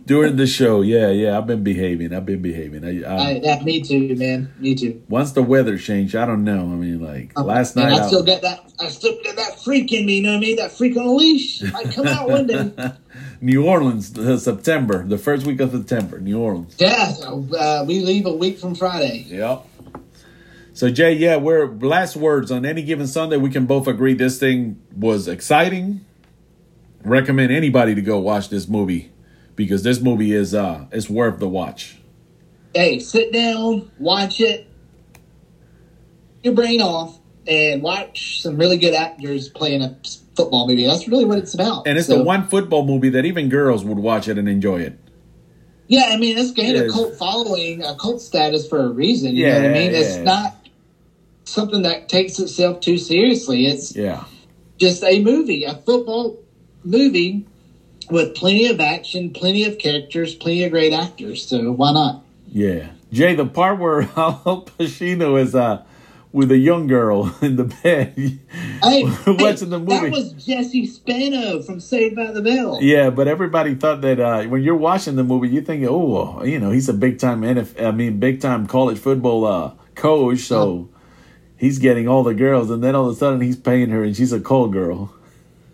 During 0.05 0.35
the 0.35 0.45
show, 0.45 0.81
yeah, 0.81 1.09
yeah, 1.09 1.35
I've 1.35 1.47
been 1.47 1.63
behaving. 1.63 2.13
I've 2.13 2.25
been 2.25 2.41
behaving. 2.41 2.85
I, 2.85 3.03
I, 3.03 3.15
I, 3.15 3.31
yeah, 3.43 3.63
me 3.63 3.81
too, 3.81 4.15
man. 4.15 4.53
Me 4.59 4.75
too. 4.75 5.01
once 5.09 5.31
the 5.31 5.41
weather 5.41 5.77
changed, 5.77 6.15
I 6.15 6.27
don't 6.27 6.43
know. 6.43 6.59
I 6.59 6.75
mean, 6.75 7.01
like 7.01 7.37
last 7.37 7.75
And 7.75 7.89
night, 7.89 7.99
I 7.99 8.07
still 8.07 8.21
I, 8.21 8.25
got 8.27 8.41
that. 8.43 8.71
I 8.79 8.89
still 8.89 9.17
got 9.23 9.35
that 9.37 9.59
freak 9.63 9.91
in 9.91 10.05
me. 10.05 10.17
You 10.17 10.23
know 10.23 10.29
what 10.33 10.37
I 10.37 10.41
mean? 10.41 10.55
That 10.57 10.71
freak 10.71 10.95
on 10.97 11.05
a 11.05 11.11
leash 11.13 11.63
might 11.73 11.91
come 11.91 12.07
out 12.07 12.29
one 12.29 12.45
day. 12.45 12.71
New 13.41 13.65
Orleans, 13.65 14.17
uh, 14.17 14.37
September, 14.37 15.03
the 15.03 15.17
first 15.17 15.47
week 15.47 15.59
of 15.61 15.71
September, 15.71 16.19
New 16.19 16.39
Orleans. 16.39 16.75
Yeah, 16.77 17.11
so, 17.13 17.47
uh, 17.57 17.85
we 17.87 18.01
leave 18.01 18.27
a 18.27 18.33
week 18.33 18.59
from 18.59 18.75
Friday. 18.75 19.25
Yep. 19.29 19.65
So 20.79 20.89
Jay, 20.89 21.11
yeah, 21.11 21.35
we're 21.35 21.67
last 21.67 22.15
words 22.15 22.51
on 22.51 22.65
any 22.65 22.81
given 22.83 23.05
Sunday. 23.05 23.35
We 23.35 23.49
can 23.49 23.65
both 23.65 23.85
agree 23.85 24.13
this 24.13 24.39
thing 24.39 24.81
was 24.95 25.27
exciting. 25.27 26.05
Recommend 27.03 27.51
anybody 27.51 27.95
to 27.95 28.01
go 28.01 28.17
watch 28.17 28.47
this 28.47 28.69
movie 28.69 29.11
because 29.57 29.83
this 29.83 29.99
movie 29.99 30.31
is 30.31 30.55
uh 30.55 30.85
it's 30.93 31.09
worth 31.09 31.39
the 31.39 31.49
watch. 31.49 31.97
Hey, 32.73 32.99
sit 32.99 33.33
down, 33.33 33.91
watch 33.99 34.39
it, 34.39 34.67
your 36.43 36.53
brain 36.53 36.81
off, 36.81 37.19
and 37.45 37.81
watch 37.81 38.41
some 38.41 38.55
really 38.55 38.77
good 38.77 38.93
actors 38.93 39.49
playing 39.49 39.81
a 39.81 39.97
football 40.37 40.65
movie. 40.65 40.85
That's 40.85 41.09
really 41.09 41.25
what 41.25 41.39
it's 41.39 41.53
about. 41.53 41.87
And 41.87 41.97
it's 41.97 42.07
So- 42.07 42.19
the 42.19 42.23
one 42.23 42.47
football 42.47 42.85
movie 42.85 43.09
that 43.09 43.25
even 43.25 43.49
girls 43.49 43.83
would 43.83 43.99
watch 43.99 44.29
it 44.29 44.37
and 44.37 44.47
enjoy 44.47 44.79
it. 44.79 44.97
Yeah, 45.89 46.05
I 46.11 46.15
mean, 46.15 46.37
it's 46.37 46.51
gained 46.51 46.77
It 46.77 46.87
a 46.87 46.89
cult 46.89 47.15
following, 47.15 47.83
a 47.83 47.95
cult 47.95 48.21
status 48.21 48.65
for 48.65 48.79
a 48.79 48.89
reason. 48.89 49.35
You 49.35 49.47
Yeah, 49.47 49.53
know 49.57 49.61
what 49.63 49.69
I 49.71 49.73
mean? 49.73 49.91
It's 49.91 50.17
yeah. 50.17 50.23
not 50.23 50.55
something 51.49 51.81
that 51.83 52.09
takes 52.09 52.39
itself 52.39 52.79
too 52.81 52.97
seriously. 52.97 53.65
It's 53.65 53.95
Yeah. 53.95 54.23
just 54.77 55.03
a 55.03 55.21
movie, 55.21 55.63
a 55.63 55.75
football 55.75 56.37
movie 56.83 57.45
with 58.09 58.35
plenty 58.35 58.67
of 58.67 58.79
action, 58.79 59.31
plenty 59.31 59.65
of 59.65 59.77
characters, 59.77 60.35
plenty 60.35 60.63
of 60.63 60.71
great 60.71 60.93
actors. 60.93 61.45
So 61.45 61.71
why 61.71 61.91
not? 61.93 62.23
Yeah. 62.51 62.87
Jay, 63.11 63.35
the 63.35 63.45
part 63.45 63.79
where 63.79 64.01
Al 64.17 64.67
Pacino 64.77 65.39
is 65.41 65.55
uh 65.55 65.83
with 66.31 66.51
a 66.51 66.57
young 66.57 66.85
girl 66.85 67.35
in 67.41 67.55
the 67.55 67.63
bed. 67.63 68.13
Hey, 68.83 69.03
Watching 69.27 69.71
the 69.71 69.79
movie. 69.79 69.93
That 69.93 70.11
was 70.11 70.33
Jesse 70.33 70.85
Spano 70.85 71.61
from 71.63 71.79
Saved 71.79 72.15
by 72.15 72.31
the 72.31 72.41
Bell. 72.41 72.77
Yeah, 72.81 73.09
but 73.09 73.27
everybody 73.27 73.73
thought 73.73 74.01
that 74.01 74.19
uh, 74.19 74.43
when 74.43 74.61
you're 74.61 74.75
watching 74.75 75.15
the 75.15 75.23
movie, 75.23 75.49
you 75.49 75.61
think, 75.61 75.83
oh, 75.89 76.43
you 76.43 76.59
know, 76.59 76.69
he's 76.69 76.87
a 76.87 76.93
big 76.93 77.17
time 77.17 77.41
NFL, 77.41 77.83
I 77.83 77.89
mean, 77.91 78.19
big 78.19 78.41
time 78.41 78.67
college 78.67 78.99
football 78.99 79.43
uh, 79.45 79.71
coach, 79.95 80.41
so 80.41 80.89
he's 81.59 81.77
getting 81.77 82.07
all 82.07 82.23
the 82.23 82.33
girls, 82.33 82.71
and 82.71 82.83
then 82.83 82.95
all 82.95 83.07
of 83.09 83.15
a 83.15 83.19
sudden 83.19 83.41
he's 83.41 83.57
paying 83.57 83.89
her, 83.89 84.03
and 84.03 84.15
she's 84.15 84.33
a 84.33 84.39
call 84.39 84.67
girl. 84.67 85.13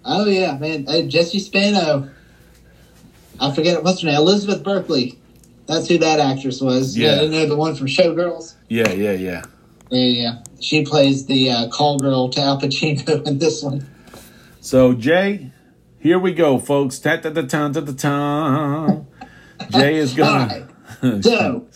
Oh 0.03 0.25
yeah, 0.25 0.57
man. 0.57 0.86
Hey, 0.86 1.07
Jesse 1.07 1.39
Spano. 1.39 2.09
I 3.39 3.53
forget 3.53 3.83
what's 3.83 4.01
her 4.01 4.07
name. 4.07 4.15
Elizabeth 4.17 4.63
Berkley. 4.63 5.17
That's 5.67 5.88
who 5.88 5.97
that 5.97 6.19
actress 6.19 6.61
was. 6.61 6.97
Yeah. 6.97 7.21
You 7.21 7.29
know 7.29 7.45
the 7.47 7.55
one 7.55 7.75
from 7.75 7.88
Showgirls. 7.88 8.53
Yeah, 8.69 8.91
yeah, 8.91 9.11
yeah. 9.13 9.43
Yeah, 9.89 10.05
yeah. 10.21 10.43
She 10.59 10.86
plays 10.86 11.25
the 11.25 11.49
uh, 11.51 11.69
call 11.69 11.99
girl 11.99 12.29
to 12.29 12.41
Al 12.41 12.59
Pacino 12.59 13.25
in 13.27 13.39
this 13.39 13.63
one. 13.63 13.88
So 14.61 14.93
Jay, 14.93 15.51
here 15.99 16.19
we 16.19 16.33
go, 16.33 16.59
folks. 16.59 16.99
Ta 16.99 17.17
ta 17.17 17.31
ta 17.31 17.41
ta 17.43 17.69
ta 17.71 17.81
ta 17.81 17.93
ta. 17.93 18.97
Jay 19.71 19.95
is 19.95 20.13
gonna. 20.13 20.67
So- 21.21 21.67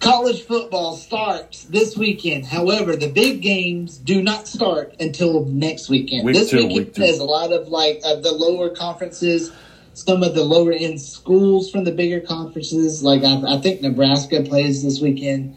College 0.00 0.42
football 0.42 0.96
starts 0.96 1.64
this 1.64 1.96
weekend. 1.96 2.46
However, 2.46 2.94
the 2.94 3.10
big 3.10 3.42
games 3.42 3.98
do 3.98 4.22
not 4.22 4.46
start 4.46 4.94
until 5.00 5.44
next 5.46 5.88
weekend. 5.88 6.26
Week 6.26 6.34
this 6.34 6.50
two, 6.50 6.58
weekend 6.58 6.74
week 6.74 6.94
there's 6.94 7.18
a 7.18 7.24
lot 7.24 7.52
of 7.52 7.68
like 7.68 8.00
of 8.04 8.22
the 8.22 8.32
lower 8.32 8.70
conferences, 8.70 9.50
some 9.94 10.22
of 10.22 10.34
the 10.34 10.44
lower 10.44 10.72
end 10.72 11.00
schools 11.00 11.70
from 11.70 11.84
the 11.84 11.92
bigger 11.92 12.20
conferences. 12.20 13.02
Like 13.02 13.24
I, 13.24 13.56
I 13.56 13.60
think 13.60 13.80
Nebraska 13.80 14.42
plays 14.42 14.82
this 14.82 15.00
weekend. 15.00 15.56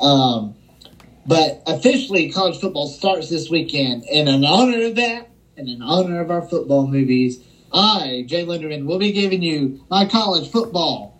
Um, 0.00 0.54
but 1.26 1.62
officially, 1.66 2.30
college 2.30 2.60
football 2.60 2.88
starts 2.88 3.30
this 3.30 3.48
weekend. 3.48 4.04
And 4.04 4.28
in 4.28 4.44
honor 4.44 4.86
of 4.86 4.96
that, 4.96 5.30
and 5.56 5.68
in 5.68 5.82
honor 5.82 6.20
of 6.20 6.30
our 6.30 6.42
football 6.42 6.86
movies, 6.86 7.42
I, 7.72 8.24
Jay 8.26 8.44
Linderman, 8.44 8.86
will 8.86 8.98
be 8.98 9.12
giving 9.12 9.42
you 9.42 9.84
my 9.88 10.04
college 10.04 10.50
football 10.50 11.11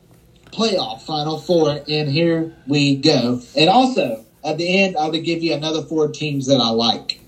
playoff 0.52 1.02
final 1.02 1.38
four. 1.38 1.80
And 1.88 2.08
here 2.08 2.54
we 2.66 2.96
go. 2.96 3.40
And 3.56 3.68
also, 3.68 4.24
at 4.44 4.58
the 4.58 4.82
end, 4.82 4.96
I 4.96 5.08
will 5.08 5.20
give 5.20 5.42
you 5.42 5.54
another 5.54 5.82
four 5.82 6.08
teams 6.08 6.46
that 6.46 6.60
I 6.60 6.68
like. 6.70 7.20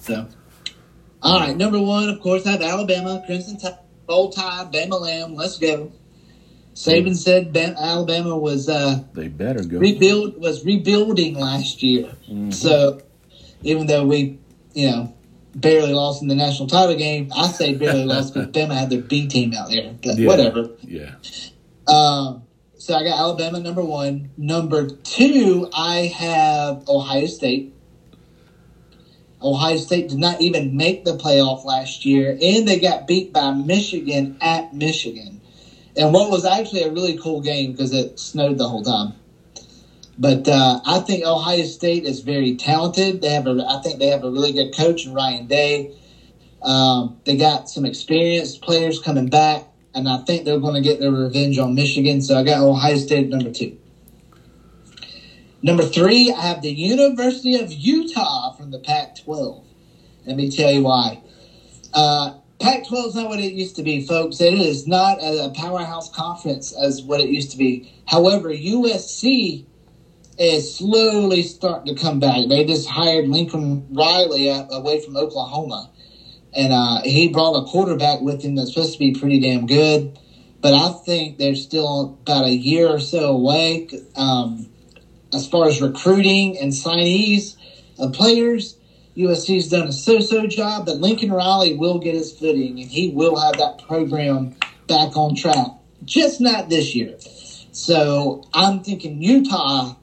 So, 0.00 0.26
all 1.22 1.38
right, 1.40 1.56
number 1.56 1.80
one, 1.80 2.08
of 2.08 2.20
course, 2.20 2.46
I 2.46 2.52
have 2.52 2.62
Alabama, 2.62 3.22
Crimson 3.26 3.58
Tide, 3.58 3.78
Bowl 4.06 4.30
Tide, 4.30 4.72
Bama 4.72 5.00
Lamb. 5.00 5.34
Let's 5.34 5.58
go. 5.58 5.92
Saban 6.74 7.14
said 7.16 7.52
Bam- 7.52 7.76
Alabama 7.76 8.36
was 8.38 8.68
uh, 8.68 9.02
They 9.12 9.28
better 9.28 9.62
go. 9.62 9.78
rebuild 9.78 10.40
was 10.40 10.64
rebuilding 10.64 11.34
last 11.34 11.82
year. 11.82 12.10
So 12.50 13.02
even 13.62 13.86
though 13.86 14.06
we, 14.06 14.38
you 14.72 14.90
know, 14.90 15.14
barely 15.54 15.92
lost 15.92 16.22
in 16.22 16.28
the 16.28 16.34
national 16.34 16.68
title 16.68 16.96
game, 16.96 17.30
I 17.36 17.48
say 17.48 17.74
barely 17.74 18.04
lost 18.04 18.32
because 18.32 18.48
Bama 18.52 18.74
had 18.78 18.88
their 18.88 19.02
B 19.02 19.26
team 19.28 19.52
out 19.52 19.68
there. 19.68 19.94
But 20.02 20.16
Yeah. 20.16 20.26
whatever. 20.28 20.70
Yeah. 20.80 21.16
Um, 21.90 22.42
so 22.78 22.94
I 22.94 23.04
got 23.04 23.18
Alabama 23.18 23.60
number 23.60 23.84
one. 23.84 24.28
Number 24.38 24.88
two, 25.04 25.66
I 25.74 26.06
have 26.16 26.78
Ohio 26.88 27.26
State. 27.28 27.66
Ohio 29.42 29.76
State 29.78 30.08
did 30.08 30.18
not 30.18 30.40
even 30.40 30.76
make 30.76 31.04
the 31.04 31.14
playoff 31.14 31.64
last 31.64 32.04
year, 32.06 32.36
and 32.40 32.68
they 32.68 32.78
got 32.78 33.06
beat 33.06 33.32
by 33.32 33.52
Michigan 33.52 34.30
at 34.40 34.72
Michigan. 34.72 35.40
And 35.96 36.12
what 36.12 36.30
was 36.30 36.44
actually 36.44 36.82
a 36.82 36.90
really 36.90 37.14
cool 37.14 37.40
game 37.40 37.72
because 37.72 37.92
it 37.92 38.18
snowed 38.18 38.58
the 38.58 38.68
whole 38.68 38.82
time. 38.82 39.14
But 40.18 40.48
uh, 40.48 40.78
I 40.84 40.98
think 41.00 41.24
Ohio 41.24 41.64
State 41.64 42.04
is 42.04 42.20
very 42.20 42.52
talented. 42.52 43.20
They 43.20 43.30
have 43.30 43.46
a, 43.46 43.64
I 43.68 43.78
think 43.78 43.98
they 44.00 44.08
have 44.08 44.24
a 44.24 44.30
really 44.30 44.52
good 44.52 44.72
coach 44.72 45.04
in 45.04 45.12
Ryan 45.12 45.46
Day. 45.46 45.86
Um, 46.62 47.14
they 47.24 47.36
got 47.36 47.68
some 47.68 47.84
experienced 47.86 48.60
players 48.62 48.98
coming 48.98 49.26
back, 49.28 49.64
and 49.94 50.08
I 50.08 50.18
think 50.18 50.44
they're 50.44 50.60
going 50.60 50.74
to 50.74 50.88
get 50.88 51.00
their 51.00 51.12
revenge 51.12 51.58
on 51.58 51.74
Michigan. 51.74 52.20
So 52.20 52.38
I 52.38 52.44
got 52.44 52.60
Ohio 52.60 52.96
State 52.96 53.24
at 53.24 53.30
number 53.30 53.50
two. 53.50 53.78
Number 55.62 55.82
three, 55.82 56.32
I 56.32 56.40
have 56.40 56.62
the 56.62 56.72
University 56.72 57.56
of 57.56 57.70
Utah 57.72 58.52
from 58.52 58.70
the 58.70 58.78
Pac-12. 58.78 59.62
Let 60.26 60.36
me 60.36 60.50
tell 60.50 60.70
you 60.70 60.82
why. 60.82 61.20
Uh, 61.92 62.38
Pac-12 62.60 63.08
is 63.08 63.14
not 63.14 63.28
what 63.28 63.40
it 63.40 63.52
used 63.52 63.76
to 63.76 63.82
be, 63.82 64.06
folks. 64.06 64.40
It 64.40 64.54
is 64.54 64.86
not 64.86 65.18
a 65.20 65.52
powerhouse 65.54 66.10
conference 66.10 66.72
as 66.72 67.02
what 67.02 67.20
it 67.20 67.28
used 67.28 67.50
to 67.52 67.58
be. 67.58 67.92
However, 68.06 68.50
USC 68.50 69.64
is 70.38 70.74
slowly 70.74 71.42
starting 71.42 71.94
to 71.94 72.00
come 72.00 72.20
back. 72.20 72.48
They 72.48 72.64
just 72.64 72.88
hired 72.88 73.28
Lincoln 73.28 73.86
Riley 73.90 74.48
away 74.48 75.00
from 75.00 75.16
Oklahoma, 75.16 75.89
and 76.54 76.72
uh, 76.72 77.00
he 77.02 77.28
brought 77.28 77.54
a 77.54 77.64
quarterback 77.66 78.20
with 78.20 78.42
him 78.42 78.56
that's 78.56 78.74
supposed 78.74 78.94
to 78.94 78.98
be 78.98 79.12
pretty 79.12 79.40
damn 79.40 79.66
good. 79.66 80.18
But 80.60 80.74
I 80.74 80.92
think 81.04 81.38
they're 81.38 81.54
still 81.54 82.18
about 82.22 82.44
a 82.44 82.54
year 82.54 82.88
or 82.88 83.00
so 83.00 83.30
away. 83.30 83.88
Um, 84.16 84.68
as 85.32 85.48
far 85.48 85.68
as 85.68 85.80
recruiting 85.80 86.58
and 86.58 86.72
signees, 86.72 87.56
of 88.00 88.12
players. 88.12 88.76
USC's 89.16 89.68
done 89.68 89.88
a 89.88 89.92
so-so 89.92 90.46
job, 90.46 90.86
but 90.86 90.96
Lincoln 90.96 91.30
Riley 91.30 91.74
will 91.74 91.98
get 91.98 92.14
his 92.14 92.32
footing, 92.32 92.80
and 92.80 92.90
he 92.90 93.10
will 93.10 93.38
have 93.38 93.58
that 93.58 93.82
program 93.86 94.56
back 94.86 95.16
on 95.16 95.34
track. 95.34 95.68
Just 96.04 96.40
not 96.40 96.68
this 96.68 96.94
year. 96.94 97.16
So 97.72 98.44
I'm 98.54 98.82
thinking 98.82 99.22
Utah, 99.22 99.94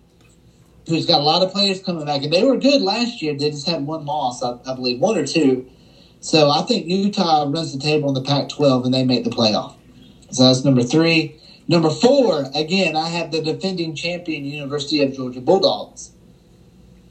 who's 0.88 1.06
got 1.06 1.22
a 1.22 1.24
lot 1.24 1.41
of 1.41 1.52
players 1.52 1.82
coming 1.82 2.06
back, 2.06 2.24
and 2.24 2.32
they 2.32 2.43
were 2.43 2.58
good 2.58 2.82
last 2.82 3.22
year. 3.22 3.36
They 3.36 3.50
just 3.50 3.68
had 3.68 3.86
one 3.86 4.06
loss, 4.06 4.43
I, 4.43 4.58
I 4.66 4.76
believe, 4.76 5.00
one 5.00 5.18
or 5.18 5.26
two. 5.26 5.70
So 6.28 6.49
I 6.49 6.63
think 6.63 6.88
Utah 6.88 7.49
runs 7.49 7.71
the 7.71 7.80
table 7.80 8.09
in 8.09 8.13
the 8.13 8.21
Pac-12, 8.21 8.84
and 8.84 8.93
they 8.93 9.05
make 9.05 9.23
the 9.23 9.30
playoff. 9.30 9.75
So 10.30 10.43
that's 10.43 10.65
number 10.65 10.84
three. 10.84 11.39
Number 11.69 11.89
four, 11.89 12.43
again, 12.53 12.97
I 12.97 13.07
have 13.07 13.32
the 13.32 13.41
defending 13.41 13.95
champion, 13.95 14.43
University 14.43 15.01
of 15.01 15.13
Georgia 15.13 15.39
Bulldogs. 15.39 16.11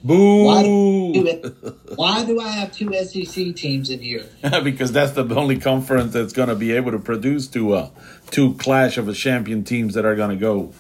Boo! 0.05 0.45
Why 0.45 0.63
do, 0.65 1.27
it, 1.27 1.97
why 1.97 2.27
do 2.27 2.39
I 2.39 2.49
have 2.49 2.73
two 2.73 2.93
SEC 2.93 3.57
teams 3.57 3.89
in 3.89 4.01
here? 4.01 4.27
because 4.63 4.93
that's 4.93 5.13
the 5.13 5.25
only 5.35 5.59
conference 5.59 6.13
that's 6.13 6.35
going 6.35 6.51
to 6.51 6.55
be 6.55 6.73
able 6.73 6.91
to 6.91 6.99
produce 6.99 7.49
two 7.49 7.73
uh, 7.73 7.89
two 8.31 8.53
clash 8.57 8.99
of 8.99 9.09
a 9.09 9.15
champion 9.15 9.65
teams 9.65 9.95
that 9.95 10.05
are 10.05 10.15
going 10.15 10.29
to 10.29 10.37
go. 10.37 10.75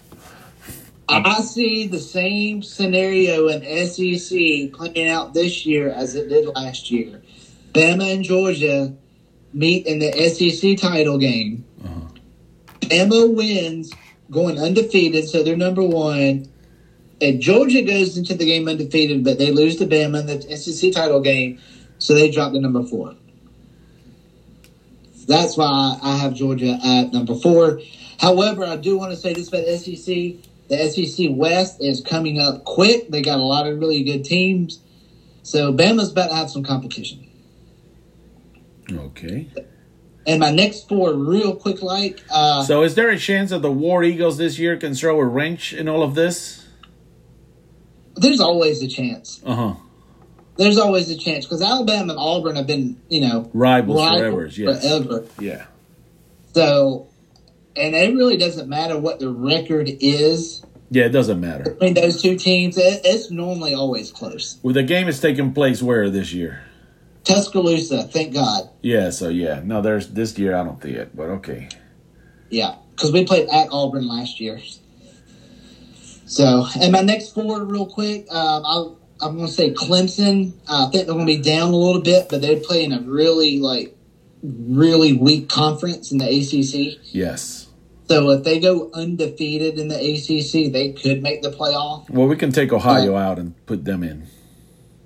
I 1.08 1.40
see 1.40 1.86
the 1.86 2.00
same 2.00 2.62
scenario 2.62 3.48
in 3.48 3.62
SEC 3.86 4.72
playing 4.74 5.08
out 5.08 5.32
this 5.32 5.64
year 5.64 5.88
as 5.88 6.14
it 6.14 6.28
did 6.28 6.48
last 6.48 6.90
year. 6.90 7.22
Bama 7.76 8.14
and 8.14 8.24
Georgia 8.24 8.94
meet 9.52 9.86
in 9.86 9.98
the 9.98 10.12
SEC 10.30 10.78
title 10.78 11.18
game. 11.18 11.64
Uh-huh. 11.84 12.00
Bama 12.80 13.34
wins, 13.34 13.92
going 14.30 14.58
undefeated, 14.58 15.28
so 15.28 15.42
they're 15.42 15.56
number 15.56 15.82
one. 15.82 16.48
And 17.20 17.40
Georgia 17.40 17.82
goes 17.82 18.16
into 18.16 18.34
the 18.34 18.46
game 18.46 18.68
undefeated, 18.68 19.24
but 19.24 19.38
they 19.38 19.50
lose 19.50 19.76
to 19.76 19.86
Bama 19.86 20.20
in 20.20 20.26
the 20.26 20.56
SEC 20.56 20.92
title 20.92 21.20
game, 21.20 21.60
so 21.98 22.14
they 22.14 22.30
drop 22.30 22.52
to 22.52 22.60
number 22.60 22.82
four. 22.82 23.14
That's 25.26 25.56
why 25.56 25.98
I 26.02 26.16
have 26.16 26.34
Georgia 26.34 26.78
at 26.84 27.12
number 27.12 27.34
four. 27.34 27.80
However, 28.18 28.64
I 28.64 28.76
do 28.76 28.96
want 28.96 29.10
to 29.10 29.16
say 29.16 29.34
this 29.34 29.48
about 29.48 29.66
SEC. 29.66 30.36
The 30.68 30.88
SEC 30.88 31.26
West 31.30 31.80
is 31.80 32.00
coming 32.00 32.40
up 32.40 32.64
quick. 32.64 33.10
They 33.10 33.22
got 33.22 33.38
a 33.38 33.42
lot 33.42 33.66
of 33.66 33.78
really 33.78 34.02
good 34.02 34.24
teams. 34.24 34.80
So 35.42 35.72
Bama's 35.72 36.12
about 36.12 36.28
to 36.28 36.34
have 36.34 36.50
some 36.50 36.64
competition. 36.64 37.25
Okay. 38.90 39.48
And 40.26 40.40
my 40.40 40.50
next 40.50 40.88
four, 40.88 41.14
real 41.14 41.54
quick, 41.54 41.82
like 41.82 42.20
uh, 42.32 42.62
So, 42.64 42.82
is 42.82 42.94
there 42.96 43.10
a 43.10 43.18
chance 43.18 43.50
that 43.50 43.62
the 43.62 43.70
War 43.70 44.02
Eagles 44.02 44.38
this 44.38 44.58
year 44.58 44.76
can 44.76 44.94
throw 44.94 45.20
a 45.20 45.24
wrench 45.24 45.72
in 45.72 45.88
all 45.88 46.02
of 46.02 46.14
this? 46.14 46.62
there's 48.16 48.40
always 48.40 48.82
a 48.82 48.88
chance. 48.88 49.40
Uh 49.44 49.54
huh. 49.54 49.74
There's 50.56 50.78
always 50.78 51.10
a 51.10 51.18
chance 51.18 51.44
because 51.44 51.60
Alabama 51.62 52.14
and 52.14 52.18
Auburn 52.18 52.56
have 52.56 52.66
been, 52.66 52.98
you 53.10 53.20
know, 53.20 53.50
Rivals 53.52 54.00
rivals 54.00 54.20
forever. 54.20 54.46
Yes. 54.46 54.82
forever. 54.88 55.26
Yeah. 55.38 55.66
So, 56.54 57.08
and 57.76 57.94
it 57.94 58.14
really 58.14 58.38
doesn't 58.38 58.66
matter 58.68 58.98
what 58.98 59.18
the 59.20 59.28
record 59.28 59.86
is 60.00 60.64
Yeah, 60.90 61.04
it 61.04 61.10
doesn't 61.10 61.40
matter. 61.40 61.64
between 61.64 61.92
those 61.92 62.22
two 62.22 62.36
teams. 62.38 62.78
It, 62.78 63.02
it's 63.04 63.30
normally 63.30 63.74
always 63.74 64.10
close. 64.10 64.58
Well, 64.62 64.72
the 64.72 64.82
game 64.82 65.08
is 65.08 65.20
taking 65.20 65.52
place 65.52 65.82
where 65.82 66.08
this 66.08 66.32
year? 66.32 66.62
Tuscaloosa, 67.26 68.04
thank 68.04 68.34
God. 68.34 68.70
Yeah. 68.82 69.10
So 69.10 69.28
yeah. 69.28 69.60
No, 69.64 69.82
there's 69.82 70.08
this 70.08 70.38
year. 70.38 70.56
I 70.56 70.64
don't 70.64 70.82
see 70.82 70.92
it, 70.92 71.14
but 71.14 71.28
okay. 71.28 71.68
Yeah, 72.48 72.76
because 72.92 73.12
we 73.12 73.26
played 73.26 73.48
at 73.48 73.68
Auburn 73.72 74.06
last 74.06 74.40
year. 74.40 74.60
So, 76.26 76.66
and 76.80 76.92
my 76.92 77.02
next 77.02 77.34
four, 77.34 77.64
real 77.64 77.86
quick, 77.86 78.26
um, 78.30 78.62
I'll, 78.64 78.98
I'm 79.20 79.36
going 79.36 79.46
to 79.46 79.52
say 79.52 79.72
Clemson. 79.72 80.52
Uh, 80.68 80.86
I 80.86 80.90
think 80.90 81.06
they're 81.06 81.14
going 81.14 81.26
to 81.26 81.36
be 81.36 81.42
down 81.42 81.72
a 81.72 81.76
little 81.76 82.02
bit, 82.02 82.28
but 82.28 82.42
they're 82.42 82.60
playing 82.60 82.92
a 82.92 83.00
really 83.00 83.58
like 83.58 83.96
really 84.42 85.12
weak 85.12 85.48
conference 85.48 86.12
in 86.12 86.18
the 86.18 86.26
ACC. 86.26 86.98
Yes. 87.12 87.68
So 88.08 88.30
if 88.30 88.44
they 88.44 88.60
go 88.60 88.90
undefeated 88.92 89.78
in 89.78 89.88
the 89.88 89.96
ACC, 89.96 90.72
they 90.72 90.92
could 90.92 91.22
make 91.22 91.42
the 91.42 91.50
playoff. 91.50 92.08
Well, 92.08 92.28
we 92.28 92.36
can 92.36 92.52
take 92.52 92.72
Ohio 92.72 93.16
out 93.16 93.38
and 93.38 93.54
put 93.66 93.84
them 93.84 94.04
in. 94.04 94.26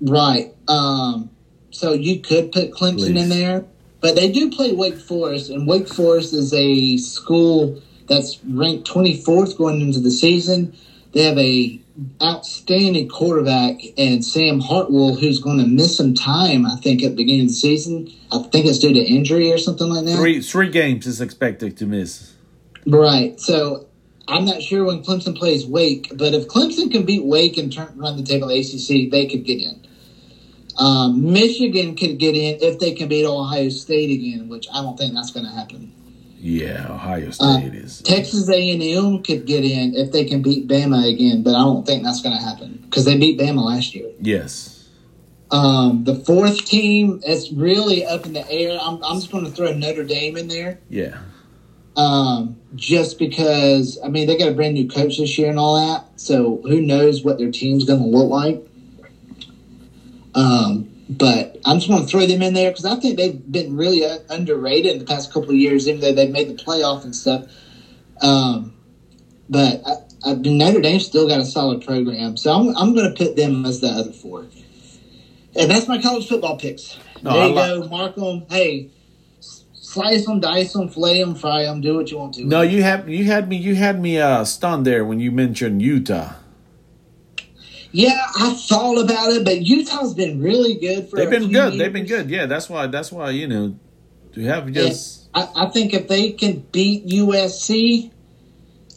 Right. 0.01 0.53
Um, 0.67 1.31
so 1.71 1.93
you 1.93 2.19
could 2.19 2.51
put 2.51 2.71
Clemson 2.71 3.13
Please. 3.13 3.23
in 3.23 3.29
there, 3.29 3.65
but 3.99 4.15
they 4.15 4.31
do 4.31 4.51
play 4.51 4.73
Wake 4.73 4.97
Forest, 4.97 5.49
and 5.49 5.67
Wake 5.67 5.87
Forest 5.87 6.33
is 6.33 6.53
a 6.53 6.97
school 6.97 7.81
that's 8.07 8.39
ranked 8.45 8.87
24th 8.89 9.57
going 9.57 9.81
into 9.81 9.99
the 9.99 10.11
season. 10.11 10.75
They 11.13 11.23
have 11.23 11.37
a 11.37 11.79
outstanding 12.21 13.09
quarterback 13.09 13.79
and 13.97 14.23
Sam 14.23 14.59
Hartman, 14.59 15.17
who's 15.17 15.39
going 15.39 15.57
to 15.59 15.67
miss 15.67 15.97
some 15.97 16.13
time. 16.13 16.65
I 16.65 16.77
think 16.77 17.03
at 17.03 17.11
the 17.11 17.15
beginning 17.15 17.41
of 17.41 17.47
the 17.49 17.53
season. 17.53 18.11
I 18.31 18.39
think 18.43 18.65
it's 18.65 18.79
due 18.79 18.93
to 18.93 18.99
injury 18.99 19.51
or 19.51 19.57
something 19.57 19.87
like 19.87 20.05
that. 20.05 20.17
Three 20.17 20.41
three 20.41 20.69
games 20.69 21.05
is 21.05 21.21
expected 21.21 21.77
to 21.77 21.85
miss. 21.85 22.33
Right. 22.85 23.39
So 23.39 23.87
I'm 24.27 24.45
not 24.45 24.61
sure 24.61 24.85
when 24.85 25.03
Clemson 25.03 25.37
plays 25.37 25.65
Wake, 25.65 26.11
but 26.15 26.33
if 26.33 26.47
Clemson 26.47 26.91
can 26.91 27.05
beat 27.05 27.25
Wake 27.25 27.57
and 27.57 27.71
turn, 27.71 27.91
run 27.95 28.17
the 28.17 28.23
table 28.23 28.49
ACC, 28.49 29.11
they 29.11 29.27
could 29.27 29.43
get 29.45 29.61
in. 29.61 29.85
Um, 30.77 31.31
Michigan 31.31 31.95
could 31.95 32.17
get 32.17 32.35
in 32.35 32.57
if 32.61 32.79
they 32.79 32.93
can 32.93 33.07
beat 33.09 33.25
Ohio 33.25 33.69
State 33.69 34.09
again, 34.11 34.47
which 34.49 34.67
I 34.73 34.81
don't 34.81 34.97
think 34.97 35.13
that's 35.13 35.31
going 35.31 35.45
to 35.45 35.51
happen. 35.51 35.91
Yeah, 36.39 36.87
Ohio 36.89 37.27
Uh, 37.27 37.59
State 37.59 37.75
is. 37.75 38.01
Texas 38.01 38.49
A&M 38.49 39.21
could 39.21 39.45
get 39.45 39.63
in 39.63 39.93
if 39.95 40.11
they 40.11 40.25
can 40.25 40.41
beat 40.41 40.67
Bama 40.67 41.07
again, 41.07 41.43
but 41.43 41.51
I 41.55 41.59
don't 41.59 41.85
think 41.85 42.03
that's 42.03 42.21
going 42.21 42.35
to 42.35 42.41
happen 42.43 42.79
because 42.85 43.05
they 43.05 43.17
beat 43.17 43.39
Bama 43.39 43.63
last 43.63 43.93
year. 43.93 44.09
Yes. 44.21 44.87
Um, 45.51 46.05
the 46.05 46.15
fourth 46.15 46.63
team, 46.65 47.21
it's 47.25 47.51
really 47.51 48.05
up 48.05 48.25
in 48.25 48.33
the 48.33 48.49
air. 48.49 48.79
I'm, 48.81 49.03
I'm 49.03 49.17
just 49.19 49.31
going 49.31 49.43
to 49.45 49.51
throw 49.51 49.73
Notre 49.73 50.03
Dame 50.05 50.37
in 50.37 50.47
there. 50.47 50.79
Yeah. 50.89 51.17
um, 51.97 52.55
just 52.73 53.19
because 53.19 53.99
I 54.03 54.07
mean 54.07 54.25
they 54.27 54.37
got 54.37 54.47
a 54.47 54.53
brand 54.53 54.75
new 54.75 54.87
coach 54.87 55.17
this 55.17 55.37
year 55.37 55.49
and 55.49 55.59
all 55.59 55.75
that, 55.75 56.05
so 56.19 56.61
who 56.63 56.79
knows 56.81 57.21
what 57.23 57.37
their 57.37 57.51
team's 57.51 57.83
going 57.83 57.99
to 57.99 58.05
look 58.05 58.29
like. 58.29 58.65
Um, 60.33 60.89
but 61.09 61.57
I'm 61.65 61.77
just 61.77 61.89
going 61.89 62.01
to 62.03 62.07
throw 62.07 62.25
them 62.25 62.41
in 62.41 62.53
there 62.53 62.71
because 62.71 62.85
I 62.85 62.95
think 62.95 63.17
they've 63.17 63.51
been 63.51 63.75
really 63.75 64.03
underrated 64.29 64.93
in 64.93 64.99
the 64.99 65.05
past 65.05 65.33
couple 65.33 65.49
of 65.49 65.55
years, 65.55 65.87
even 65.87 65.99
though 65.99 66.13
they've 66.13 66.31
made 66.31 66.47
the 66.47 66.63
playoff 66.63 67.03
and 67.03 67.15
stuff. 67.15 67.49
Um, 68.21 68.73
but 69.49 69.81
I, 69.85 70.29
I, 70.29 70.33
Notre 70.35 70.79
Dame's 70.79 71.05
still 71.05 71.27
got 71.27 71.41
a 71.41 71.45
solid 71.45 71.85
program, 71.85 72.37
so 72.37 72.53
I'm, 72.53 72.77
I'm 72.77 72.95
going 72.95 73.13
to 73.13 73.25
put 73.25 73.35
them 73.35 73.65
as 73.65 73.81
the 73.81 73.89
other 73.89 74.13
four. 74.13 74.45
And 75.59 75.69
that's 75.69 75.87
my 75.87 76.01
college 76.01 76.29
football 76.29 76.57
picks. 76.57 76.97
No, 77.21 77.33
there 77.33 77.49
you 77.49 77.55
go, 77.83 77.89
mark 77.89 78.15
them. 78.15 78.45
Hey, 78.49 78.89
slice 79.73 80.25
them, 80.25 80.39
dice 80.39 80.71
them, 80.71 80.87
fillet 80.87 81.21
them, 81.21 81.35
fry 81.35 81.63
them, 81.63 81.81
do 81.81 81.97
what 81.97 82.09
you 82.09 82.17
want 82.17 82.35
to. 82.35 82.45
No, 82.45 82.61
you 82.61 82.81
had 82.81 83.09
you 83.09 83.25
had 83.25 83.49
me 83.49 83.57
you 83.57 83.75
had 83.75 84.01
me 84.01 84.17
uh, 84.17 84.45
stunned 84.45 84.85
there 84.85 85.03
when 85.03 85.19
you 85.19 85.31
mentioned 85.31 85.81
Utah. 85.81 86.35
Yeah, 87.91 88.25
I 88.37 88.53
thought 88.53 89.03
about 89.03 89.31
it, 89.31 89.43
but 89.43 89.61
Utah's 89.61 90.13
been 90.13 90.41
really 90.41 90.75
good 90.75 91.09
for. 91.09 91.17
They've 91.17 91.29
been 91.29 91.51
good. 91.51 91.77
They've 91.77 91.91
been 91.91 92.05
good. 92.05 92.29
Yeah, 92.29 92.45
that's 92.45 92.69
why. 92.69 92.87
That's 92.87 93.11
why 93.11 93.31
you 93.31 93.47
know 93.47 93.77
to 94.33 94.41
have 94.41 94.71
just 94.71 95.29
I, 95.33 95.49
I 95.55 95.65
think 95.67 95.93
if 95.93 96.07
they 96.07 96.31
can 96.31 96.59
beat 96.71 97.05
USC 97.07 98.11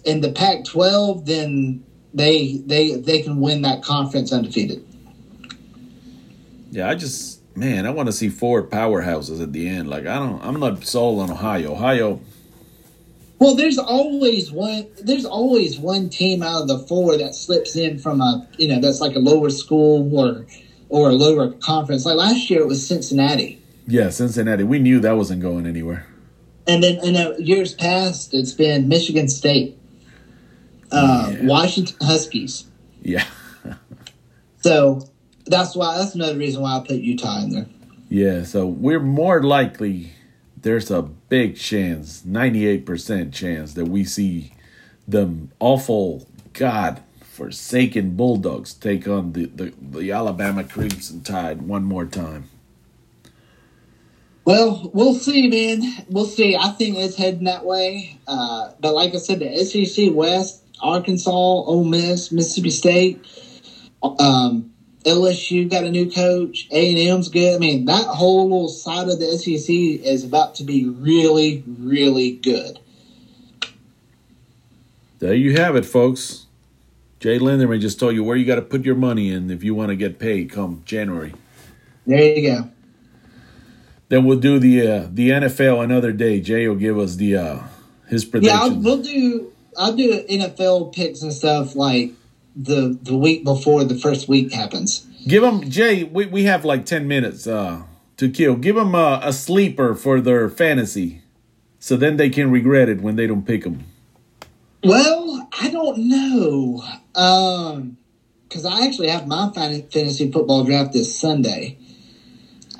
in 0.04 0.20
the 0.20 0.32
Pac-12, 0.32 1.26
then 1.26 1.84
they 2.12 2.58
they 2.58 2.96
they 2.96 3.22
can 3.22 3.40
win 3.40 3.62
that 3.62 3.82
conference 3.82 4.32
undefeated. 4.32 4.84
yeah. 6.70 6.88
I 6.88 6.94
just 6.94 7.40
man, 7.56 7.86
I 7.86 7.90
want 7.90 8.06
to 8.06 8.12
see 8.12 8.28
four 8.28 8.62
powerhouses 8.62 9.42
at 9.42 9.52
the 9.52 9.68
end. 9.68 9.88
Like 9.88 10.06
I 10.06 10.18
don't, 10.18 10.42
I'm 10.42 10.60
not 10.60 10.84
sold 10.84 11.20
on 11.20 11.30
Ohio. 11.30 11.72
Ohio, 11.72 12.20
Well, 13.38 13.54
there's 13.56 13.78
always 13.78 14.50
one. 14.52 14.86
There's 15.02 15.24
always 15.24 15.78
one 15.78 16.08
team 16.08 16.42
out 16.42 16.62
of 16.62 16.68
the 16.68 16.78
four 16.78 17.18
that 17.18 17.34
slips 17.34 17.76
in 17.76 17.98
from 17.98 18.20
a 18.20 18.46
you 18.58 18.68
know 18.68 18.80
that's 18.80 19.00
like 19.00 19.16
a 19.16 19.18
lower 19.18 19.50
school 19.50 20.16
or 20.18 20.46
or 20.88 21.10
a 21.10 21.12
lower 21.14 21.50
conference. 21.52 22.06
Like 22.06 22.16
last 22.16 22.48
year, 22.48 22.60
it 22.60 22.66
was 22.68 22.86
Cincinnati. 22.86 23.60
yeah, 23.86 24.10
Cincinnati. 24.10 24.62
We 24.64 24.78
knew 24.78 25.00
that 25.00 25.12
wasn't 25.16 25.42
going 25.42 25.66
anywhere. 25.66 26.06
And 26.66 26.82
then 26.82 26.98
in 27.04 27.16
uh, 27.16 27.34
years 27.38 27.74
past, 27.74 28.32
it's 28.32 28.52
been 28.52 28.88
Michigan 28.88 29.28
State, 29.28 29.76
uh, 30.92 31.30
Yeah. 31.34 31.46
Washington 31.46 31.96
Huskies. 32.00 32.64
Yeah, 33.02 33.24
So 34.62 35.02
that's 35.46 35.76
why 35.76 35.98
that's 35.98 36.14
another 36.14 36.38
reason 36.38 36.62
why 36.62 36.78
I 36.78 36.80
put 36.86 36.96
Utah 36.96 37.42
in 37.42 37.50
there. 37.50 37.66
yeah. 38.08 38.44
So 38.44 38.66
we're 38.66 39.00
more 39.00 39.42
likely. 39.42 40.12
There's 40.64 40.90
a 40.90 41.02
big 41.02 41.58
chance, 41.58 42.22
98% 42.22 43.34
chance 43.34 43.74
that 43.74 43.84
we 43.84 44.02
see 44.02 44.52
the 45.06 45.30
awful 45.60 46.26
God 46.54 47.02
forsaken 47.20 48.16
Bulldogs 48.16 48.72
take 48.72 49.06
on 49.06 49.34
the, 49.34 49.44
the, 49.44 49.74
the 49.78 50.10
Alabama 50.10 50.64
Crimson 50.64 51.20
Tide 51.20 51.60
one 51.60 51.84
more 51.84 52.06
time. 52.06 52.48
Well, 54.46 54.90
we'll 54.94 55.12
see, 55.12 55.48
man. 55.48 56.06
We'll 56.08 56.24
see. 56.24 56.56
I 56.56 56.70
think 56.70 56.96
it's 56.96 57.16
heading 57.16 57.44
that 57.44 57.66
way. 57.66 58.18
Uh, 58.26 58.70
but 58.80 58.94
like 58.94 59.14
I 59.14 59.18
said, 59.18 59.40
the 59.40 59.64
SEC 59.66 60.14
West, 60.14 60.62
Arkansas, 60.80 61.30
Ole 61.30 61.84
Miss, 61.84 62.32
Mississippi 62.32 62.70
State, 62.70 63.22
um, 64.02 64.73
LSU 65.04 65.70
got 65.70 65.84
a 65.84 65.90
new 65.90 66.10
coach. 66.10 66.66
A 66.70 66.90
and 66.90 66.98
M's 66.98 67.28
good. 67.28 67.54
I 67.54 67.58
mean, 67.58 67.84
that 67.84 68.06
whole 68.06 68.44
little 68.44 68.68
side 68.68 69.08
of 69.08 69.18
the 69.18 69.38
SEC 69.38 69.68
is 69.68 70.24
about 70.24 70.54
to 70.56 70.64
be 70.64 70.86
really, 70.86 71.62
really 71.66 72.32
good. 72.32 72.78
There 75.18 75.34
you 75.34 75.56
have 75.56 75.76
it, 75.76 75.84
folks. 75.84 76.46
Jay 77.20 77.38
Linderman 77.38 77.80
just 77.80 77.98
told 77.98 78.14
you 78.14 78.22
where 78.22 78.36
you 78.36 78.44
got 78.44 78.56
to 78.56 78.62
put 78.62 78.84
your 78.84 78.94
money 78.94 79.30
in 79.30 79.50
if 79.50 79.64
you 79.64 79.74
want 79.74 79.90
to 79.90 79.96
get 79.96 80.18
paid 80.18 80.50
come 80.50 80.82
January. 80.84 81.34
There 82.06 82.22
you 82.22 82.50
go. 82.50 82.70
Then 84.08 84.24
we'll 84.24 84.38
do 84.38 84.58
the 84.58 84.86
uh, 84.86 85.08
the 85.10 85.30
NFL 85.30 85.82
another 85.82 86.12
day. 86.12 86.40
Jay 86.40 86.68
will 86.68 86.76
give 86.76 86.98
us 86.98 87.16
the 87.16 87.36
uh, 87.36 87.58
his 88.08 88.24
predictions. 88.24 88.60
Yeah, 88.60 88.66
I'll, 88.66 88.78
we'll 88.78 89.02
do. 89.02 89.52
I'll 89.76 89.96
do 89.96 90.22
NFL 90.24 90.94
picks 90.94 91.22
and 91.22 91.32
stuff 91.32 91.74
like 91.74 92.12
the 92.56 92.98
the 93.02 93.16
week 93.16 93.44
before 93.44 93.84
the 93.84 93.96
first 93.96 94.28
week 94.28 94.52
happens. 94.52 95.06
Give 95.26 95.42
them 95.42 95.68
Jay. 95.70 96.04
We 96.04 96.26
we 96.26 96.44
have 96.44 96.64
like 96.64 96.86
ten 96.86 97.08
minutes 97.08 97.46
uh, 97.46 97.82
to 98.16 98.30
kill. 98.30 98.56
Give 98.56 98.76
them 98.76 98.94
a, 98.94 99.20
a 99.22 99.32
sleeper 99.32 99.94
for 99.94 100.20
their 100.20 100.48
fantasy, 100.48 101.22
so 101.78 101.96
then 101.96 102.16
they 102.16 102.30
can 102.30 102.50
regret 102.50 102.88
it 102.88 103.00
when 103.00 103.16
they 103.16 103.26
don't 103.26 103.46
pick 103.46 103.64
them. 103.64 103.84
Well, 104.82 105.48
I 105.58 105.70
don't 105.70 105.98
know. 106.08 106.84
Um, 107.14 107.96
because 108.54 108.66
I 108.66 108.86
actually 108.86 109.08
have 109.08 109.26
my 109.26 109.50
fantasy 109.52 110.30
football 110.30 110.62
draft 110.62 110.92
this 110.92 111.18
Sunday. 111.18 111.76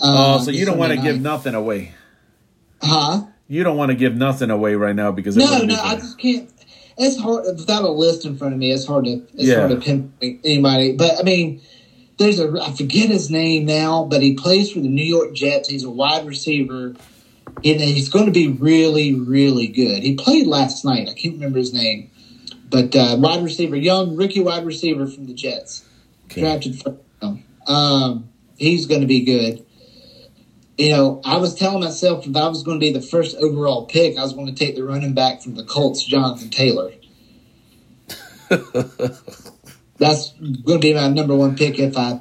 Oh, 0.01 0.35
Uh, 0.35 0.39
so 0.39 0.51
you 0.53 0.65
don't 0.65 0.79
want 0.79 0.93
to 0.93 1.01
give 1.01 1.21
nothing 1.21 1.55
away. 1.55 1.95
Huh? 2.81 3.25
You 3.49 3.65
don't 3.65 3.77
want 3.77 3.91
to 3.91 3.97
give 3.97 4.15
nothing 4.15 4.51
away 4.51 4.75
right 4.75 4.95
now 4.95 5.11
because 5.11 5.37
No, 5.37 5.63
no, 5.63 5.75
I 5.75 5.97
just 5.97 6.19
can't. 6.19 6.49
It's 6.97 7.17
hard 7.19 7.45
without 7.47 7.83
a 7.83 7.89
list 7.91 8.25
in 8.25 8.37
front 8.37 8.55
of 8.55 8.61
me. 8.61 8.71
It's 8.71 8.87
hard 8.87 9.05
to 9.07 9.23
it's 9.35 9.49
Yeah. 9.49 9.59
hard 9.67 9.71
to 9.71 9.77
pinpoint 9.77 10.41
anybody. 10.45 10.93
But 10.93 11.19
I 11.19 11.23
mean, 11.23 11.61
there's 12.19 12.39
a 12.39 12.53
I 12.63 12.71
forget 12.73 13.09
his 13.09 13.31
name 13.31 13.65
now, 13.67 14.05
but 14.05 14.23
he 14.23 14.35
plays 14.35 14.71
for 14.71 14.81
the 14.81 14.89
New 14.89 15.05
York 15.05 15.35
Jets. 15.35 15.69
He's 15.69 15.85
a 15.85 15.91
wide 15.91 16.27
receiver, 16.27 16.95
and 17.65 17.81
he's 17.81 18.09
going 18.09 18.27
to 18.27 18.33
be 18.33 18.49
really, 18.49 19.15
really 19.15 19.67
good. 19.67 20.03
He 20.03 20.15
played 20.15 20.47
last 20.47 20.85
night. 20.85 21.09
I 21.09 21.15
can't 21.15 21.35
remember 21.35 21.59
his 21.59 21.73
name, 21.73 22.11
but 22.71 22.95
uh, 22.95 23.17
wide 23.19 23.43
receiver, 23.43 23.77
young 23.77 24.15
rookie 24.17 24.41
wide 24.41 24.65
receiver 24.65 25.07
from 25.07 25.27
the 25.27 25.35
Jets, 25.35 25.85
Okay. 26.27 26.43
drafted 26.43 26.81
first. 26.81 26.99
Um, 27.67 28.29
he's 28.59 28.87
going 28.87 29.01
to 29.01 29.07
be 29.07 29.21
good. 29.25 29.65
You 30.77 30.91
know, 30.91 31.21
I 31.25 31.37
was 31.37 31.55
telling 31.55 31.81
myself 31.81 32.27
if 32.27 32.37
I 32.37 32.49
was 32.49 32.63
going 32.65 32.81
to 32.81 32.85
be 32.85 32.93
the 32.93 33.01
first 33.01 33.37
overall 33.37 33.87
pick, 33.87 34.19
I 34.19 34.23
was 34.23 34.33
going 34.33 34.47
to 34.47 34.55
take 34.55 34.75
the 34.75 34.83
running 34.85 35.15
back 35.15 35.41
from 35.41 35.55
the 35.55 35.65
Colts, 35.65 36.05
Jonathan 36.05 36.51
Taylor. 36.51 36.93
That's 39.99 40.33
going 40.33 40.65
to 40.65 40.79
be 40.81 40.93
my 40.95 41.09
number 41.09 41.35
one 41.37 41.57
pick 41.57 41.79
if 41.79 41.97
I 41.97 42.21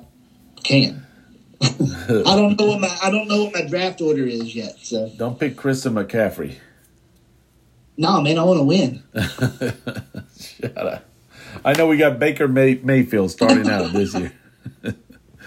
can. 0.63 1.05
I 1.61 2.35
don't 2.35 2.59
know 2.59 2.67
what 2.67 2.81
my 2.81 2.97
I 3.01 3.09
don't 3.09 3.27
know 3.27 3.45
what 3.45 3.53
my 3.53 3.65
draft 3.67 4.01
order 4.01 4.25
is 4.25 4.53
yet. 4.55 4.77
So 4.79 5.09
Don't 5.17 5.39
pick 5.39 5.55
Christian 5.55 5.93
McCaffrey. 5.93 6.57
no, 7.97 8.21
man, 8.21 8.37
I 8.37 8.43
want 8.43 8.59
to 8.59 8.63
win. 8.63 9.03
Shut 10.37 10.77
up. 10.77 11.05
I 11.65 11.73
know 11.73 11.87
we 11.87 11.97
got 11.97 12.19
Baker 12.19 12.47
May- 12.47 12.81
Mayfield 12.83 13.31
starting 13.31 13.69
out 13.69 13.93
this 13.93 14.13
year. 14.13 14.33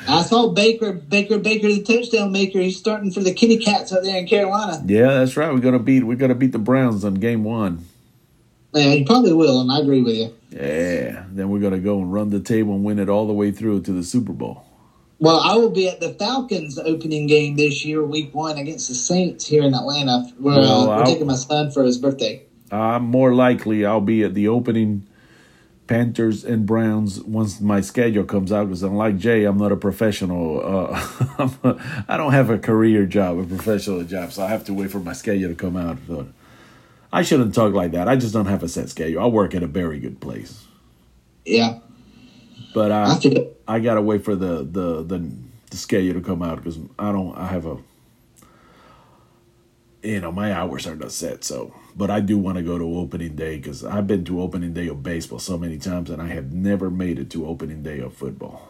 I 0.08 0.22
saw 0.22 0.48
Baker, 0.48 0.92
Baker, 0.92 1.38
Baker, 1.38 1.68
the 1.68 1.82
touchdown 1.82 2.32
maker. 2.32 2.60
He's 2.60 2.78
starting 2.78 3.10
for 3.10 3.20
the 3.20 3.32
Kitty 3.32 3.58
Cats 3.58 3.92
out 3.92 4.02
there 4.02 4.18
in 4.18 4.26
Carolina. 4.26 4.82
Yeah, 4.86 5.18
that's 5.18 5.36
right. 5.36 5.52
We're 5.52 5.60
gonna 5.60 5.78
beat 5.78 6.04
we're 6.04 6.16
gonna 6.16 6.34
beat 6.34 6.52
the 6.52 6.58
Browns 6.58 7.04
on 7.04 7.14
game 7.14 7.44
one. 7.44 7.84
Yeah, 8.72 8.92
you 8.92 9.06
probably 9.06 9.32
will, 9.32 9.60
and 9.60 9.72
I 9.72 9.78
agree 9.78 10.02
with 10.02 10.16
you. 10.16 10.34
Yeah. 10.50 11.24
Then 11.30 11.48
we're 11.48 11.60
gonna 11.60 11.78
go 11.78 11.98
and 11.98 12.12
run 12.12 12.30
the 12.30 12.40
table 12.40 12.74
and 12.74 12.84
win 12.84 12.98
it 12.98 13.08
all 13.08 13.26
the 13.26 13.32
way 13.32 13.50
through 13.50 13.82
to 13.82 13.92
the 13.92 14.02
Super 14.02 14.32
Bowl. 14.32 14.64
Well, 15.18 15.40
I 15.40 15.56
will 15.56 15.70
be 15.70 15.88
at 15.88 16.00
the 16.00 16.12
Falcons 16.12 16.78
opening 16.78 17.26
game 17.26 17.56
this 17.56 17.86
year, 17.86 18.04
week 18.04 18.34
one, 18.34 18.58
against 18.58 18.88
the 18.88 18.94
Saints 18.94 19.46
here 19.46 19.62
in 19.62 19.72
Atlanta. 19.72 20.30
We're, 20.38 20.58
Well, 20.58 20.90
uh, 20.90 20.98
we're 20.98 21.04
taking 21.06 21.26
my 21.26 21.36
son 21.36 21.70
for 21.70 21.84
his 21.84 21.96
birthday. 21.96 22.42
I'm 22.70 23.04
more 23.04 23.32
likely 23.34 23.86
I'll 23.86 24.02
be 24.02 24.24
at 24.24 24.34
the 24.34 24.48
opening 24.48 25.06
Panthers 25.86 26.44
and 26.44 26.66
Browns 26.66 27.20
once 27.22 27.60
my 27.60 27.80
schedule 27.80 28.24
comes 28.24 28.50
out 28.52 28.64
because 28.64 28.82
unlike 28.82 29.18
Jay, 29.18 29.44
I'm 29.44 29.58
not 29.58 29.72
a 29.72 29.76
professional. 29.76 30.60
Uh, 30.64 31.08
I'm 31.38 31.50
a, 31.62 32.04
I 32.08 32.16
don't 32.16 32.32
have 32.32 32.50
a 32.50 32.58
career 32.58 33.06
job, 33.06 33.38
a 33.38 33.44
professional 33.44 34.02
job, 34.04 34.32
so 34.32 34.44
I 34.44 34.48
have 34.48 34.64
to 34.64 34.74
wait 34.74 34.90
for 34.90 34.98
my 35.00 35.12
schedule 35.12 35.48
to 35.48 35.54
come 35.54 35.76
out. 35.76 35.98
So 36.06 36.28
I 37.12 37.22
shouldn't 37.22 37.54
talk 37.54 37.72
like 37.72 37.92
that. 37.92 38.08
I 38.08 38.16
just 38.16 38.32
don't 38.32 38.46
have 38.46 38.62
a 38.62 38.68
set 38.68 38.88
schedule. 38.88 39.22
I 39.22 39.26
work 39.26 39.54
at 39.54 39.62
a 39.62 39.66
very 39.68 39.98
good 40.00 40.20
place, 40.20 40.64
Yeah, 41.44 41.78
but 42.74 42.90
I 42.92 43.04
I. 43.68 43.76
I 43.76 43.78
gotta 43.80 44.02
wait 44.02 44.24
for 44.24 44.34
the 44.34 44.58
the 44.64 45.02
the, 45.02 45.30
the 45.70 45.76
schedule 45.76 46.14
to 46.14 46.20
come 46.20 46.42
out 46.42 46.56
because 46.58 46.78
I 46.98 47.12
don't. 47.12 47.36
I 47.36 47.46
have 47.46 47.66
a 47.66 47.78
you 50.02 50.20
know 50.20 50.32
my 50.32 50.52
hours 50.52 50.86
are 50.86 50.96
not 50.96 51.12
set. 51.12 51.44
So, 51.44 51.74
but 51.96 52.10
I 52.10 52.20
do 52.20 52.38
want 52.38 52.58
to 52.58 52.62
go 52.62 52.78
to 52.78 52.98
opening 52.98 53.36
day 53.36 53.56
because 53.56 53.84
I've 53.84 54.06
been 54.06 54.24
to 54.26 54.40
opening 54.40 54.72
day 54.72 54.88
of 54.88 55.02
baseball 55.02 55.38
so 55.38 55.58
many 55.58 55.78
times, 55.78 56.10
and 56.10 56.20
I 56.20 56.28
have 56.28 56.52
never 56.52 56.90
made 56.90 57.18
it 57.18 57.30
to 57.30 57.46
opening 57.46 57.82
day 57.82 58.00
of 58.00 58.14
football. 58.14 58.68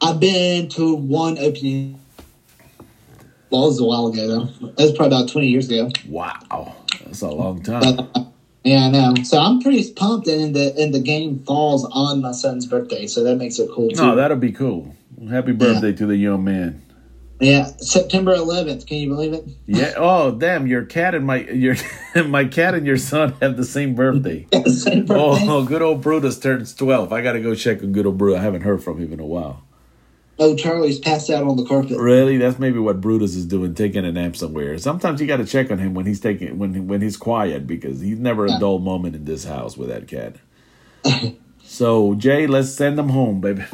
I've 0.00 0.20
been 0.20 0.68
to 0.70 0.94
one 0.94 1.38
opening. 1.38 2.00
Well, 3.50 3.64
it 3.64 3.66
was 3.68 3.80
a 3.80 3.84
while 3.84 4.08
ago, 4.08 4.26
though. 4.26 4.44
That 4.72 4.82
was 4.82 4.92
probably 4.92 5.16
about 5.16 5.28
20 5.28 5.46
years 5.46 5.70
ago. 5.70 5.90
Wow, 6.08 6.74
that's 7.04 7.20
a 7.20 7.28
long 7.28 7.62
time. 7.62 7.96
But, 7.96 8.10
uh, 8.14 8.24
yeah, 8.64 8.86
I 8.86 8.90
know. 8.90 9.14
So 9.22 9.38
I'm 9.38 9.60
pretty 9.60 9.92
pumped, 9.92 10.26
and 10.26 10.54
the 10.54 10.74
and 10.78 10.92
the 10.92 11.00
game 11.00 11.38
falls 11.44 11.84
on 11.92 12.20
my 12.20 12.32
son's 12.32 12.66
birthday, 12.66 13.06
so 13.06 13.22
that 13.24 13.36
makes 13.36 13.58
it 13.58 13.70
cool 13.72 13.90
too. 13.90 14.02
No, 14.02 14.16
that'll 14.16 14.36
be 14.36 14.52
cool. 14.52 14.94
Happy 15.30 15.52
birthday 15.52 15.92
to 15.92 16.06
the 16.06 16.16
young 16.16 16.44
man. 16.44 16.83
Yeah, 17.40 17.66
September 17.78 18.34
11th. 18.34 18.86
Can 18.86 18.98
you 18.98 19.08
believe 19.08 19.32
it? 19.32 19.44
Yeah. 19.66 19.94
Oh, 19.96 20.30
damn! 20.30 20.66
Your 20.66 20.84
cat 20.84 21.14
and 21.14 21.26
my 21.26 21.38
your 21.40 21.76
my 22.26 22.44
cat 22.44 22.74
and 22.74 22.86
your 22.86 22.96
son 22.96 23.34
have 23.42 23.56
the 23.56 23.64
same 23.64 23.94
birthday. 23.94 24.46
Same 24.66 25.04
birthday. 25.04 25.46
Oh, 25.48 25.64
good 25.64 25.82
old 25.82 26.00
Brutus 26.00 26.38
turns 26.38 26.74
twelve. 26.74 27.12
I 27.12 27.22
got 27.22 27.32
to 27.32 27.40
go 27.40 27.54
check 27.54 27.82
on 27.82 27.92
good 27.92 28.06
old 28.06 28.18
Brutus. 28.18 28.40
I 28.40 28.42
haven't 28.42 28.62
heard 28.62 28.82
from 28.82 28.98
him 28.98 29.12
in 29.12 29.20
a 29.20 29.26
while. 29.26 29.62
Oh, 30.38 30.56
Charlie's 30.56 30.98
passed 30.98 31.30
out 31.30 31.44
on 31.44 31.56
the 31.56 31.64
carpet. 31.64 31.96
Really, 31.96 32.38
that's 32.38 32.58
maybe 32.58 32.80
what 32.80 33.00
Brutus 33.00 33.36
is 33.36 33.46
doing, 33.46 33.72
taking 33.74 34.04
a 34.04 34.10
nap 34.10 34.34
somewhere. 34.34 34.76
Sometimes 34.78 35.20
you 35.20 35.28
got 35.28 35.36
to 35.36 35.44
check 35.46 35.70
on 35.70 35.78
him 35.78 35.94
when 35.94 36.06
he's 36.06 36.18
taking 36.20 36.58
when 36.58 36.88
when 36.88 37.00
he's 37.02 37.16
quiet 37.16 37.66
because 37.66 38.00
he's 38.00 38.18
never 38.18 38.46
a 38.46 38.50
Yeah. 38.50 38.58
dull 38.58 38.78
moment 38.80 39.14
in 39.14 39.24
this 39.26 39.44
house 39.44 39.76
with 39.76 39.88
that 39.90 40.08
cat. 40.08 40.36
so 41.64 42.14
Jay, 42.14 42.46
let's 42.46 42.70
send 42.70 42.98
him 42.98 43.10
home, 43.10 43.40
baby. 43.40 43.64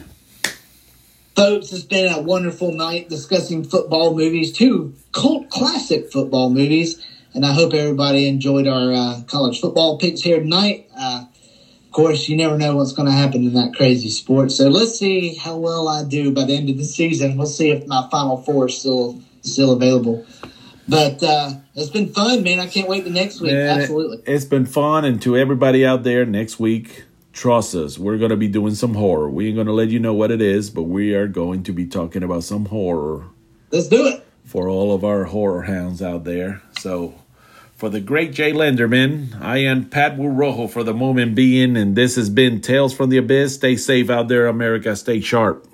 Folks, 1.41 1.72
it's 1.72 1.84
been 1.84 2.12
a 2.12 2.20
wonderful 2.20 2.70
night 2.70 3.09
discussing 3.09 3.64
football 3.64 4.14
movies, 4.14 4.53
two 4.53 4.95
cult 5.12 5.49
classic 5.49 6.12
football 6.12 6.51
movies, 6.51 7.03
and 7.32 7.47
I 7.47 7.55
hope 7.55 7.72
everybody 7.72 8.28
enjoyed 8.28 8.68
our 8.68 8.93
uh, 8.93 9.22
college 9.26 9.59
football 9.59 9.97
picks 9.97 10.20
here 10.20 10.41
tonight. 10.41 10.91
Uh, 10.95 11.24
of 11.82 11.93
course, 11.93 12.28
you 12.28 12.36
never 12.36 12.59
know 12.59 12.76
what's 12.76 12.93
going 12.93 13.07
to 13.07 13.14
happen 13.14 13.43
in 13.43 13.55
that 13.55 13.72
crazy 13.74 14.11
sport, 14.11 14.53
so 14.53 14.68
let's 14.68 14.99
see 14.99 15.34
how 15.34 15.57
well 15.57 15.88
I 15.88 16.05
do 16.05 16.30
by 16.30 16.45
the 16.45 16.55
end 16.55 16.68
of 16.68 16.76
the 16.76 16.84
season. 16.84 17.38
We'll 17.38 17.47
see 17.47 17.70
if 17.70 17.86
my 17.86 18.07
Final 18.11 18.36
Four 18.36 18.68
is 18.68 18.76
still 18.76 19.18
still 19.41 19.72
available. 19.72 20.26
But 20.88 21.22
uh, 21.22 21.55
it's 21.74 21.88
been 21.88 22.12
fun, 22.12 22.43
man. 22.43 22.61
I 22.61 22.66
can't 22.66 22.86
wait 22.86 23.05
the 23.05 23.11
next 23.11 23.41
week. 23.41 23.53
Man, 23.53 23.80
Absolutely. 23.80 24.18
it's 24.26 24.45
been 24.45 24.66
fun, 24.66 25.07
and 25.07 25.22
to 25.22 25.38
everybody 25.38 25.86
out 25.86 26.03
there, 26.03 26.26
next 26.26 26.61
week, 26.61 27.05
trust 27.33 27.74
us, 27.74 27.99
we're 27.99 28.18
gonna 28.18 28.37
be 28.37 28.49
doing 28.49 28.74
some 28.74 28.95
horror. 28.95 29.31
We 29.31 29.49
ain't 29.49 29.57
gonna 29.57 29.72
let 29.72 29.89
you 29.91 29.99
know 30.01 30.14
what 30.14 30.31
it 30.31 30.41
is, 30.41 30.70
but 30.70 30.85
we 30.85 31.14
are 31.14 31.26
going 31.28 31.62
to 31.64 31.72
be 31.72 31.87
talking 31.87 32.22
about 32.22 32.45
some 32.45 32.66
horror. 32.66 33.26
Let's 33.70 33.89
do 33.89 34.07
it. 34.07 34.26
for 34.45 34.68
all 34.68 34.93
of 34.93 35.05
our 35.05 35.24
horror 35.24 35.62
hounds 35.62 36.03
out 36.03 36.24
there. 36.24 36.61
So, 36.81 37.14
for 37.76 37.89
the 37.89 38.01
great 38.01 38.33
Jay 38.33 38.53
Lenderman, 38.53 39.41
I 39.41 39.59
am 39.59 39.85
Pat 39.89 40.16
Rojo 40.18 40.66
for 40.66 40.83
the 40.83 40.93
moment 40.93 41.35
being, 41.37 41.76
and 41.76 41.95
this 41.95 42.16
has 42.16 42.28
been 42.28 42.61
Tales 42.61 42.93
from 42.93 43.11
the 43.11 43.16
Abyss. 43.18 43.55
Stay 43.55 43.76
safe 43.76 44.11
out 44.11 44.26
there, 44.28 44.49
America. 44.49 44.97
Stay 44.97 45.20
sharp. 45.20 45.66